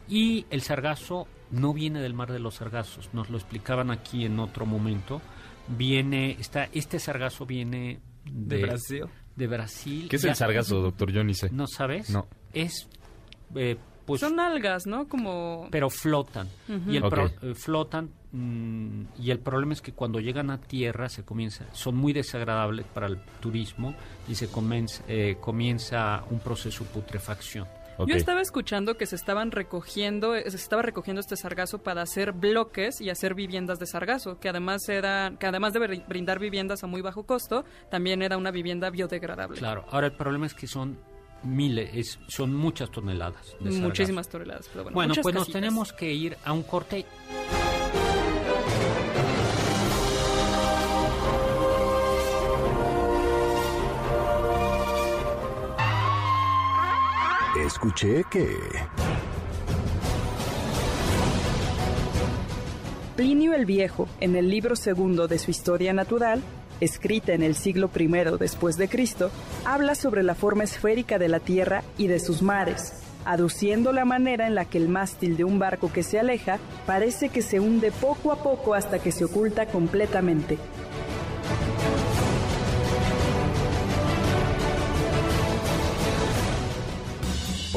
y 0.07 0.45
el 0.49 0.61
sargazo 0.61 1.27
no 1.51 1.73
viene 1.73 1.99
del 2.01 2.13
mar 2.13 2.31
de 2.31 2.39
los 2.39 2.55
sargazos. 2.55 3.09
Nos 3.13 3.29
lo 3.29 3.37
explicaban 3.37 3.89
aquí 3.91 4.25
en 4.25 4.39
otro 4.39 4.65
momento. 4.65 5.21
Viene 5.67 6.31
está 6.39 6.65
este 6.71 6.99
sargazo 6.99 7.45
viene 7.45 7.99
de, 8.25 8.57
De 8.57 8.61
Brasil. 8.63 9.05
de 9.35 9.47
Brasil. 9.47 10.07
¿Qué 10.09 10.15
es 10.17 10.21
Ya- 10.21 10.29
el 10.29 10.35
sargazo, 10.35 10.81
doctor? 10.81 11.11
Yo 11.11 11.23
ni 11.23 11.33
sé. 11.33 11.49
¿No 11.51 11.67
sabes? 11.67 12.09
No. 12.09 12.27
Es 12.53 12.87
eh, 13.55 13.77
pues 14.05 14.21
Son 14.21 14.39
algas, 14.39 14.87
¿no? 14.87 15.07
Como... 15.09 15.67
pero 15.71 15.89
flotan 15.89 16.47
y 16.87 16.95
el 16.95 17.03
pro- 17.03 17.29
eh, 17.41 17.53
flotan 17.55 18.09
mm, 18.31 19.01
y 19.19 19.31
el 19.31 19.39
problema 19.39 19.73
es 19.73 19.81
que 19.81 19.93
cuando 19.93 20.19
llegan 20.19 20.49
a 20.49 20.59
tierra 20.59 21.09
se 21.09 21.23
comienza 21.23 21.65
son 21.73 21.95
muy 21.95 22.13
desagradables 22.13 22.85
para 22.85 23.07
el 23.07 23.19
turismo 23.39 23.95
y 24.27 24.35
se 24.35 24.47
comienza, 24.49 25.03
eh, 25.07 25.37
comienza 25.39 26.23
un 26.29 26.39
proceso 26.39 26.83
de 26.83 26.89
putrefacción. 26.91 27.67
Yo 28.05 28.15
estaba 28.15 28.41
escuchando 28.41 28.95
que 28.95 29.07
se 29.07 29.15
estaban 29.15 29.49
recogiendo, 29.49 30.35
eh, 30.35 30.47
se 30.51 30.55
estaba 30.57 30.83
recogiendo 30.83 31.19
este 31.19 31.35
sargazo 31.35 31.79
para 31.79 32.03
hacer 32.03 32.31
bloques 32.31 33.01
y 33.01 33.09
hacer 33.09 33.33
viviendas 33.33 33.79
de 33.79 33.87
sargazo, 33.87 34.37
que 34.39 34.49
además 34.49 34.87
era, 34.87 35.33
que 35.39 35.47
además 35.47 35.73
de 35.73 35.79
br- 35.79 36.07
brindar 36.07 36.37
viviendas 36.37 36.83
a 36.83 36.87
muy 36.87 37.01
bajo 37.01 37.23
costo, 37.25 37.65
también 37.89 38.21
era 38.21 38.37
una 38.37 38.51
vivienda 38.51 38.91
biodegradable. 38.91 39.57
Claro, 39.57 39.83
ahora 39.89 40.05
el 40.05 40.13
problema 40.13 40.45
es 40.45 40.53
que 40.53 40.67
son 40.67 40.99
miles, 41.41 41.89
es- 41.95 42.19
son 42.27 42.53
muchas 42.53 42.91
toneladas 42.91 43.55
de. 43.61 43.71
Muchísimas 43.71 44.29
toneladas, 44.29 44.67
pero 44.71 44.83
bueno. 44.83 44.93
Bueno, 44.93 45.13
pues 45.23 45.33
nos 45.33 45.49
tenemos 45.49 45.91
que 45.91 46.13
ir 46.13 46.37
a 46.45 46.53
un 46.53 46.61
corte. 46.61 47.03
Escuché 57.67 58.23
que... 58.31 58.47
Plinio 63.17 63.53
el 63.53 63.65
Viejo, 63.65 64.07
en 64.21 64.37
el 64.37 64.49
libro 64.49 64.77
segundo 64.77 65.27
de 65.27 65.37
su 65.37 65.51
Historia 65.51 65.91
Natural, 65.91 66.41
escrita 66.79 67.33
en 67.33 67.43
el 67.43 67.55
siglo 67.55 67.89
I 67.93 68.07
después 68.39 68.77
de 68.77 68.87
Cristo, 68.87 69.31
habla 69.65 69.95
sobre 69.95 70.23
la 70.23 70.33
forma 70.33 70.63
esférica 70.63 71.19
de 71.19 71.27
la 71.27 71.41
Tierra 71.41 71.83
y 71.97 72.07
de 72.07 72.21
sus 72.21 72.41
mares, 72.41 72.93
aduciendo 73.25 73.91
la 73.91 74.05
manera 74.05 74.47
en 74.47 74.55
la 74.55 74.63
que 74.63 74.77
el 74.77 74.87
mástil 74.87 75.35
de 75.35 75.43
un 75.43 75.59
barco 75.59 75.91
que 75.91 76.03
se 76.03 76.21
aleja 76.21 76.59
parece 76.85 77.27
que 77.27 77.41
se 77.41 77.59
hunde 77.59 77.91
poco 77.91 78.31
a 78.31 78.41
poco 78.41 78.75
hasta 78.75 78.99
que 78.99 79.11
se 79.11 79.25
oculta 79.25 79.65
completamente. 79.65 80.57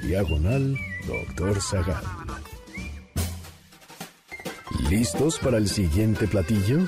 Diagonal 0.06 0.78
Doctor 1.04 1.60
Zagal. 1.60 2.04
¿Listos 4.88 5.40
para 5.40 5.56
el 5.56 5.68
siguiente 5.68 6.28
platillo? 6.28 6.86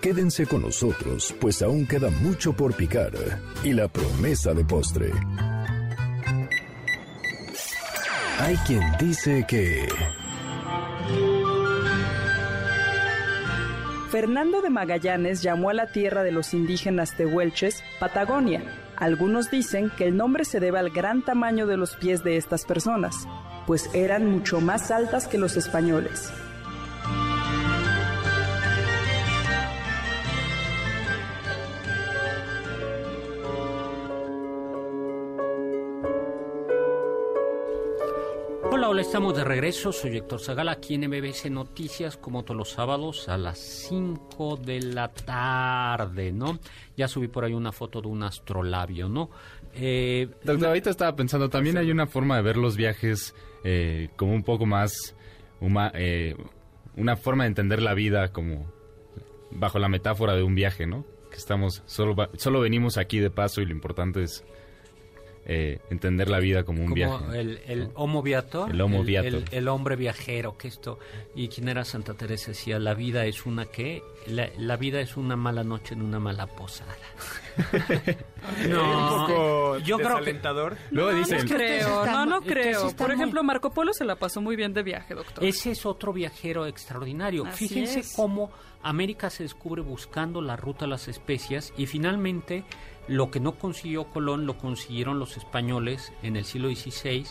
Quédense 0.00 0.46
con 0.46 0.62
nosotros, 0.62 1.34
pues 1.40 1.62
aún 1.62 1.88
queda 1.88 2.08
mucho 2.08 2.52
por 2.52 2.76
picar 2.76 3.10
y 3.64 3.72
la 3.72 3.88
promesa 3.88 4.54
de 4.54 4.64
postre. 4.64 5.10
Hay 8.38 8.54
quien 8.58 8.82
dice 9.00 9.44
que... 9.48 9.88
Fernando 14.12 14.60
de 14.60 14.68
Magallanes 14.68 15.40
llamó 15.40 15.70
a 15.70 15.72
la 15.72 15.86
tierra 15.86 16.22
de 16.22 16.32
los 16.32 16.52
indígenas 16.52 17.16
tehuelches 17.16 17.82
Patagonia. 17.98 18.62
Algunos 18.94 19.50
dicen 19.50 19.90
que 19.96 20.04
el 20.04 20.18
nombre 20.18 20.44
se 20.44 20.60
debe 20.60 20.78
al 20.78 20.90
gran 20.90 21.24
tamaño 21.24 21.66
de 21.66 21.78
los 21.78 21.96
pies 21.96 22.22
de 22.22 22.36
estas 22.36 22.66
personas, 22.66 23.26
pues 23.66 23.88
eran 23.94 24.30
mucho 24.30 24.60
más 24.60 24.90
altas 24.90 25.26
que 25.26 25.38
los 25.38 25.56
españoles. 25.56 26.30
Hola, 39.02 39.08
estamos 39.08 39.36
de 39.36 39.42
regreso. 39.42 39.90
Soy 39.90 40.16
Héctor 40.16 40.38
Zagala 40.38 40.70
aquí 40.70 40.94
en 40.94 41.08
MBC 41.10 41.50
Noticias, 41.50 42.16
como 42.16 42.44
todos 42.44 42.56
los 42.56 42.70
sábados 42.70 43.28
a 43.28 43.36
las 43.36 43.58
5 43.58 44.58
de 44.58 44.80
la 44.80 45.08
tarde, 45.08 46.30
¿no? 46.30 46.60
Ya 46.96 47.08
subí 47.08 47.26
por 47.26 47.44
ahí 47.44 47.52
una 47.52 47.72
foto 47.72 48.00
de 48.00 48.06
un 48.06 48.22
astrolabio, 48.22 49.08
¿no? 49.08 49.28
Eh, 49.74 50.28
Doctor, 50.44 50.68
ahorita 50.68 50.90
estaba 50.90 51.16
pensando, 51.16 51.48
también 51.48 51.78
hay 51.78 51.90
una 51.90 52.06
forma 52.06 52.36
de 52.36 52.42
ver 52.42 52.56
los 52.56 52.76
viajes 52.76 53.34
eh, 53.64 54.10
como 54.14 54.34
un 54.34 54.44
poco 54.44 54.66
más... 54.66 55.16
eh, 55.94 56.36
una 56.96 57.16
forma 57.16 57.42
de 57.42 57.48
entender 57.48 57.82
la 57.82 57.94
vida 57.94 58.32
como 58.32 58.72
bajo 59.50 59.80
la 59.80 59.88
metáfora 59.88 60.36
de 60.36 60.44
un 60.44 60.54
viaje, 60.54 60.86
¿no? 60.86 61.04
Que 61.28 61.38
estamos, 61.38 61.82
solo, 61.86 62.14
solo 62.36 62.60
venimos 62.60 62.98
aquí 62.98 63.18
de 63.18 63.30
paso 63.30 63.62
y 63.62 63.66
lo 63.66 63.72
importante 63.72 64.22
es 64.22 64.44
eh, 65.44 65.80
entender 65.90 66.28
la 66.28 66.38
vida 66.38 66.62
como 66.64 66.80
un 66.82 66.90
como 66.90 66.94
viaje. 66.94 67.40
el, 67.40 67.60
el 67.66 67.90
homo 67.94 68.22
viator, 68.22 68.70
El 68.70 68.80
homo 68.80 69.02
viator. 69.02 69.34
el, 69.34 69.44
el 69.50 69.68
hombre 69.68 69.96
viajero, 69.96 70.56
que 70.56 70.68
esto. 70.68 70.98
¿Y 71.34 71.48
quién 71.48 71.68
era 71.68 71.84
Santa 71.84 72.14
Teresa? 72.14 72.52
Decía, 72.52 72.78
la 72.78 72.94
vida 72.94 73.24
es 73.26 73.44
una 73.46 73.66
qué? 73.66 74.02
La, 74.26 74.48
la 74.56 74.76
vida 74.76 75.00
es 75.00 75.16
una 75.16 75.34
mala 75.36 75.64
noche 75.64 75.94
en 75.94 76.02
una 76.02 76.20
mala 76.20 76.46
posada. 76.46 76.94
un 78.64 79.08
poco 79.08 79.78
yo 79.78 79.98
creo 79.98 80.20
que. 80.22 80.32
Luego 80.90 81.12
No, 81.12 81.18
dicen, 81.18 81.38
no 81.46 81.54
creo, 81.56 82.06
no, 82.06 82.26
no 82.26 82.40
creo. 82.42 82.90
Por 82.96 83.08
muy- 83.08 83.16
ejemplo, 83.16 83.42
Marco 83.42 83.70
Polo 83.72 83.92
se 83.92 84.04
la 84.04 84.16
pasó 84.16 84.40
muy 84.40 84.56
bien 84.56 84.72
de 84.72 84.82
viaje, 84.82 85.14
doctor. 85.14 85.44
Ese 85.44 85.72
es 85.72 85.86
otro 85.86 86.12
viajero 86.12 86.66
extraordinario. 86.66 87.44
Así 87.46 87.68
Fíjense 87.68 88.00
es. 88.00 88.12
cómo 88.14 88.50
América 88.82 89.30
se 89.30 89.42
descubre 89.44 89.82
buscando 89.82 90.40
la 90.40 90.56
ruta 90.56 90.84
a 90.84 90.88
las 90.88 91.08
especias 91.08 91.72
y 91.76 91.86
finalmente 91.86 92.64
lo 93.08 93.30
que 93.30 93.40
no 93.40 93.52
consiguió 93.58 94.04
Colón 94.04 94.46
lo 94.46 94.56
consiguieron 94.58 95.18
los 95.18 95.36
españoles 95.36 96.12
en 96.22 96.36
el 96.36 96.44
siglo 96.44 96.68
XVI 96.68 97.26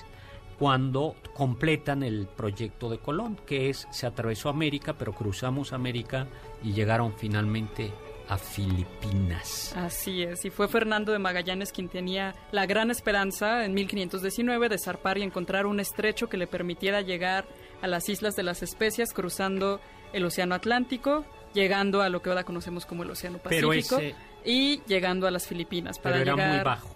cuando 0.60 1.16
completan 1.34 2.04
el 2.04 2.28
proyecto 2.28 2.90
de 2.90 3.00
Colón, 3.00 3.36
que 3.48 3.70
es 3.70 3.88
se 3.92 4.06
atravesó 4.06 4.50
América, 4.50 4.94
pero 4.98 5.14
cruzamos 5.14 5.74
América 5.74 6.28
y 6.64 6.74
llegaron 6.74 7.14
finalmente 7.18 7.92
a 8.30 8.38
Filipinas. 8.38 9.74
Así 9.76 10.24
es, 10.24 10.46
y 10.46 10.50
fue 10.50 10.68
Fernando 10.68 11.12
de 11.12 11.20
Magallanes 11.20 11.72
quien 11.72 11.90
tenía 11.90 12.36
la 12.52 12.66
gran 12.66 12.92
esperanza 12.92 13.66
en 13.66 13.74
1519 13.74 14.70
de 14.70 14.78
zarpar 14.78 15.18
y 15.18 15.24
encontrar 15.24 15.66
un 15.66 15.80
estrecho 15.80 16.28
que 16.30 16.38
le 16.38 16.48
permitiera 16.48 17.02
llegar 17.02 17.46
a 17.82 17.88
las 17.88 18.08
Islas 18.10 18.36
de 18.36 18.44
las 18.44 18.62
Especias 18.64 19.14
cruzando 19.14 19.80
el 20.14 20.26
Océano 20.26 20.56
Atlántico, 20.56 21.26
llegando 21.54 22.02
a 22.02 22.10
lo 22.10 22.22
que 22.22 22.30
ahora 22.30 22.44
conocemos 22.44 22.86
como 22.86 23.04
el 23.04 23.12
Océano 23.12 23.40
Pero 23.44 23.70
Pacífico 23.70 23.98
ese- 23.98 24.16
y 24.46 24.82
llegando 24.88 25.28
a 25.28 25.32
las 25.32 25.48
Filipinas 25.48 26.00
para 26.00 26.18
Pero 26.18 26.24
era 26.24 26.36
llegar 26.36 26.56
muy 26.56 26.64
bajo. 26.64 26.96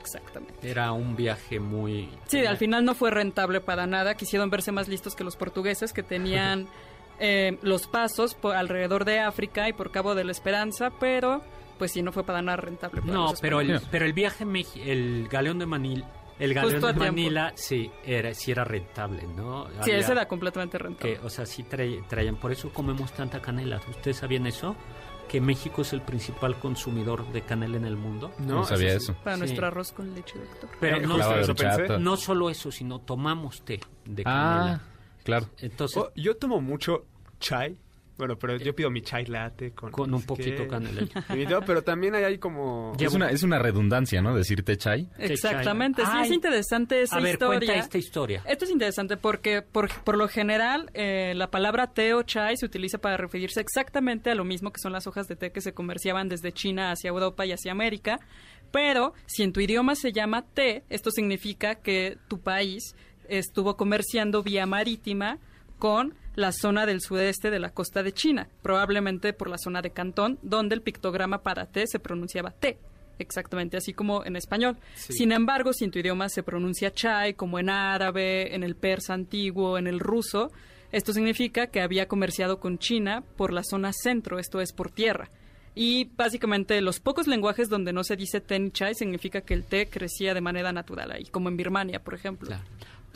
Exactamente. 0.00 0.70
Era 0.70 0.92
un 0.92 1.16
viaje 1.16 1.58
muy 1.58 2.08
Sí, 2.26 2.44
al 2.44 2.56
final 2.56 2.84
no 2.84 2.94
fue 2.94 3.10
rentable 3.10 3.60
para 3.60 3.86
nada. 3.86 4.14
Quisieron 4.14 4.50
verse 4.50 4.72
más 4.72 4.88
listos 4.88 5.14
que 5.16 5.24
los 5.24 5.36
portugueses, 5.36 5.92
que 5.92 6.02
tenían 6.02 6.68
eh, 7.18 7.58
los 7.62 7.86
pasos 7.86 8.34
por 8.34 8.54
alrededor 8.54 9.04
de 9.04 9.20
África 9.20 9.68
y 9.68 9.72
por 9.72 9.90
Cabo 9.90 10.14
de 10.14 10.24
la 10.24 10.32
Esperanza, 10.32 10.90
pero 11.00 11.42
pues 11.78 11.92
sí, 11.92 12.02
no 12.02 12.12
fue 12.12 12.24
para 12.24 12.42
nada 12.42 12.56
rentable. 12.56 13.00
para 13.00 13.12
No, 13.12 13.32
pero 13.40 13.60
el, 13.60 13.80
pero 13.90 14.06
el 14.06 14.12
viaje, 14.12 14.44
el 14.84 15.28
galeón 15.28 15.58
de 15.58 15.66
Manil, 15.66 16.04
el 16.38 16.54
galeón 16.54 16.80
de. 16.80 16.92
Manila, 16.92 17.52
sí 17.54 17.90
era, 18.04 18.34
sí 18.34 18.50
era 18.50 18.64
rentable, 18.64 19.26
¿no? 19.34 19.66
Sí, 19.68 19.90
Había- 19.90 19.98
ese 19.98 20.12
era 20.12 20.28
completamente 20.28 20.78
rentable. 20.78 21.14
que, 21.18 21.20
o 21.26 21.30
sea, 21.30 21.46
sí 21.46 21.62
traían, 21.64 22.36
por 22.36 22.52
eso 22.52 22.70
comemos 22.72 23.12
tanta 23.12 23.40
canela. 23.40 23.80
¿Ustedes 23.88 24.18
sabían 24.18 24.46
eso? 24.46 24.76
Que 25.28 25.40
México 25.40 25.82
es 25.82 25.92
el 25.92 26.02
principal 26.02 26.58
consumidor 26.58 27.30
de 27.32 27.42
canela 27.42 27.76
en 27.76 27.84
el 27.84 27.96
mundo. 27.96 28.32
no, 28.38 28.64
sabía 28.64 28.90
sí. 28.92 28.96
eso. 28.98 29.14
Para 29.24 29.36
Sí. 29.36 29.40
nuestro 29.40 29.66
arroz 29.66 29.92
con 29.92 30.14
leche, 30.14 30.38
doctor. 30.38 30.70
Pero 30.80 30.96
Eh, 30.98 31.00
no, 31.06 31.16
eso 31.36 31.54
pensé. 31.54 31.98
no 31.98 32.16
solo 32.16 32.48
eso, 32.50 32.70
sino 32.70 33.00
tomamos 33.00 33.62
té 33.62 33.80
de 34.04 34.22
Ah, 34.24 34.56
canela. 34.58 34.80
claro. 35.24 35.46
Entonces, 35.58 35.96
Oh, 36.02 36.12
yo 36.14 36.36
tomo 36.36 36.60
mucho 36.60 37.04
chai. 37.40 37.76
Bueno, 38.18 38.38
pero 38.38 38.56
yo 38.56 38.74
pido 38.74 38.90
mi 38.90 39.02
chai 39.02 39.26
latte 39.26 39.72
con... 39.72 39.92
un 40.12 40.22
poquito 40.22 40.62
qué. 40.62 40.68
canela. 40.68 41.06
Pero 41.66 41.82
también 41.82 42.14
hay 42.14 42.38
como... 42.38 42.94
Es 42.98 43.12
una, 43.12 43.30
es 43.30 43.42
una 43.42 43.58
redundancia, 43.58 44.22
¿no? 44.22 44.34
Decirte 44.34 44.76
chai. 44.78 45.08
Exactamente, 45.18 46.02
sí, 46.02 46.08
Ay. 46.10 46.26
es 46.28 46.32
interesante 46.32 47.02
esa 47.02 47.16
A 47.16 47.20
ver, 47.20 47.34
historia. 47.34 47.58
cuenta 47.58 47.74
esta 47.74 47.98
historia. 47.98 48.42
Esto 48.46 48.64
es 48.64 48.70
interesante 48.70 49.16
porque, 49.16 49.60
por, 49.60 49.90
por 50.02 50.16
lo 50.16 50.28
general, 50.28 50.90
eh, 50.94 51.34
la 51.36 51.50
palabra 51.50 51.88
té 51.88 52.14
o 52.14 52.22
chai 52.22 52.56
se 52.56 52.64
utiliza 52.64 52.98
para 52.98 53.16
referirse 53.18 53.60
exactamente 53.60 54.30
a 54.30 54.34
lo 54.34 54.44
mismo 54.44 54.72
que 54.72 54.80
son 54.80 54.92
las 54.92 55.06
hojas 55.06 55.28
de 55.28 55.36
té 55.36 55.52
que 55.52 55.60
se 55.60 55.74
comerciaban 55.74 56.28
desde 56.28 56.52
China 56.52 56.92
hacia 56.92 57.08
Europa 57.08 57.44
y 57.44 57.52
hacia 57.52 57.72
América. 57.72 58.18
Pero 58.72 59.12
si 59.26 59.42
en 59.42 59.52
tu 59.52 59.60
idioma 59.60 59.94
se 59.94 60.12
llama 60.12 60.42
té, 60.42 60.84
esto 60.88 61.10
significa 61.10 61.76
que 61.76 62.16
tu 62.28 62.40
país 62.40 62.94
estuvo 63.28 63.76
comerciando 63.76 64.42
vía 64.42 64.66
marítima 64.66 65.38
con 65.78 66.14
la 66.36 66.52
zona 66.52 66.86
del 66.86 67.00
sudeste 67.00 67.50
de 67.50 67.58
la 67.58 67.70
costa 67.70 68.02
de 68.02 68.12
China, 68.12 68.48
probablemente 68.62 69.32
por 69.32 69.48
la 69.48 69.58
zona 69.58 69.82
de 69.82 69.90
Cantón, 69.90 70.38
donde 70.42 70.74
el 70.74 70.82
pictograma 70.82 71.42
para 71.42 71.66
té 71.66 71.86
se 71.86 71.98
pronunciaba 71.98 72.52
té. 72.52 72.78
Exactamente, 73.18 73.78
así 73.78 73.94
como 73.94 74.24
en 74.24 74.36
español. 74.36 74.76
Sin 74.94 75.32
embargo, 75.32 75.72
si 75.72 75.84
en 75.84 75.90
tu 75.90 75.98
idioma 75.98 76.28
se 76.28 76.42
pronuncia 76.42 76.92
chai, 76.92 77.34
como 77.34 77.58
en 77.58 77.70
árabe, 77.70 78.54
en 78.54 78.62
el 78.62 78.76
persa 78.76 79.14
antiguo, 79.14 79.78
en 79.78 79.86
el 79.86 79.98
ruso, 79.98 80.52
esto 80.92 81.14
significa 81.14 81.68
que 81.68 81.80
había 81.80 82.08
comerciado 82.08 82.60
con 82.60 82.78
China 82.78 83.24
por 83.36 83.52
la 83.52 83.62
zona 83.64 83.92
centro, 83.92 84.38
esto 84.38 84.60
es 84.60 84.72
por 84.72 84.90
tierra. 84.90 85.30
Y 85.74 86.04
básicamente 86.16 86.80
los 86.80 87.00
pocos 87.00 87.26
lenguajes 87.26 87.68
donde 87.68 87.92
no 87.92 88.02
se 88.02 88.16
dice 88.16 88.40
té 88.40 88.58
ni 88.58 88.70
chai 88.70 88.94
significa 88.94 89.42
que 89.42 89.52
el 89.52 89.64
té 89.64 89.88
crecía 89.88 90.32
de 90.32 90.40
manera 90.40 90.72
natural 90.72 91.12
ahí, 91.12 91.24
como 91.24 91.48
en 91.48 91.56
Birmania, 91.56 92.02
por 92.02 92.14
ejemplo. 92.14 92.48
Claro. 92.48 92.64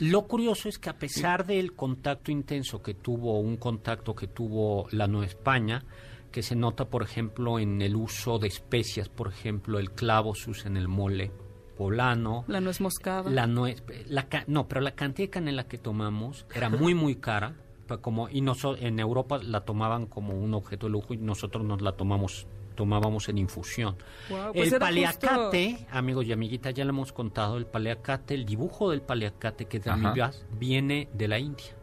Lo 0.01 0.23
curioso 0.27 0.67
es 0.67 0.77
que 0.79 0.89
a 0.89 0.97
pesar 0.97 1.45
del 1.45 1.73
contacto 1.73 2.31
intenso 2.31 2.81
que 2.81 2.93
tuvo, 2.95 3.39
un 3.39 3.57
contacto 3.57 4.15
que 4.15 4.27
tuvo 4.27 4.87
la 4.91 5.07
Nueva 5.07 5.27
España, 5.27 5.83
que 6.31 6.41
se 6.41 6.55
nota, 6.55 6.85
por 6.85 7.03
ejemplo, 7.03 7.59
en 7.59 7.81
el 7.81 7.95
uso 7.95 8.39
de 8.39 8.47
especias, 8.47 9.09
por 9.09 9.27
ejemplo, 9.27 9.77
el 9.79 9.91
clavo 9.91 10.33
se 10.33 10.49
usa 10.49 10.69
en 10.69 10.77
el 10.77 10.87
mole 10.87 11.31
poblano. 11.77 12.45
La 12.47 12.61
nuez 12.61 12.81
moscada. 12.81 13.29
La 13.29 13.47
nuez, 13.47 13.83
la, 14.07 14.27
ca- 14.27 14.43
no, 14.47 14.67
pero 14.67 14.81
la 14.81 14.91
cantidad 14.95 15.27
de 15.27 15.31
canela 15.31 15.67
que 15.67 15.77
tomamos 15.77 16.45
era 16.55 16.69
muy, 16.69 16.93
muy 16.95 17.15
cara. 17.15 17.55
Como, 18.01 18.29
y 18.29 18.41
noso- 18.41 18.77
en 18.79 18.99
Europa 18.99 19.39
la 19.43 19.61
tomaban 19.65 20.05
como 20.05 20.33
un 20.33 20.53
objeto 20.53 20.85
de 20.87 20.93
lujo 20.93 21.13
y 21.13 21.17
nosotros 21.17 21.65
nos 21.65 21.81
la 21.81 21.91
tomamos 21.91 22.47
tomábamos 22.81 23.29
en 23.29 23.37
infusión. 23.37 23.95
Pues 24.27 24.69
el 24.69 24.73
era 24.73 24.79
paliacate, 24.79 25.85
amigos 25.91 26.25
y 26.25 26.31
amiguitas, 26.33 26.73
ya 26.73 26.83
lo 26.83 26.89
hemos 26.89 27.13
contado, 27.13 27.57
el 27.57 27.67
paliacate, 27.67 28.33
el 28.33 28.43
dibujo 28.43 28.89
del 28.89 29.03
paliacate 29.03 29.65
que 29.65 29.77
es 29.77 29.83
de 29.83 29.91
Ajá. 29.91 30.07
amigas 30.09 30.43
viene 30.57 31.07
de 31.13 31.27
la 31.27 31.37
India. 31.37 31.75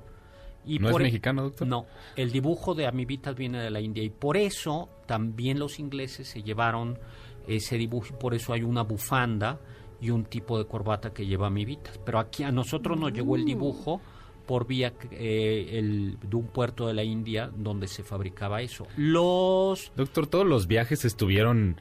Y 0.66 0.80
¿No 0.80 0.88
es 0.88 0.92
por 0.92 1.02
e- 1.02 1.04
mexicano, 1.04 1.42
doctor? 1.44 1.68
No, 1.68 1.86
el 2.16 2.32
dibujo 2.32 2.74
de 2.74 2.88
amibitas 2.88 3.36
viene 3.36 3.62
de 3.62 3.70
la 3.70 3.80
India 3.80 4.02
y 4.02 4.10
por 4.10 4.36
eso 4.36 4.88
también 5.06 5.60
los 5.60 5.78
ingleses 5.78 6.26
se 6.26 6.42
llevaron 6.42 6.98
ese 7.46 7.76
dibujo 7.78 8.08
y 8.10 8.16
por 8.16 8.34
eso 8.34 8.52
hay 8.52 8.64
una 8.64 8.82
bufanda 8.82 9.60
y 10.00 10.10
un 10.10 10.24
tipo 10.24 10.58
de 10.58 10.66
corbata 10.66 11.12
que 11.12 11.26
lleva 11.26 11.46
amibitas. 11.46 11.96
Pero 12.04 12.18
aquí 12.18 12.42
a 12.42 12.50
nosotros 12.50 12.98
nos 12.98 13.12
llegó 13.12 13.36
el 13.36 13.44
dibujo 13.44 14.00
por 14.48 14.66
vía 14.66 14.94
eh, 15.12 15.68
el, 15.74 16.18
de 16.20 16.36
un 16.36 16.46
puerto 16.46 16.88
de 16.88 16.94
la 16.94 17.04
India 17.04 17.52
donde 17.54 17.86
se 17.86 18.02
fabricaba 18.02 18.62
eso. 18.62 18.86
Los... 18.96 19.92
Doctor, 19.94 20.26
¿todos 20.26 20.46
los 20.46 20.66
viajes 20.66 21.04
estuvieron 21.04 21.76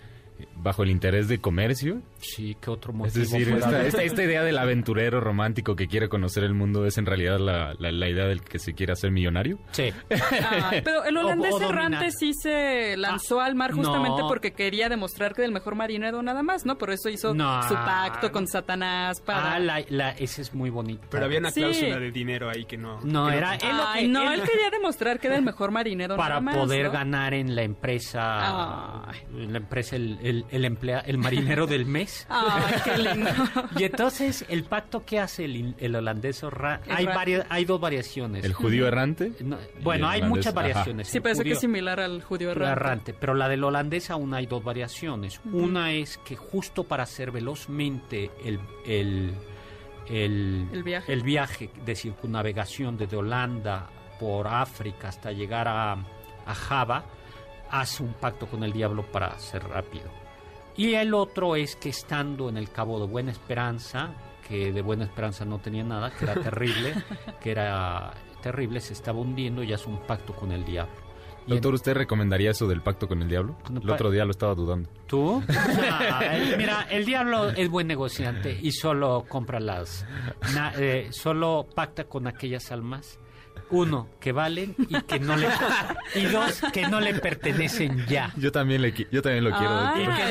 bajo 0.58 0.84
el 0.84 0.90
interés 0.90 1.30
de 1.30 1.40
comercio? 1.40 2.02
Sí, 2.20 2.56
¿qué 2.62 2.70
otro 2.70 2.92
Es 2.92 2.98
motivo? 2.98 3.20
decir, 3.20 3.44
fuera 3.50 3.58
esta, 3.66 3.78
de- 3.80 3.88
esta- 3.88 4.04
esta 4.04 4.24
idea 4.28 4.44
del 4.44 4.58
aventurero 4.58 5.20
romántico 5.22 5.76
que 5.76 5.88
quiere 5.88 6.10
conocer 6.10 6.44
el 6.44 6.54
mundo 6.54 6.86
es 6.86 6.98
en 6.98 7.06
realidad 7.06 7.40
la, 7.40 7.74
la- 7.80 7.92
la 7.92 8.10
idea 8.10 8.26
del 8.26 8.42
que 8.42 8.60
se 8.60 8.74
quiere 8.74 8.94
hacer 8.94 9.12
millonario. 9.12 9.60
Sí. 9.72 9.94
Ay, 10.10 10.82
pero 10.84 11.04
el 11.04 11.16
holandés 11.18 11.54
O- 11.54 11.58
o 11.58 11.70
errante 11.70 12.12
sí 12.12 12.32
se 12.34 12.96
lanzó 12.98 13.40
al 13.42 13.56
mar 13.56 13.72
justamente 13.72 14.22
no. 14.22 14.28
porque 14.28 14.52
quería 14.54 14.90
demostrar 14.90 15.34
que 15.34 15.42
era 15.42 15.48
el 15.48 15.54
mejor 15.54 15.76
marinero 15.76 16.22
nada 16.22 16.44
más, 16.44 16.66
¿no? 16.66 16.78
Por 16.78 16.92
eso 16.92 17.10
hizo 17.10 17.34
No. 17.34 17.62
su 17.68 17.74
pacto 17.74 18.32
con 18.32 18.48
Satanás 18.48 19.22
para... 19.22 19.54
Ah, 19.54 19.60
la, 19.60 19.84
la- 19.90 20.12
ese 20.12 20.42
es 20.42 20.54
muy 20.54 20.70
bonito. 20.70 21.08
Pero 21.10 21.26
había 21.26 21.40
una 21.40 21.52
Sí. 21.52 21.62
cláusula 21.62 22.00
de 22.00 22.12
dinero 22.12 22.50
ahí 22.50 22.66
que 22.66 22.78
no... 22.78 23.00
No, 23.02 23.28
que 23.28 23.38
era 23.38 23.56
él 23.56 23.78
lo 23.78 23.88
Ay, 23.88 24.02
que- 24.04 24.08
no, 24.10 24.32
él- 24.34 24.40
él 24.42 24.48
quería 24.50 24.70
demostrar 24.70 25.20
que 25.20 25.28
era 25.28 25.36
el 25.38 25.44
mejor 25.44 25.72
marinero 25.72 26.16
para 26.18 26.30
nada 26.40 26.42
más, 26.42 26.56
poder 26.58 26.86
¿no? 26.88 26.92
ganar 26.92 27.34
en 27.34 27.56
la 27.56 27.64
empresa 27.64 29.04
en 29.34 29.52
la 29.52 29.58
empresa 29.60 29.96
el, 29.96 30.18
el, 30.22 30.46
el 30.50 30.66
emplea- 30.66 31.04
el 31.06 31.18
marinero 31.18 31.68
del 31.68 31.86
mes 31.86 32.07
Ay, 32.30 32.74
qué 32.84 32.98
lindo. 32.98 33.30
y 33.78 33.84
entonces 33.84 34.46
el 34.50 34.64
pacto 34.64 35.06
que 35.06 35.20
hace 35.20 35.46
el, 35.46 35.76
el 35.80 35.96
holandés 35.96 36.44
Orra- 36.44 36.82
hay 36.90 37.06
varias 37.06 37.46
hay 37.50 37.66
dos 37.66 37.80
variaciones 37.80 38.44
El 38.46 38.54
judío 38.54 38.88
errante. 38.88 39.32
No, 39.42 39.58
bueno 39.82 40.08
hay 40.08 40.20
holandés, 40.20 40.30
muchas 40.38 40.48
ajá. 40.54 40.56
variaciones 40.56 41.08
Sí, 41.08 41.20
parece 41.20 41.44
que 41.44 41.52
es 41.52 41.60
similar 41.60 42.00
al 42.00 42.22
judío 42.24 42.52
errante. 42.52 42.72
errante, 42.72 43.14
pero 43.14 43.34
la 43.34 43.48
del 43.50 43.64
holandés 43.64 44.10
aún 44.10 44.34
hay 44.34 44.46
dos 44.46 44.64
variaciones. 44.64 45.40
Una 45.52 45.94
es 45.94 46.18
que 46.20 46.36
justo 46.36 46.84
para 46.84 47.04
hacer 47.04 47.32
velozmente 47.32 48.32
el, 48.44 48.60
el, 48.86 49.34
el, 50.10 50.68
El 50.72 50.84
viaje. 50.84 51.12
el 51.14 51.24
viaje 51.24 51.70
de 51.86 51.96
circunnavegación 51.96 52.98
desde 52.98 53.18
Holanda 53.18 53.90
por 54.20 54.48
África 54.48 55.10
hasta 55.10 55.32
llegar 55.32 55.68
a, 55.68 55.94
a 55.94 56.56
Java, 56.56 57.04
hace 57.70 58.02
un 58.04 58.14
pacto 58.14 58.48
con 58.48 58.64
el 58.64 58.72
diablo 58.72 59.04
para 59.12 59.38
ser 59.40 59.64
rápido. 59.68 60.06
Y 60.78 60.94
el 60.94 61.14
otro 61.14 61.56
es 61.56 61.76
que 61.76 61.90
estando 61.90 62.50
en 62.50 62.58
el 62.58 62.70
Cabo 62.72 63.00
de 63.00 63.08
Buena 63.08 63.32
Esperanza, 63.32 64.12
que 64.48 64.72
de 64.72 64.82
Buena 64.82 65.04
Esperanza 65.06 65.44
no 65.44 65.60
tenía 65.60 65.84
nada, 65.84 66.12
que 66.12 66.26
era 66.26 66.36
terrible, 66.42 66.94
que 67.42 67.52
era 67.52 68.14
terrible, 68.42 68.80
se 68.80 68.94
estaba 68.94 69.20
hundiendo 69.20 69.64
y 69.64 69.74
hace 69.74 69.90
un 69.90 69.98
pacto 70.06 70.34
con 70.34 70.52
el 70.52 70.64
diablo. 70.64 70.94
Doctor, 71.48 71.74
¿usted 71.76 71.94
recomendaría 71.96 72.52
eso 72.52 72.68
del 72.68 72.82
pacto 72.82 73.08
con 73.08 73.22
el 73.22 73.30
diablo? 73.30 73.56
El 73.82 73.90
otro 73.90 74.12
día 74.12 74.26
lo 74.26 74.32
estaba 74.32 74.54
dudando. 74.54 74.90
¿Tú? 75.08 75.42
Ah, 75.90 76.22
mira, 76.58 76.86
el 76.90 77.06
diablo 77.06 77.50
es 77.50 77.70
buen 77.70 77.88
negociante 77.88 78.60
y 78.62 78.72
solo 78.74 79.24
compra 79.30 79.60
las... 79.62 80.06
na- 80.54 80.74
eh, 80.78 81.08
solo 81.12 81.66
pacta 81.74 82.04
con 82.04 82.28
aquellas 82.28 82.70
almas. 82.72 83.18
Uno, 83.70 84.08
que 84.20 84.32
valen 84.32 84.76
y 84.78 85.02
que 85.02 85.20
no 85.20 85.36
le... 85.36 85.48
Y 86.16 86.24
dos, 86.26 86.62
que 86.72 86.88
no 86.88 87.02
le 87.02 87.14
pertenecen 87.16 88.06
ya. 88.08 88.32
Yo 88.38 88.52
también, 88.52 88.82
le, 88.82 88.94
yo 89.12 89.22
también 89.22 89.44
lo 89.44 89.52
quiero, 89.52 89.78
Ay, 89.78 90.06
doctor. 90.06 90.26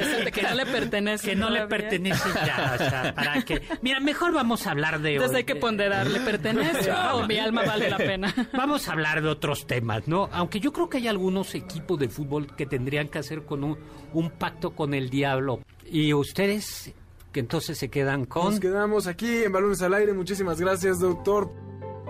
es 0.00 0.18
interesante, 0.18 0.32
que 0.32 0.42
no 0.42 0.54
le 0.54 0.66
pertenece. 0.66 1.30
Que 1.30 1.36
no 1.36 1.50
le 1.50 1.66
pertenecen 1.66 2.32
ya. 2.44 2.72
O 2.74 2.78
sea, 2.78 3.14
para 3.14 3.42
que... 3.42 3.62
Mira, 3.82 4.00
mejor 4.00 4.32
vamos 4.32 4.66
a 4.66 4.72
hablar 4.72 5.00
de... 5.00 5.14
Entonces 5.14 5.36
hay 5.36 5.44
que 5.44 5.56
ponderar, 5.56 6.06
¿le 6.08 6.20
pertenece 6.20 6.90
o 7.12 7.26
mi 7.26 7.38
alma 7.38 7.62
vale 7.64 7.88
la 7.88 7.98
pena? 7.98 8.34
Vamos 8.52 8.88
a 8.88 8.92
hablar 8.92 9.22
de 9.22 9.28
otros 9.28 9.66
temas, 9.66 10.08
¿no? 10.08 10.28
Aunque 10.32 10.58
yo 10.58 10.72
creo 10.72 10.88
que 10.88 10.98
hay 10.98 11.08
algunos 11.08 11.54
equipos 11.54 11.98
de 11.98 12.08
fútbol 12.08 12.54
que 12.56 12.66
tendrían 12.66 13.08
que 13.08 13.18
hacer 13.18 13.44
con 13.44 13.62
un, 13.64 13.78
un 14.12 14.30
pacto 14.30 14.72
con 14.72 14.94
el 14.94 15.08
diablo. 15.08 15.60
Y 15.86 16.12
ustedes, 16.14 16.92
que 17.32 17.40
entonces 17.40 17.78
se 17.78 17.88
quedan 17.90 18.24
con... 18.24 18.50
Nos 18.50 18.60
quedamos 18.60 19.06
aquí 19.06 19.44
en 19.44 19.52
Balones 19.52 19.82
al 19.82 19.94
Aire. 19.94 20.12
Muchísimas 20.14 20.60
gracias, 20.60 20.98
doctor. 20.98 21.50